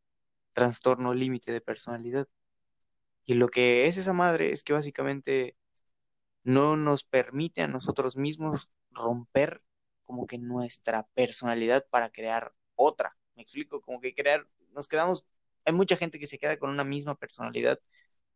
trastorno 0.53 1.15
límite 1.15 1.53
de 1.53 1.61
personalidad. 1.61 2.29
Y 3.25 3.35
lo 3.35 3.49
que 3.49 3.87
es 3.87 3.97
esa 3.97 4.13
madre 4.13 4.53
es 4.53 4.65
que 4.65 4.73
básicamente 4.73 5.57
no 6.45 6.77
nos 6.77 7.05
permite 7.05 7.63
a 7.63 7.69
nosotros 7.69 8.17
mismos 8.17 8.71
romper 8.91 9.63
como 10.05 10.27
que 10.27 10.39
nuestra 10.39 11.07
personalidad 11.15 11.87
para 11.91 12.11
crear 12.11 12.55
otra. 12.77 13.17
Me 13.35 13.43
explico, 13.43 13.81
como 13.81 14.01
que 14.01 14.15
crear, 14.15 14.47
nos 14.75 14.89
quedamos, 14.89 15.27
hay 15.65 15.73
mucha 15.73 15.97
gente 15.97 16.19
que 16.19 16.27
se 16.27 16.39
queda 16.39 16.59
con 16.59 16.71
una 16.71 16.85
misma 16.85 17.15
personalidad 17.17 17.81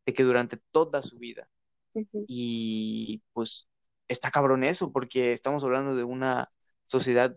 de 0.06 0.14
que 0.14 0.24
durante 0.24 0.56
toda 0.72 1.02
su 1.02 1.18
vida. 1.18 1.48
Y 2.26 3.22
pues 3.32 3.68
está 4.08 4.30
cabrón 4.30 4.64
eso, 4.64 4.92
porque 4.92 5.32
estamos 5.32 5.64
hablando 5.64 5.94
de 5.96 6.04
una 6.04 6.50
sociedad 6.86 7.36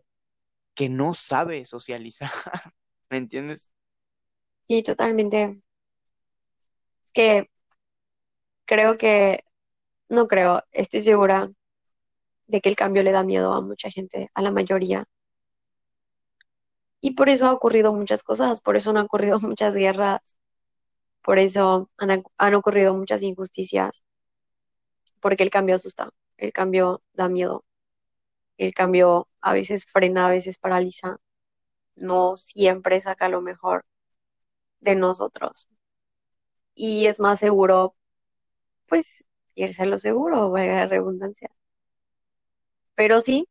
que 0.76 0.90
no 0.90 1.14
sabe 1.14 1.66
socializar, 1.66 2.32
¿me 3.10 3.18
entiendes? 3.18 3.74
Sí, 4.64 4.82
totalmente. 4.82 5.62
Es 7.06 7.12
que 7.12 7.50
creo 8.66 8.98
que, 8.98 9.44
no 10.10 10.28
creo, 10.28 10.64
estoy 10.72 11.02
segura 11.04 11.52
de 12.48 12.62
que 12.62 12.70
el 12.70 12.76
cambio 12.76 13.04
le 13.04 13.12
da 13.14 13.24
miedo 13.24 13.54
a 13.54 13.62
mucha 13.62 13.90
gente, 13.90 14.30
a 14.36 14.42
la 14.44 14.52
mayoría. 14.52 15.06
Y 17.02 17.12
por 17.16 17.30
eso 17.30 17.46
ha 17.48 17.54
ocurrido 17.54 17.94
muchas 17.94 18.24
cosas, 18.24 18.62
por 18.62 18.76
eso 18.78 18.90
han 18.92 18.98
ocurrido 18.98 19.40
muchas 19.42 19.76
guerras, 19.76 20.36
Por 21.24 21.40
eso 21.40 21.90
han, 21.98 22.24
han 22.38 22.56
ocurrido 22.56 22.96
muchas 22.96 23.24
injusticias, 23.24 24.04
porque 25.22 25.44
el 25.44 25.50
cambio 25.50 25.76
asusta, 25.76 26.10
el 26.38 26.52
cambio 26.54 27.02
da 27.14 27.30
miedo, 27.30 27.64
el 28.62 28.74
cambio 28.76 29.28
a 29.42 29.54
veces 29.54 29.86
frena, 29.86 30.28
a 30.28 30.32
veces 30.32 30.60
paraliza, 30.60 31.18
no 31.96 32.36
siempre 32.38 33.02
saca 33.02 33.30
lo 33.30 33.42
mejor 33.42 33.86
de 34.82 34.96
nosotros. 34.96 35.68
Y 36.76 37.06
es 37.06 37.20
más 37.22 37.40
seguro, 37.40 37.96
pues, 38.88 39.26
irse 39.56 39.84
a 39.84 39.88
lo 39.88 40.00
seguro, 40.00 40.52
valga 40.52 40.76
la 40.76 40.88
redundancia. 40.88 41.50
Pero 42.96 43.20
sí, 43.22 43.48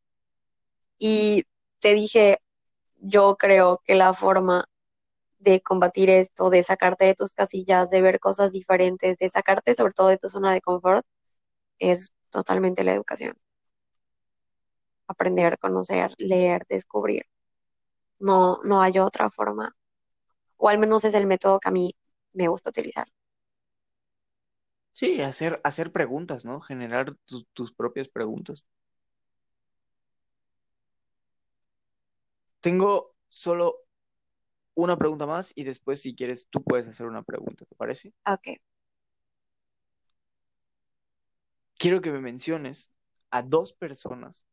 y 0.99 1.43
te 1.79 1.93
dije, 1.93 2.39
yo 2.97 3.37
creo 3.37 3.81
que 3.85 3.95
la 3.95 4.13
forma 4.13 4.65
de 5.39 5.61
combatir 5.61 6.09
esto, 6.11 6.49
de 6.51 6.63
sacarte 6.63 7.05
de 7.05 7.15
tus 7.15 7.33
casillas, 7.35 7.91
de 7.91 8.01
ver 8.01 8.19
cosas 8.19 8.51
diferentes, 8.53 9.17
de 9.19 9.29
sacarte 9.29 9.75
sobre 9.75 9.93
todo 9.93 10.09
de 10.09 10.17
tu 10.19 10.29
zona 10.29 10.53
de 10.53 10.61
confort, 10.61 11.05
es 11.79 12.13
totalmente 12.31 12.83
la 12.85 12.93
educación. 12.93 13.37
Aprender, 15.11 15.57
conocer, 15.59 16.13
leer, 16.17 16.65
descubrir. 16.69 17.23
No, 18.19 18.59
no 18.63 18.81
hay 18.81 18.99
otra 18.99 19.29
forma, 19.31 19.75
o 20.57 20.69
al 20.69 20.79
menos 20.79 21.05
es 21.05 21.13
el 21.15 21.27
método 21.27 21.59
que 21.59 21.69
a 21.69 21.71
mí 21.73 21.95
me 22.33 22.47
gusta 22.49 22.71
utilizar. 22.71 23.07
Sí, 24.93 25.21
hacer, 25.21 25.59
hacer 25.65 25.91
preguntas, 25.91 26.45
¿no? 26.45 26.61
Generar 26.61 27.15
tus, 27.25 27.45
tus 27.53 27.73
propias 27.73 28.07
preguntas. 28.09 28.67
Tengo 32.59 33.13
solo 33.29 33.75
una 34.75 34.97
pregunta 34.97 35.25
más 35.27 35.53
y 35.55 35.63
después, 35.65 36.01
si 36.01 36.15
quieres, 36.15 36.47
tú 36.49 36.63
puedes 36.63 36.87
hacer 36.89 37.07
una 37.07 37.23
pregunta, 37.23 37.65
¿te 37.65 37.75
parece? 37.75 38.13
Ok, 38.25 38.47
Quiero 41.77 42.01
que 42.01 42.11
me 42.11 42.21
menciones 42.21 42.91
a 43.31 43.41
dos 43.41 43.73
personas 43.73 44.45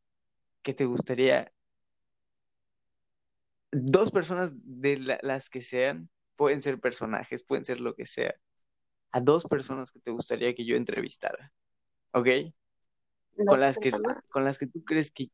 que 0.63 0.73
te 0.73 0.85
gustaría, 0.85 1.51
dos 3.71 4.11
personas 4.11 4.53
de 4.63 4.97
la- 4.99 5.19
las 5.21 5.49
que 5.49 5.61
sean, 5.61 6.09
pueden 6.35 6.61
ser 6.61 6.79
personajes, 6.79 7.43
pueden 7.43 7.65
ser 7.65 7.79
lo 7.81 7.95
que 7.95 8.05
sea, 8.05 8.35
a 9.11 9.21
dos 9.21 9.45
personas 9.45 9.91
que 9.91 9.99
te 9.99 10.11
gustaría 10.11 10.55
que 10.55 10.65
yo 10.65 10.75
entrevistara, 10.75 11.53
¿ok? 12.13 12.27
Con 13.47 13.59
las 13.59 13.77
que, 13.77 13.91
con 14.31 14.43
las 14.43 14.57
que 14.59 14.67
tú 14.67 14.83
crees 14.83 15.09
que, 15.11 15.29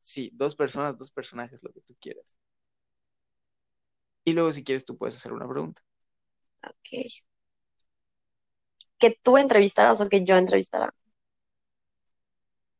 sí, 0.00 0.30
dos 0.34 0.56
personas, 0.56 0.98
dos 0.98 1.10
personajes, 1.12 1.62
lo 1.64 1.72
que 1.72 1.80
tú 1.82 1.96
quieras. 2.00 2.38
Y 4.24 4.32
luego, 4.32 4.50
si 4.52 4.64
quieres, 4.64 4.84
tú 4.86 4.96
puedes 4.96 5.16
hacer 5.16 5.32
una 5.32 5.48
pregunta. 5.48 5.82
Ok. 6.62 6.90
Que 9.00 9.18
tú 9.24 9.36
entrevistaras 9.36 10.00
o 10.00 10.08
que 10.08 10.24
yo 10.24 10.36
entrevistara. 10.36 10.94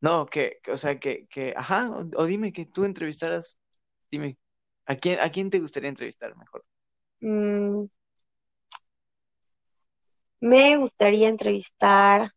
No, 0.01 0.27
que, 0.27 0.61
o 0.73 0.77
sea, 0.77 0.99
que, 0.99 1.27
que, 1.27 1.53
ajá, 1.57 1.91
o, 1.91 2.09
o 2.17 2.25
dime 2.25 2.53
que 2.53 2.67
tú 2.67 2.85
entrevistaras, 2.85 3.59
dime, 4.11 4.39
¿a 4.87 4.97
quién, 4.97 5.21
a 5.21 5.31
quién 5.31 5.51
te 5.51 5.61
gustaría 5.61 5.91
entrevistar 5.91 6.37
mejor? 6.37 6.65
Mm, 7.21 7.85
me 10.41 10.77
gustaría 10.77 11.29
entrevistar 11.29 12.31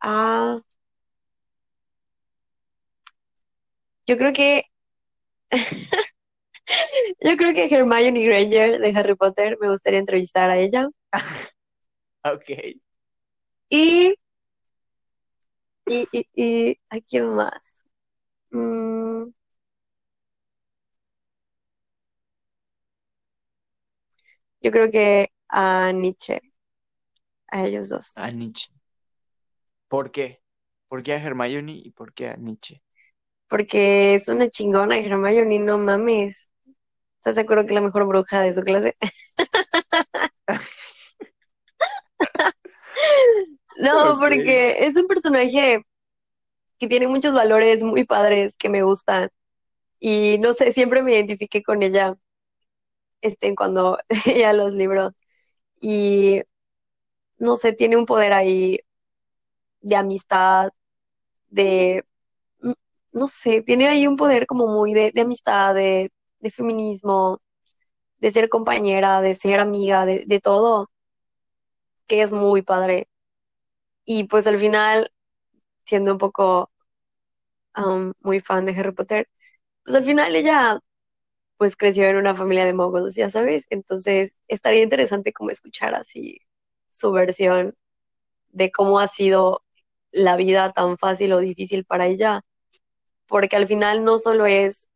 a... 0.00 0.60
Yo 4.06 4.16
creo 4.18 4.32
que... 4.32 4.64
Yo 7.20 7.36
creo 7.36 7.54
que 7.54 7.74
Hermione 7.74 8.22
Granger 8.22 8.78
de 8.78 8.98
Harry 8.98 9.14
Potter 9.16 9.56
me 9.60 9.70
gustaría 9.70 9.98
entrevistar 10.00 10.50
a 10.50 10.58
ella. 10.58 10.88
Ok, 12.24 12.50
Y... 13.70 14.14
Y, 15.88 16.06
y, 16.12 16.26
y 16.34 16.78
¿a 16.90 17.00
quién 17.00 17.34
más? 17.34 17.84
Mm, 18.50 19.30
yo 24.60 24.70
creo 24.70 24.90
que 24.90 25.30
a 25.48 25.92
Nietzsche, 25.92 26.40
a 27.48 27.64
ellos 27.66 27.88
dos. 27.88 28.16
a 28.16 28.30
Nietzsche. 28.30 28.68
¿Por 29.88 30.10
qué? 30.10 30.40
¿Por 30.88 31.02
qué 31.02 31.12
a 31.14 31.22
Hermione 31.22 31.72
y 31.72 31.90
por 31.90 32.14
qué 32.14 32.28
a 32.28 32.36
Nietzsche? 32.36 32.82
Porque 33.48 34.14
es 34.14 34.28
una 34.28 34.48
chingona 34.48 34.98
Hermione, 34.98 35.58
no 35.58 35.78
mames. 35.78 36.50
¿Estás 37.18 37.36
de 37.36 37.42
acuerdo 37.42 37.64
que 37.64 37.70
es 37.70 37.74
la 37.74 37.82
mejor 37.82 38.06
bruja 38.06 38.42
de 38.42 38.54
su 38.54 38.62
clase? 38.62 38.96
No, 43.78 44.18
porque 44.20 44.76
es 44.86 44.96
un 44.96 45.06
personaje 45.06 45.82
que 46.78 46.88
tiene 46.88 47.08
muchos 47.08 47.34
valores 47.34 47.84
muy 47.84 48.04
padres 48.04 48.56
que 48.56 48.68
me 48.70 48.82
gustan. 48.82 49.30
Y 50.00 50.38
no 50.40 50.52
sé, 50.54 50.72
siempre 50.72 51.02
me 51.02 51.12
identifiqué 51.14 51.62
con 51.62 51.82
ella, 51.82 52.16
este, 53.20 53.54
cuando 53.54 53.98
leía 54.26 54.52
los 54.52 54.74
libros. 54.74 55.12
Y 55.80 56.42
no 57.38 57.56
sé, 57.56 57.72
tiene 57.74 57.96
un 57.96 58.06
poder 58.06 58.32
ahí 58.32 58.80
de 59.80 59.96
amistad, 59.96 60.70
de, 61.50 62.04
n- 62.62 62.76
no 63.12 63.28
sé, 63.28 63.62
tiene 63.62 63.88
ahí 63.88 64.06
un 64.08 64.16
poder 64.16 64.46
como 64.48 64.68
muy 64.68 64.94
de, 64.94 65.12
de 65.12 65.22
amistad, 65.22 65.74
de, 65.76 66.10
de 66.40 66.50
feminismo, 66.50 67.40
de 68.20 68.30
ser 68.32 68.48
compañera, 68.48 69.22
de 69.22 69.34
ser 69.34 69.60
amiga, 69.60 70.06
de, 70.06 70.24
de 70.26 70.40
todo, 70.40 70.90
que 72.06 72.22
es 72.22 72.32
muy 72.32 72.62
padre. 72.62 73.08
Y 74.08 74.24
pues 74.24 74.46
al 74.48 74.58
final, 74.58 75.12
siendo 75.86 76.12
un 76.12 76.18
poco 76.18 76.72
um, 77.76 78.12
muy 78.20 78.40
fan 78.40 78.64
de 78.64 78.72
Harry 78.78 78.92
Potter, 78.92 79.28
pues 79.84 79.96
al 79.96 80.04
final 80.04 80.34
ella 80.36 80.80
pues 81.58 81.76
creció 81.76 82.04
en 82.06 82.16
una 82.16 82.36
familia 82.36 82.66
de 82.66 82.74
moguls, 82.74 83.16
ya 83.16 83.30
sabes, 83.30 83.66
entonces 83.70 84.34
estaría 84.48 84.82
interesante 84.82 85.32
como 85.32 85.50
escuchar 85.50 85.94
así 85.94 86.38
su 86.90 87.12
versión 87.12 87.76
de 88.50 88.72
cómo 88.72 89.00
ha 89.00 89.08
sido 89.08 89.64
la 90.12 90.36
vida 90.36 90.72
tan 90.72 90.98
fácil 90.98 91.32
o 91.34 91.38
difícil 91.40 91.84
para 91.86 92.06
ella, 92.06 92.42
porque 93.28 93.56
al 93.56 93.66
final 93.68 94.04
no 94.04 94.18
solo 94.20 94.46
es 94.46 94.88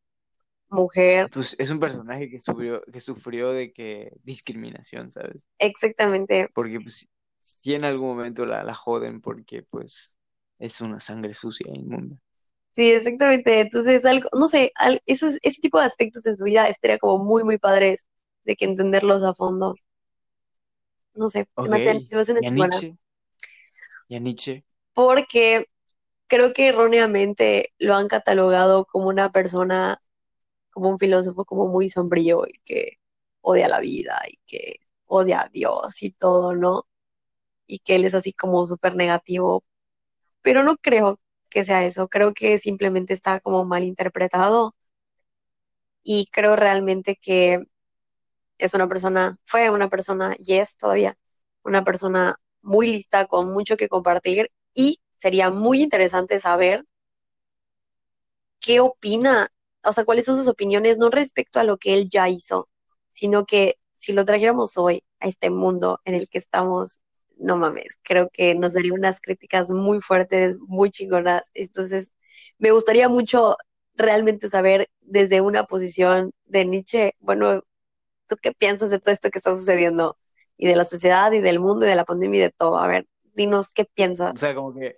mujer, 0.70 1.30
Pues 1.30 1.56
es 1.58 1.70
un 1.70 1.80
personaje 1.80 2.28
que 2.28 2.38
sufrió, 2.40 2.82
que 2.92 3.00
sufrió 3.00 3.52
de 3.52 3.72
que 3.72 4.12
discriminación, 4.22 5.10
¿sabes? 5.10 5.46
exactamente, 5.58 6.48
Porque 6.54 6.80
pues 6.80 7.06
si 7.42 7.74
en 7.74 7.84
algún 7.84 8.08
momento 8.16 8.46
la, 8.46 8.64
la 8.64 8.74
joden 8.74 9.20
porque 9.22 9.62
pues 9.64 10.18
es 10.60 10.80
una 10.82 11.00
sangre 11.00 11.34
sucia 11.34 11.72
e 11.72 11.78
inmunda. 11.78 12.16
sí, 12.72 12.90
exactamente, 12.92 13.60
entonces 13.60 14.04
algo, 14.06 14.28
no 14.38 14.48
sé, 14.48 14.72
al- 14.76 15.02
esos, 15.06 15.38
ese 15.42 15.60
tipo 15.60 15.78
de 15.78 15.86
aspectos 15.86 16.26
en 16.26 16.36
su 16.36 16.44
vida 16.44 16.68
estaría 16.68 16.98
como 16.98 17.22
muy, 17.24 17.44
muy 17.44 17.58
padres 17.58 18.06
de 18.44 18.56
que 18.56 18.64
entenderlos 18.64 19.22
a 19.22 19.34
fondo, 19.34 19.74
no 21.14 21.30
sé, 21.30 21.48
se 21.58 21.68
me 21.68 21.76
hace, 21.76 21.92
Ok, 21.94 22.08
se 22.08 22.16
me 22.16 22.22
hace 22.22 22.32
una 22.32 22.42
y 22.42 22.46
a 22.46 22.50
chingona. 22.50 22.50
Nietzsche, 22.50 22.96
y 24.08 24.16
a 24.16 24.20
Nietzsche, 24.20 24.64
porque 24.94 25.66
creo 26.28 26.52
que 26.54 26.68
erróneamente 26.68 27.72
lo 27.78 27.94
han 27.96 28.08
catalogado 28.08 28.86
como 28.86 29.08
una 29.08 29.32
persona, 29.32 30.02
como 30.72 30.90
un 30.90 30.98
filósofo 31.00 31.44
como 31.44 31.68
muy 31.68 31.88
sombrío 31.88 32.44
y 32.48 32.60
que 32.66 32.98
odia 33.42 33.68
la 33.68 33.80
vida 33.80 34.22
y 34.28 34.38
que 34.46 34.76
odia 35.06 35.42
a 35.42 35.48
Dios 35.50 36.02
y 36.02 36.12
todo, 36.12 36.54
¿no? 36.56 36.86
Y 37.72 37.78
que 37.80 37.96
él 37.96 38.04
es 38.04 38.14
así 38.14 38.32
como 38.34 38.66
súper 38.66 38.96
negativo, 38.96 39.64
pero 40.42 40.62
no 40.64 40.76
creo 40.78 41.20
que 41.50 41.64
sea 41.64 41.84
eso, 41.86 42.08
creo 42.08 42.34
que 42.34 42.58
simplemente 42.58 43.14
está 43.14 43.40
como 43.40 43.64
mal 43.64 43.84
interpretado. 43.84 44.74
Y 46.02 46.26
creo 46.32 46.54
realmente 46.56 47.16
que 47.16 47.64
es 48.58 48.74
una 48.74 48.88
persona, 48.88 49.38
fue 49.44 49.70
una 49.70 49.88
persona 49.90 50.36
y 50.38 50.54
es 50.54 50.76
todavía 50.76 51.16
una 51.64 51.84
persona 51.84 52.36
muy 52.62 52.88
lista, 52.92 53.26
con 53.26 53.52
mucho 53.52 53.76
que 53.78 53.88
compartir 53.88 54.50
y 54.74 55.00
sería 55.16 55.50
muy 55.50 55.82
interesante 55.82 56.40
saber 56.40 56.84
qué 58.60 58.80
opina, 58.80 59.50
o 59.84 59.92
sea, 59.94 60.04
cuáles 60.04 60.26
son 60.26 60.36
sus 60.36 60.48
opiniones, 60.48 60.98
no 60.98 61.10
respecto 61.10 61.60
a 61.60 61.64
lo 61.64 61.78
que 61.78 61.94
él 61.94 62.10
ya 62.10 62.28
hizo, 62.28 62.68
sino 63.10 63.46
que 63.46 63.78
si 63.94 64.12
lo 64.12 64.24
trajéramos 64.26 64.76
hoy 64.78 65.04
a 65.20 65.28
este 65.28 65.50
mundo 65.50 66.00
en 66.04 66.16
el 66.16 66.28
que 66.28 66.38
estamos, 66.38 67.00
no 67.42 67.56
mames, 67.56 67.98
creo 68.02 68.30
que 68.32 68.54
nos 68.54 68.74
daría 68.74 68.94
unas 68.94 69.20
críticas 69.20 69.70
muy 69.70 70.00
fuertes, 70.00 70.56
muy 70.60 70.90
chingonas. 70.90 71.50
Entonces, 71.54 72.12
me 72.58 72.70
gustaría 72.72 73.08
mucho 73.08 73.56
realmente 73.94 74.48
saber 74.48 74.88
desde 75.00 75.40
una 75.42 75.64
posición 75.64 76.32
de 76.46 76.64
Nietzsche, 76.66 77.14
bueno, 77.20 77.62
¿tú 78.28 78.36
qué 78.42 78.52
piensas 78.52 78.90
de 78.90 79.00
todo 79.00 79.12
esto 79.12 79.30
que 79.30 79.38
está 79.38 79.52
sucediendo? 79.52 80.18
Y 80.56 80.66
de 80.68 80.76
la 80.76 80.84
sociedad 80.84 81.32
y 81.32 81.40
del 81.40 81.60
mundo 81.60 81.86
y 81.86 81.88
de 81.90 81.96
la 81.96 82.04
pandemia 82.04 82.38
y 82.40 82.42
de 82.44 82.50
todo. 82.50 82.78
A 82.78 82.86
ver, 82.88 83.06
dinos 83.34 83.72
qué 83.74 83.84
o 84.34 84.36
piensas. 84.36 84.36
sea, 84.38 84.54
como 84.54 84.74
que 84.74 84.96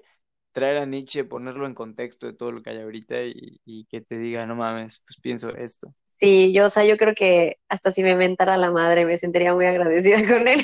traer 0.53 0.78
a 0.78 0.86
Nietzsche, 0.86 1.24
ponerlo 1.24 1.66
en 1.66 1.74
contexto 1.74 2.26
de 2.26 2.34
todo 2.34 2.53
lo 2.53 2.62
que 2.62 2.70
hay 2.70 2.78
ahorita 2.80 3.22
y, 3.24 3.61
y 3.64 3.86
que 3.86 4.01
te 4.01 4.18
diga, 4.18 4.47
no 4.47 4.57
mames, 4.57 5.03
pues 5.07 5.18
pienso 5.20 5.51
esto. 5.57 5.95
Sí, 6.21 6.53
yo, 6.53 6.67
o 6.67 6.71
sea, 6.71 6.85
yo 6.85 6.97
creo 6.97 7.15
que 7.15 7.59
hasta 7.69 7.91
si 7.91 8.03
me 8.03 8.15
mentara 8.17 8.57
la 8.57 8.71
madre 8.71 9.05
me 9.05 9.19
sentiría 9.19 9.55
muy 9.55 9.67
agradecida 9.67 10.19
con 10.29 10.49
él. 10.49 10.62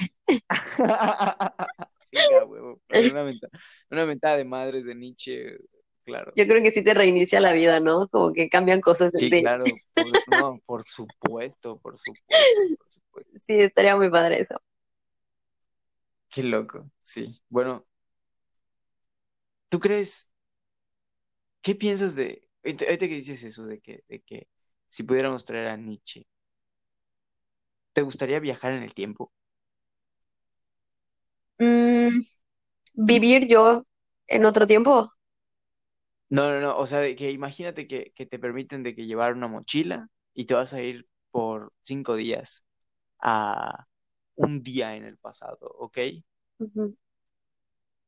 Sí, 2.02 2.26
ya, 2.26 2.44
huevo. 2.44 2.80
Una 2.88 3.24
mentada, 3.24 3.52
una 3.90 4.06
mentada 4.06 4.36
de 4.36 4.44
madres 4.44 4.84
de 4.84 4.94
Nietzsche, 4.94 5.58
claro. 6.04 6.34
Yo 6.34 6.46
creo 6.46 6.62
que 6.62 6.70
sí 6.70 6.82
te 6.84 6.94
reinicia 6.94 7.40
la 7.40 7.52
vida, 7.52 7.80
¿no? 7.80 8.08
Como 8.08 8.32
que 8.32 8.48
cambian 8.48 8.80
cosas 8.80 9.12
Sí, 9.12 9.28
ti. 9.28 9.30
claro. 9.34 9.82
por- 9.94 10.22
no, 10.26 10.60
por 10.66 10.84
supuesto, 10.88 11.78
por 11.80 11.98
supuesto, 11.98 12.70
por 12.78 12.90
supuesto. 12.90 13.32
Sí, 13.36 13.58
estaría 13.60 13.96
muy 13.96 14.08
padre 14.10 14.40
eso. 14.40 14.60
Qué 16.28 16.42
loco, 16.42 16.90
sí. 17.00 17.40
Bueno, 17.48 17.86
¿tú 19.68 19.80
crees, 19.80 20.28
qué 21.62 21.74
piensas 21.74 22.16
de, 22.16 22.42
ahorita 22.64 22.84
ahorita 22.86 23.08
que 23.08 23.14
dices 23.16 23.42
eso, 23.44 23.64
de 23.66 23.80
que, 23.80 24.04
de 24.08 24.20
que 24.22 24.48
si 24.90 25.04
pudiéramos 25.04 25.44
traer 25.46 25.68
a 25.68 25.78
Nietzsche, 25.78 26.26
¿te 27.92 28.02
gustaría 28.02 28.40
viajar 28.40 28.72
en 28.72 28.82
el 28.82 28.94
tiempo? 28.94 29.32
Mm, 31.58 32.22
¿vivir 32.94 33.48
yo 33.48 33.84
en 34.28 34.44
otro 34.46 34.66
tiempo? 34.66 35.12
No, 36.28 36.48
no, 36.50 36.60
no, 36.60 36.76
o 36.78 36.86
sea, 36.86 37.00
de 37.00 37.16
que 37.16 37.32
imagínate 37.32 37.88
que, 37.88 38.12
que 38.14 38.24
te 38.26 38.38
permiten 38.38 38.82
de 38.84 38.94
que 38.94 39.06
llevar 39.06 39.34
una 39.34 39.48
mochila 39.48 40.08
y 40.32 40.44
te 40.44 40.54
vas 40.54 40.72
a 40.74 40.80
ir 40.82 41.08
por 41.32 41.72
cinco 41.82 42.14
días 42.16 42.64
a 43.20 43.86
un 44.36 44.62
día 44.62 44.96
en 44.96 45.04
el 45.06 45.18
pasado, 45.18 45.68
¿ok? 45.78 45.98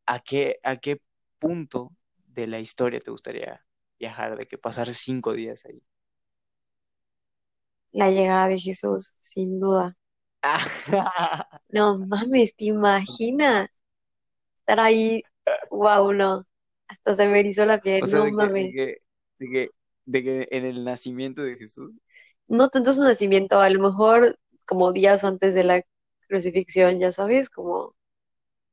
¿A 0.07 0.21
qué, 0.21 0.61
a 0.63 0.77
qué 0.77 1.01
punto 1.39 1.93
de 2.27 2.47
la 2.47 2.61
historia 2.61 3.01
te 3.01 3.11
gustaría 3.11 3.65
viajar, 3.99 4.37
de 4.37 4.47
que 4.47 4.59
pasar 4.59 4.93
cinco 4.95 5.33
días 5.33 5.65
ahí? 5.67 5.83
La 7.93 8.11
llegada 8.11 8.49
de 8.49 8.59
Jesús, 8.59 9.15
sin 9.19 9.61
duda. 9.61 9.97
No 11.71 11.99
mames, 11.99 12.55
¿te 12.57 12.67
imaginas? 12.67 13.69
Estar 14.61 14.81
ahí, 14.81 15.23
wow, 15.71 16.13
no. 16.13 16.47
Hasta 16.89 17.15
se 17.17 17.29
me 17.29 17.41
erizó 17.41 17.67
la 17.67 17.81
piel, 17.83 18.03
O 18.03 18.07
sea, 18.07 18.21
no 18.21 18.23
de 18.23 18.35
que, 18.37 18.49
de 18.51 18.53
mames. 18.53 18.73
que, 18.73 18.99
de 19.39 19.49
que, 19.51 19.71
de 20.07 20.23
que 20.23 20.49
en 20.51 20.67
el 20.67 20.85
nacimiento 20.85 21.43
de 21.43 21.57
Jesús. 21.57 21.93
No 22.49 22.69
tanto 22.69 22.93
su 22.93 23.03
nacimiento, 23.03 23.61
a 23.61 23.69
lo 23.71 23.81
mejor 23.81 24.39
como 24.67 24.93
días 24.93 25.25
antes 25.25 25.55
de 25.55 25.65
la 25.65 25.83
crucifixión, 26.29 26.99
ya 27.01 27.11
sabes, 27.13 27.51
como 27.51 27.95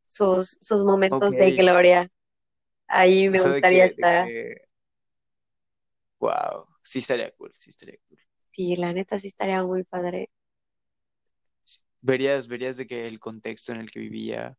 sus, 0.05 0.57
sus 0.61 0.85
momentos 0.85 1.37
de 1.37 1.53
gloria. 1.53 2.09
Ahí 2.87 3.29
o 3.31 3.31
me 3.31 3.41
sea, 3.41 3.61
gustaría 3.61 3.85
estar. 3.87 4.33
que, 4.33 4.61
wow, 6.19 6.65
sí 6.83 6.99
estaría 6.99 7.31
cool, 7.31 7.51
sí 7.55 7.69
estaría 7.71 7.97
cool. 8.07 8.19
Sí, 8.59 8.75
la 8.75 8.93
neta 8.93 9.19
sí 9.19 9.27
estaría 9.27 9.63
muy 9.63 9.83
padre. 9.85 10.29
Verías, 12.01 12.47
verías 12.49 12.75
de 12.77 12.87
que 12.87 13.07
el 13.07 13.19
contexto 13.21 13.71
en 13.71 13.79
el 13.79 13.89
que 13.91 13.99
vivía, 14.01 14.57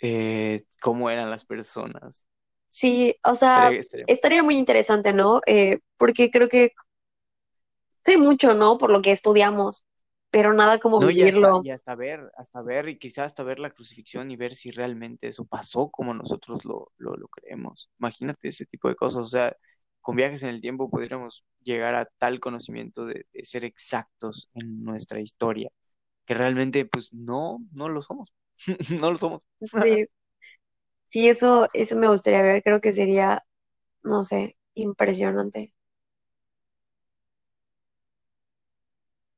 eh, 0.00 0.64
cómo 0.82 1.10
eran 1.10 1.30
las 1.30 1.44
personas. 1.44 2.26
Sí, 2.68 3.16
o 3.24 3.34
sea, 3.34 3.72
Estaría, 3.72 3.80
estaría- 3.80 4.06
estaría 4.06 4.42
muy 4.42 4.56
interesante, 4.58 5.12
¿no? 5.12 5.40
Eh, 5.46 5.80
porque 5.98 6.30
creo 6.30 6.48
que 6.48 6.72
sé 8.04 8.16
mucho, 8.16 8.54
¿no? 8.54 8.78
Por 8.78 8.90
lo 8.90 9.02
que 9.02 9.10
estudiamos, 9.12 9.84
pero 10.30 10.52
nada 10.54 10.78
como 10.78 11.00
No, 11.00 11.10
y 11.10 11.22
hasta, 11.22 11.52
vivirlo. 11.52 11.62
y 11.62 11.70
hasta 11.70 11.94
ver, 11.94 12.30
hasta 12.36 12.62
ver, 12.62 12.88
y 12.88 12.98
quizás 12.98 13.26
hasta 13.26 13.42
ver 13.44 13.58
la 13.58 13.70
crucifixión 13.70 14.30
y 14.30 14.36
ver 14.36 14.54
si 14.54 14.70
realmente 14.70 15.26
eso 15.28 15.44
pasó 15.46 15.90
como 15.90 16.12
nosotros 16.12 16.64
lo, 16.66 16.92
lo, 16.98 17.16
lo 17.16 17.28
creemos. 17.28 17.90
Imagínate 17.98 18.48
ese 18.48 18.66
tipo 18.66 18.88
de 18.88 18.96
cosas. 18.96 19.22
O 19.24 19.26
sea, 19.26 19.56
con 20.02 20.16
viajes 20.16 20.44
en 20.44 20.50
el 20.50 20.62
tiempo 20.62 20.90
podríamos 20.90 21.44
llegar 21.62 21.94
a 21.96 22.06
tal 22.18 22.40
conocimiento 22.40 23.06
de, 23.06 23.26
de 23.32 23.44
ser 23.46 23.64
exactos 23.66 24.50
en 24.54 24.84
nuestra 24.84 25.20
historia, 25.20 25.70
que 26.26 26.34
realmente, 26.34 26.84
pues, 26.86 27.12
no, 27.14 27.58
no 27.72 27.88
lo 27.90 28.02
somos. 28.02 28.32
No 29.00 29.10
lo 29.12 29.16
somos. 29.18 29.42
Sí, 29.60 30.06
sí, 31.08 31.28
eso, 31.28 31.68
eso 31.72 31.96
me 31.96 32.08
gustaría 32.08 32.42
ver. 32.42 32.62
Creo 32.62 32.80
que 32.80 32.92
sería, 32.92 33.44
no 34.04 34.24
sé, 34.24 34.56
impresionante. 34.74 35.74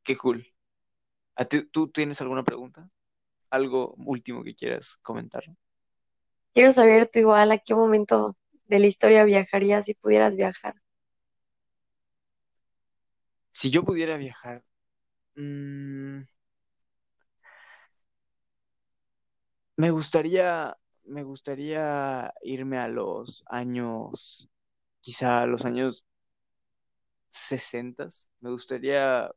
Qué 0.03 0.17
cool. 0.17 0.47
¿A 1.37 1.45
ti- 1.47 1.67
¿Tú 1.71 1.91
tienes 1.91 2.21
alguna 2.23 2.45
pregunta? 2.45 2.91
¿Algo 3.51 3.95
último 3.99 4.45
que 4.45 4.55
quieras 4.57 4.99
comentar? 5.03 5.45
Quiero 6.53 6.73
saber 6.73 7.07
tú 7.09 7.21
igual 7.21 7.53
a 7.53 7.59
qué 7.59 7.75
momento 7.75 8.37
de 8.75 8.81
la 8.81 8.87
historia 8.89 9.23
viajarías 9.23 9.85
si 9.85 9.95
pudieras 9.95 10.35
viajar. 10.35 10.75
Si 13.53 13.71
yo 13.71 13.85
pudiera 13.85 14.17
viajar, 14.17 14.65
mm, 15.37 16.23
me 19.77 19.91
gustaría, 19.91 20.77
me 21.05 21.23
gustaría 21.23 22.35
irme 22.43 22.79
a 22.79 22.89
los 22.89 23.45
años, 23.47 24.51
quizá 25.01 25.43
a 25.43 25.47
los 25.47 25.65
años 25.65 26.05
60. 27.31 28.09
Me 28.41 28.51
gustaría 28.51 29.31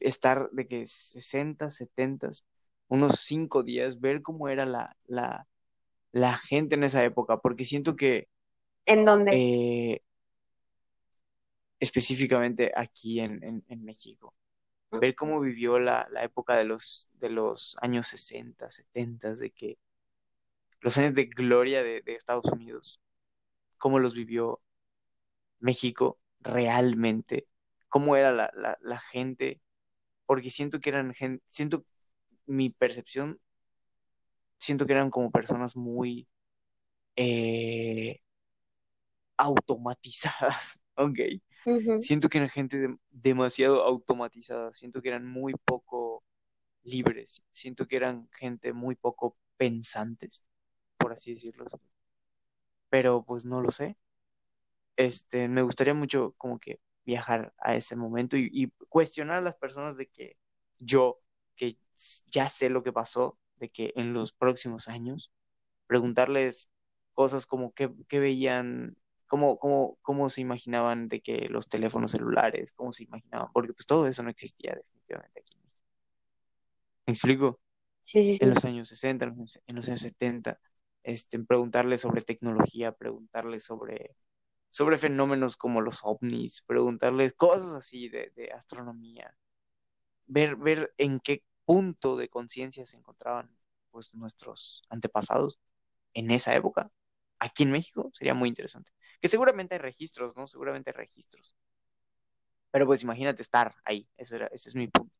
estar 0.00 0.50
de 0.50 0.66
que 0.66 0.86
60, 0.86 1.70
70, 1.70 2.30
unos 2.88 3.20
cinco 3.20 3.62
días, 3.62 4.00
ver 4.00 4.22
cómo 4.22 4.48
era 4.48 4.66
la, 4.66 4.96
la, 5.06 5.46
la 6.14 6.36
gente 6.38 6.76
en 6.76 6.84
esa 6.84 7.04
época, 7.04 7.38
porque 7.40 7.66
siento 7.66 7.96
que 7.96 8.28
¿En 8.86 9.04
dónde? 9.04 9.32
eh, 9.32 10.00
específicamente 11.80 12.72
aquí 12.74 13.20
en, 13.20 13.42
en, 13.44 13.64
en 13.68 13.84
México. 13.84 14.34
ver 14.92 15.14
cómo 15.16 15.40
vivió 15.40 15.78
la, 15.80 16.08
la 16.12 16.24
época 16.24 16.56
de 16.56 16.64
los, 16.66 17.08
de 17.14 17.30
los 17.30 17.76
años 17.82 18.08
60, 18.08 18.70
70, 18.70 19.34
de 19.34 19.50
que 19.52 19.78
los 20.80 20.96
años 20.98 21.14
de 21.14 21.26
gloria 21.26 21.82
de, 21.82 22.02
de 22.02 22.14
Estados 22.14 22.46
Unidos, 22.46 23.00
cómo 23.78 23.98
los 24.00 24.14
vivió 24.14 24.62
México 25.60 26.20
realmente, 26.40 27.48
cómo 27.88 28.16
era 28.16 28.32
la, 28.32 28.50
la, 28.56 28.78
la 28.82 29.00
gente, 29.00 29.60
porque 30.26 30.50
siento 30.50 30.80
que 30.80 30.90
eran 30.90 31.14
gente, 31.14 31.44
siento 31.48 31.86
mi 32.46 32.70
percepción, 32.70 33.40
siento 34.58 34.86
que 34.86 34.92
eran 34.94 35.10
como 35.10 35.30
personas 35.30 35.76
muy 35.76 36.28
eh, 37.16 38.20
automatizadas, 39.36 40.84
¿ok? 40.96 41.18
Siento 41.98 42.28
que 42.28 42.38
eran 42.38 42.50
gente 42.50 42.78
de- 42.78 42.98
demasiado 43.10 43.84
automatizada, 43.84 44.72
siento 44.72 45.02
que 45.02 45.08
eran 45.10 45.26
muy 45.26 45.54
poco 45.64 46.24
libres, 46.84 47.42
siento 47.52 47.86
que 47.88 47.96
eran 47.96 48.28
gente 48.32 48.72
muy 48.72 48.96
poco 48.96 49.38
pensantes, 49.58 50.44
por 50.98 51.12
así 51.12 51.32
decirlo. 51.32 51.66
Pero 52.88 53.22
pues 53.24 53.44
no 53.44 53.60
lo 53.60 53.70
sé. 53.70 53.98
Este, 54.96 55.48
me 55.48 55.62
gustaría 55.62 55.94
mucho 55.94 56.34
como 56.38 56.58
que 56.58 56.80
viajar 57.04 57.52
a 57.58 57.74
ese 57.76 57.96
momento 57.96 58.36
y, 58.36 58.48
y 58.52 58.70
cuestionar 58.88 59.38
a 59.38 59.40
las 59.42 59.56
personas 59.56 59.96
de 59.96 60.06
que 60.08 60.36
yo, 60.78 61.20
que 61.56 61.78
ya 62.32 62.48
sé 62.48 62.70
lo 62.70 62.82
que 62.82 62.92
pasó, 62.92 63.38
de 63.56 63.70
que 63.70 63.92
en 63.96 64.12
los 64.12 64.32
próximos 64.32 64.88
años, 64.88 65.32
preguntarles 65.86 66.70
cosas 67.14 67.46
como 67.46 67.72
qué, 67.74 67.90
qué 68.08 68.20
veían, 68.20 68.96
cómo, 69.26 69.58
cómo, 69.58 69.98
cómo 70.02 70.30
se 70.30 70.40
imaginaban 70.42 71.08
de 71.08 71.20
que 71.22 71.48
los 71.50 71.68
teléfonos 71.68 72.12
celulares, 72.12 72.72
cómo 72.72 72.92
se 72.92 73.04
imaginaban, 73.04 73.48
porque 73.52 73.72
pues 73.74 73.86
todo 73.86 74.06
eso 74.08 74.22
no 74.22 74.30
existía 74.30 74.74
definitivamente 74.74 75.40
aquí 75.40 75.52
en 75.56 75.62
México. 75.64 75.84
¿Me 77.06 77.12
explico? 77.12 77.60
Sí, 78.04 78.22
sí, 78.22 78.38
En 78.40 78.50
los 78.50 78.64
años 78.64 78.88
60, 78.88 79.24
en 79.26 79.30
los 79.30 79.38
años, 79.38 79.60
en 79.66 79.76
los 79.76 79.88
años 79.88 80.00
70, 80.00 80.60
este, 81.02 81.38
preguntarles 81.40 82.00
sobre 82.02 82.22
tecnología, 82.22 82.92
preguntarles 82.92 83.64
sobre, 83.64 84.16
sobre 84.70 84.98
fenómenos 84.98 85.56
como 85.56 85.80
los 85.82 86.00
ovnis, 86.04 86.62
preguntarles 86.66 87.34
cosas 87.34 87.72
así 87.74 88.08
de, 88.08 88.32
de 88.36 88.52
astronomía, 88.52 89.36
ver, 90.26 90.56
ver 90.56 90.94
en 90.98 91.20
qué 91.20 91.42
punto 91.64 92.16
de 92.16 92.28
conciencia 92.28 92.86
se 92.86 92.96
encontraban 92.96 93.50
pues, 93.90 94.14
nuestros 94.14 94.82
antepasados 94.90 95.58
en 96.14 96.30
esa 96.30 96.54
época. 96.56 96.90
Aquí 97.40 97.64
en 97.64 97.72
México 97.72 98.10
sería 98.14 98.34
muy 98.34 98.48
interesante. 98.50 98.92
Que 99.20 99.28
seguramente 99.28 99.74
hay 99.76 99.80
registros, 99.80 100.36
¿no? 100.36 100.46
Seguramente 100.46 100.90
hay 100.90 100.96
registros. 100.96 101.56
Pero 102.72 102.86
pues 102.86 103.02
imagínate 103.02 103.42
estar 103.42 103.74
ahí. 103.84 104.08
Ese, 104.18 104.36
era, 104.36 104.46
ese 104.48 104.68
es 104.68 104.74
mi 104.74 104.88
punto. 104.88 105.14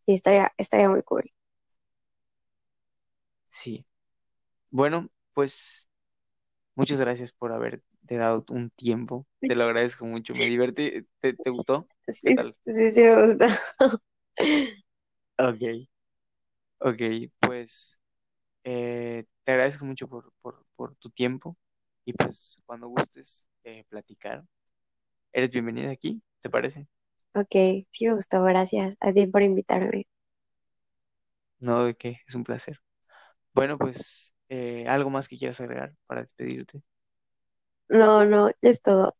Sí, 0.00 0.14
estaría, 0.14 0.52
estaría 0.58 0.88
muy 0.88 1.02
cool. 1.04 1.30
Sí. 3.48 3.86
Bueno, 4.70 5.10
pues 5.34 5.88
muchas 6.76 7.00
gracias 7.00 7.32
por 7.32 7.52
haberte 7.52 7.86
dado 8.18 8.44
un 8.50 8.70
tiempo. 8.70 9.26
Te 9.46 9.56
lo 9.56 9.64
agradezco 9.64 10.06
mucho. 10.06 10.34
Me 10.36 10.46
divertí. 10.48 11.06
¿Te, 11.20 11.34
te 11.34 11.50
gustó? 11.50 11.88
¿Qué 12.24 12.32
Sí, 12.32 12.32
tal? 12.32 12.56
sí, 12.64 12.90
sí, 12.92 13.00
me 13.02 13.22
gusta. 13.26 13.60
Ok. 15.38 15.88
Ok, 16.80 17.02
pues 17.40 18.00
eh, 18.64 19.24
te 19.44 19.52
agradezco 19.52 19.84
mucho 19.86 20.08
por, 20.08 20.32
por, 20.42 20.66
por 20.76 20.96
tu 20.96 21.10
tiempo 21.10 21.56
y 22.04 22.12
pues 22.14 22.58
cuando 22.66 22.88
gustes 22.88 23.46
eh, 23.64 23.84
platicar, 23.88 24.44
eres 25.32 25.50
bienvenida 25.52 25.90
aquí, 25.92 26.22
¿te 26.42 26.50
parece? 26.50 26.88
Ok, 27.34 27.86
sí 27.90 28.06
me 28.06 28.14
gustó, 28.14 28.42
gracias 28.42 28.96
a 29.00 29.12
ti 29.14 29.26
por 29.26 29.40
invitarme. 29.42 30.06
No, 31.60 31.84
de 31.84 31.94
qué, 31.96 32.18
es 32.26 32.34
un 32.34 32.44
placer. 32.44 32.80
Bueno, 33.54 33.78
pues, 33.78 34.34
eh, 34.50 34.86
¿algo 34.88 35.10
más 35.10 35.28
que 35.28 35.38
quieras 35.38 35.60
agregar 35.60 35.94
para 36.06 36.22
despedirte? 36.22 36.82
No, 37.88 38.24
no, 38.24 38.50
es 38.62 38.80
todo. 38.82 39.14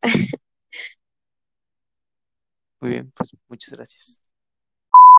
Muy 2.81 2.91
bien, 2.91 3.11
pues 3.15 3.31
muchas 3.47 3.73
gracias. 3.73 4.21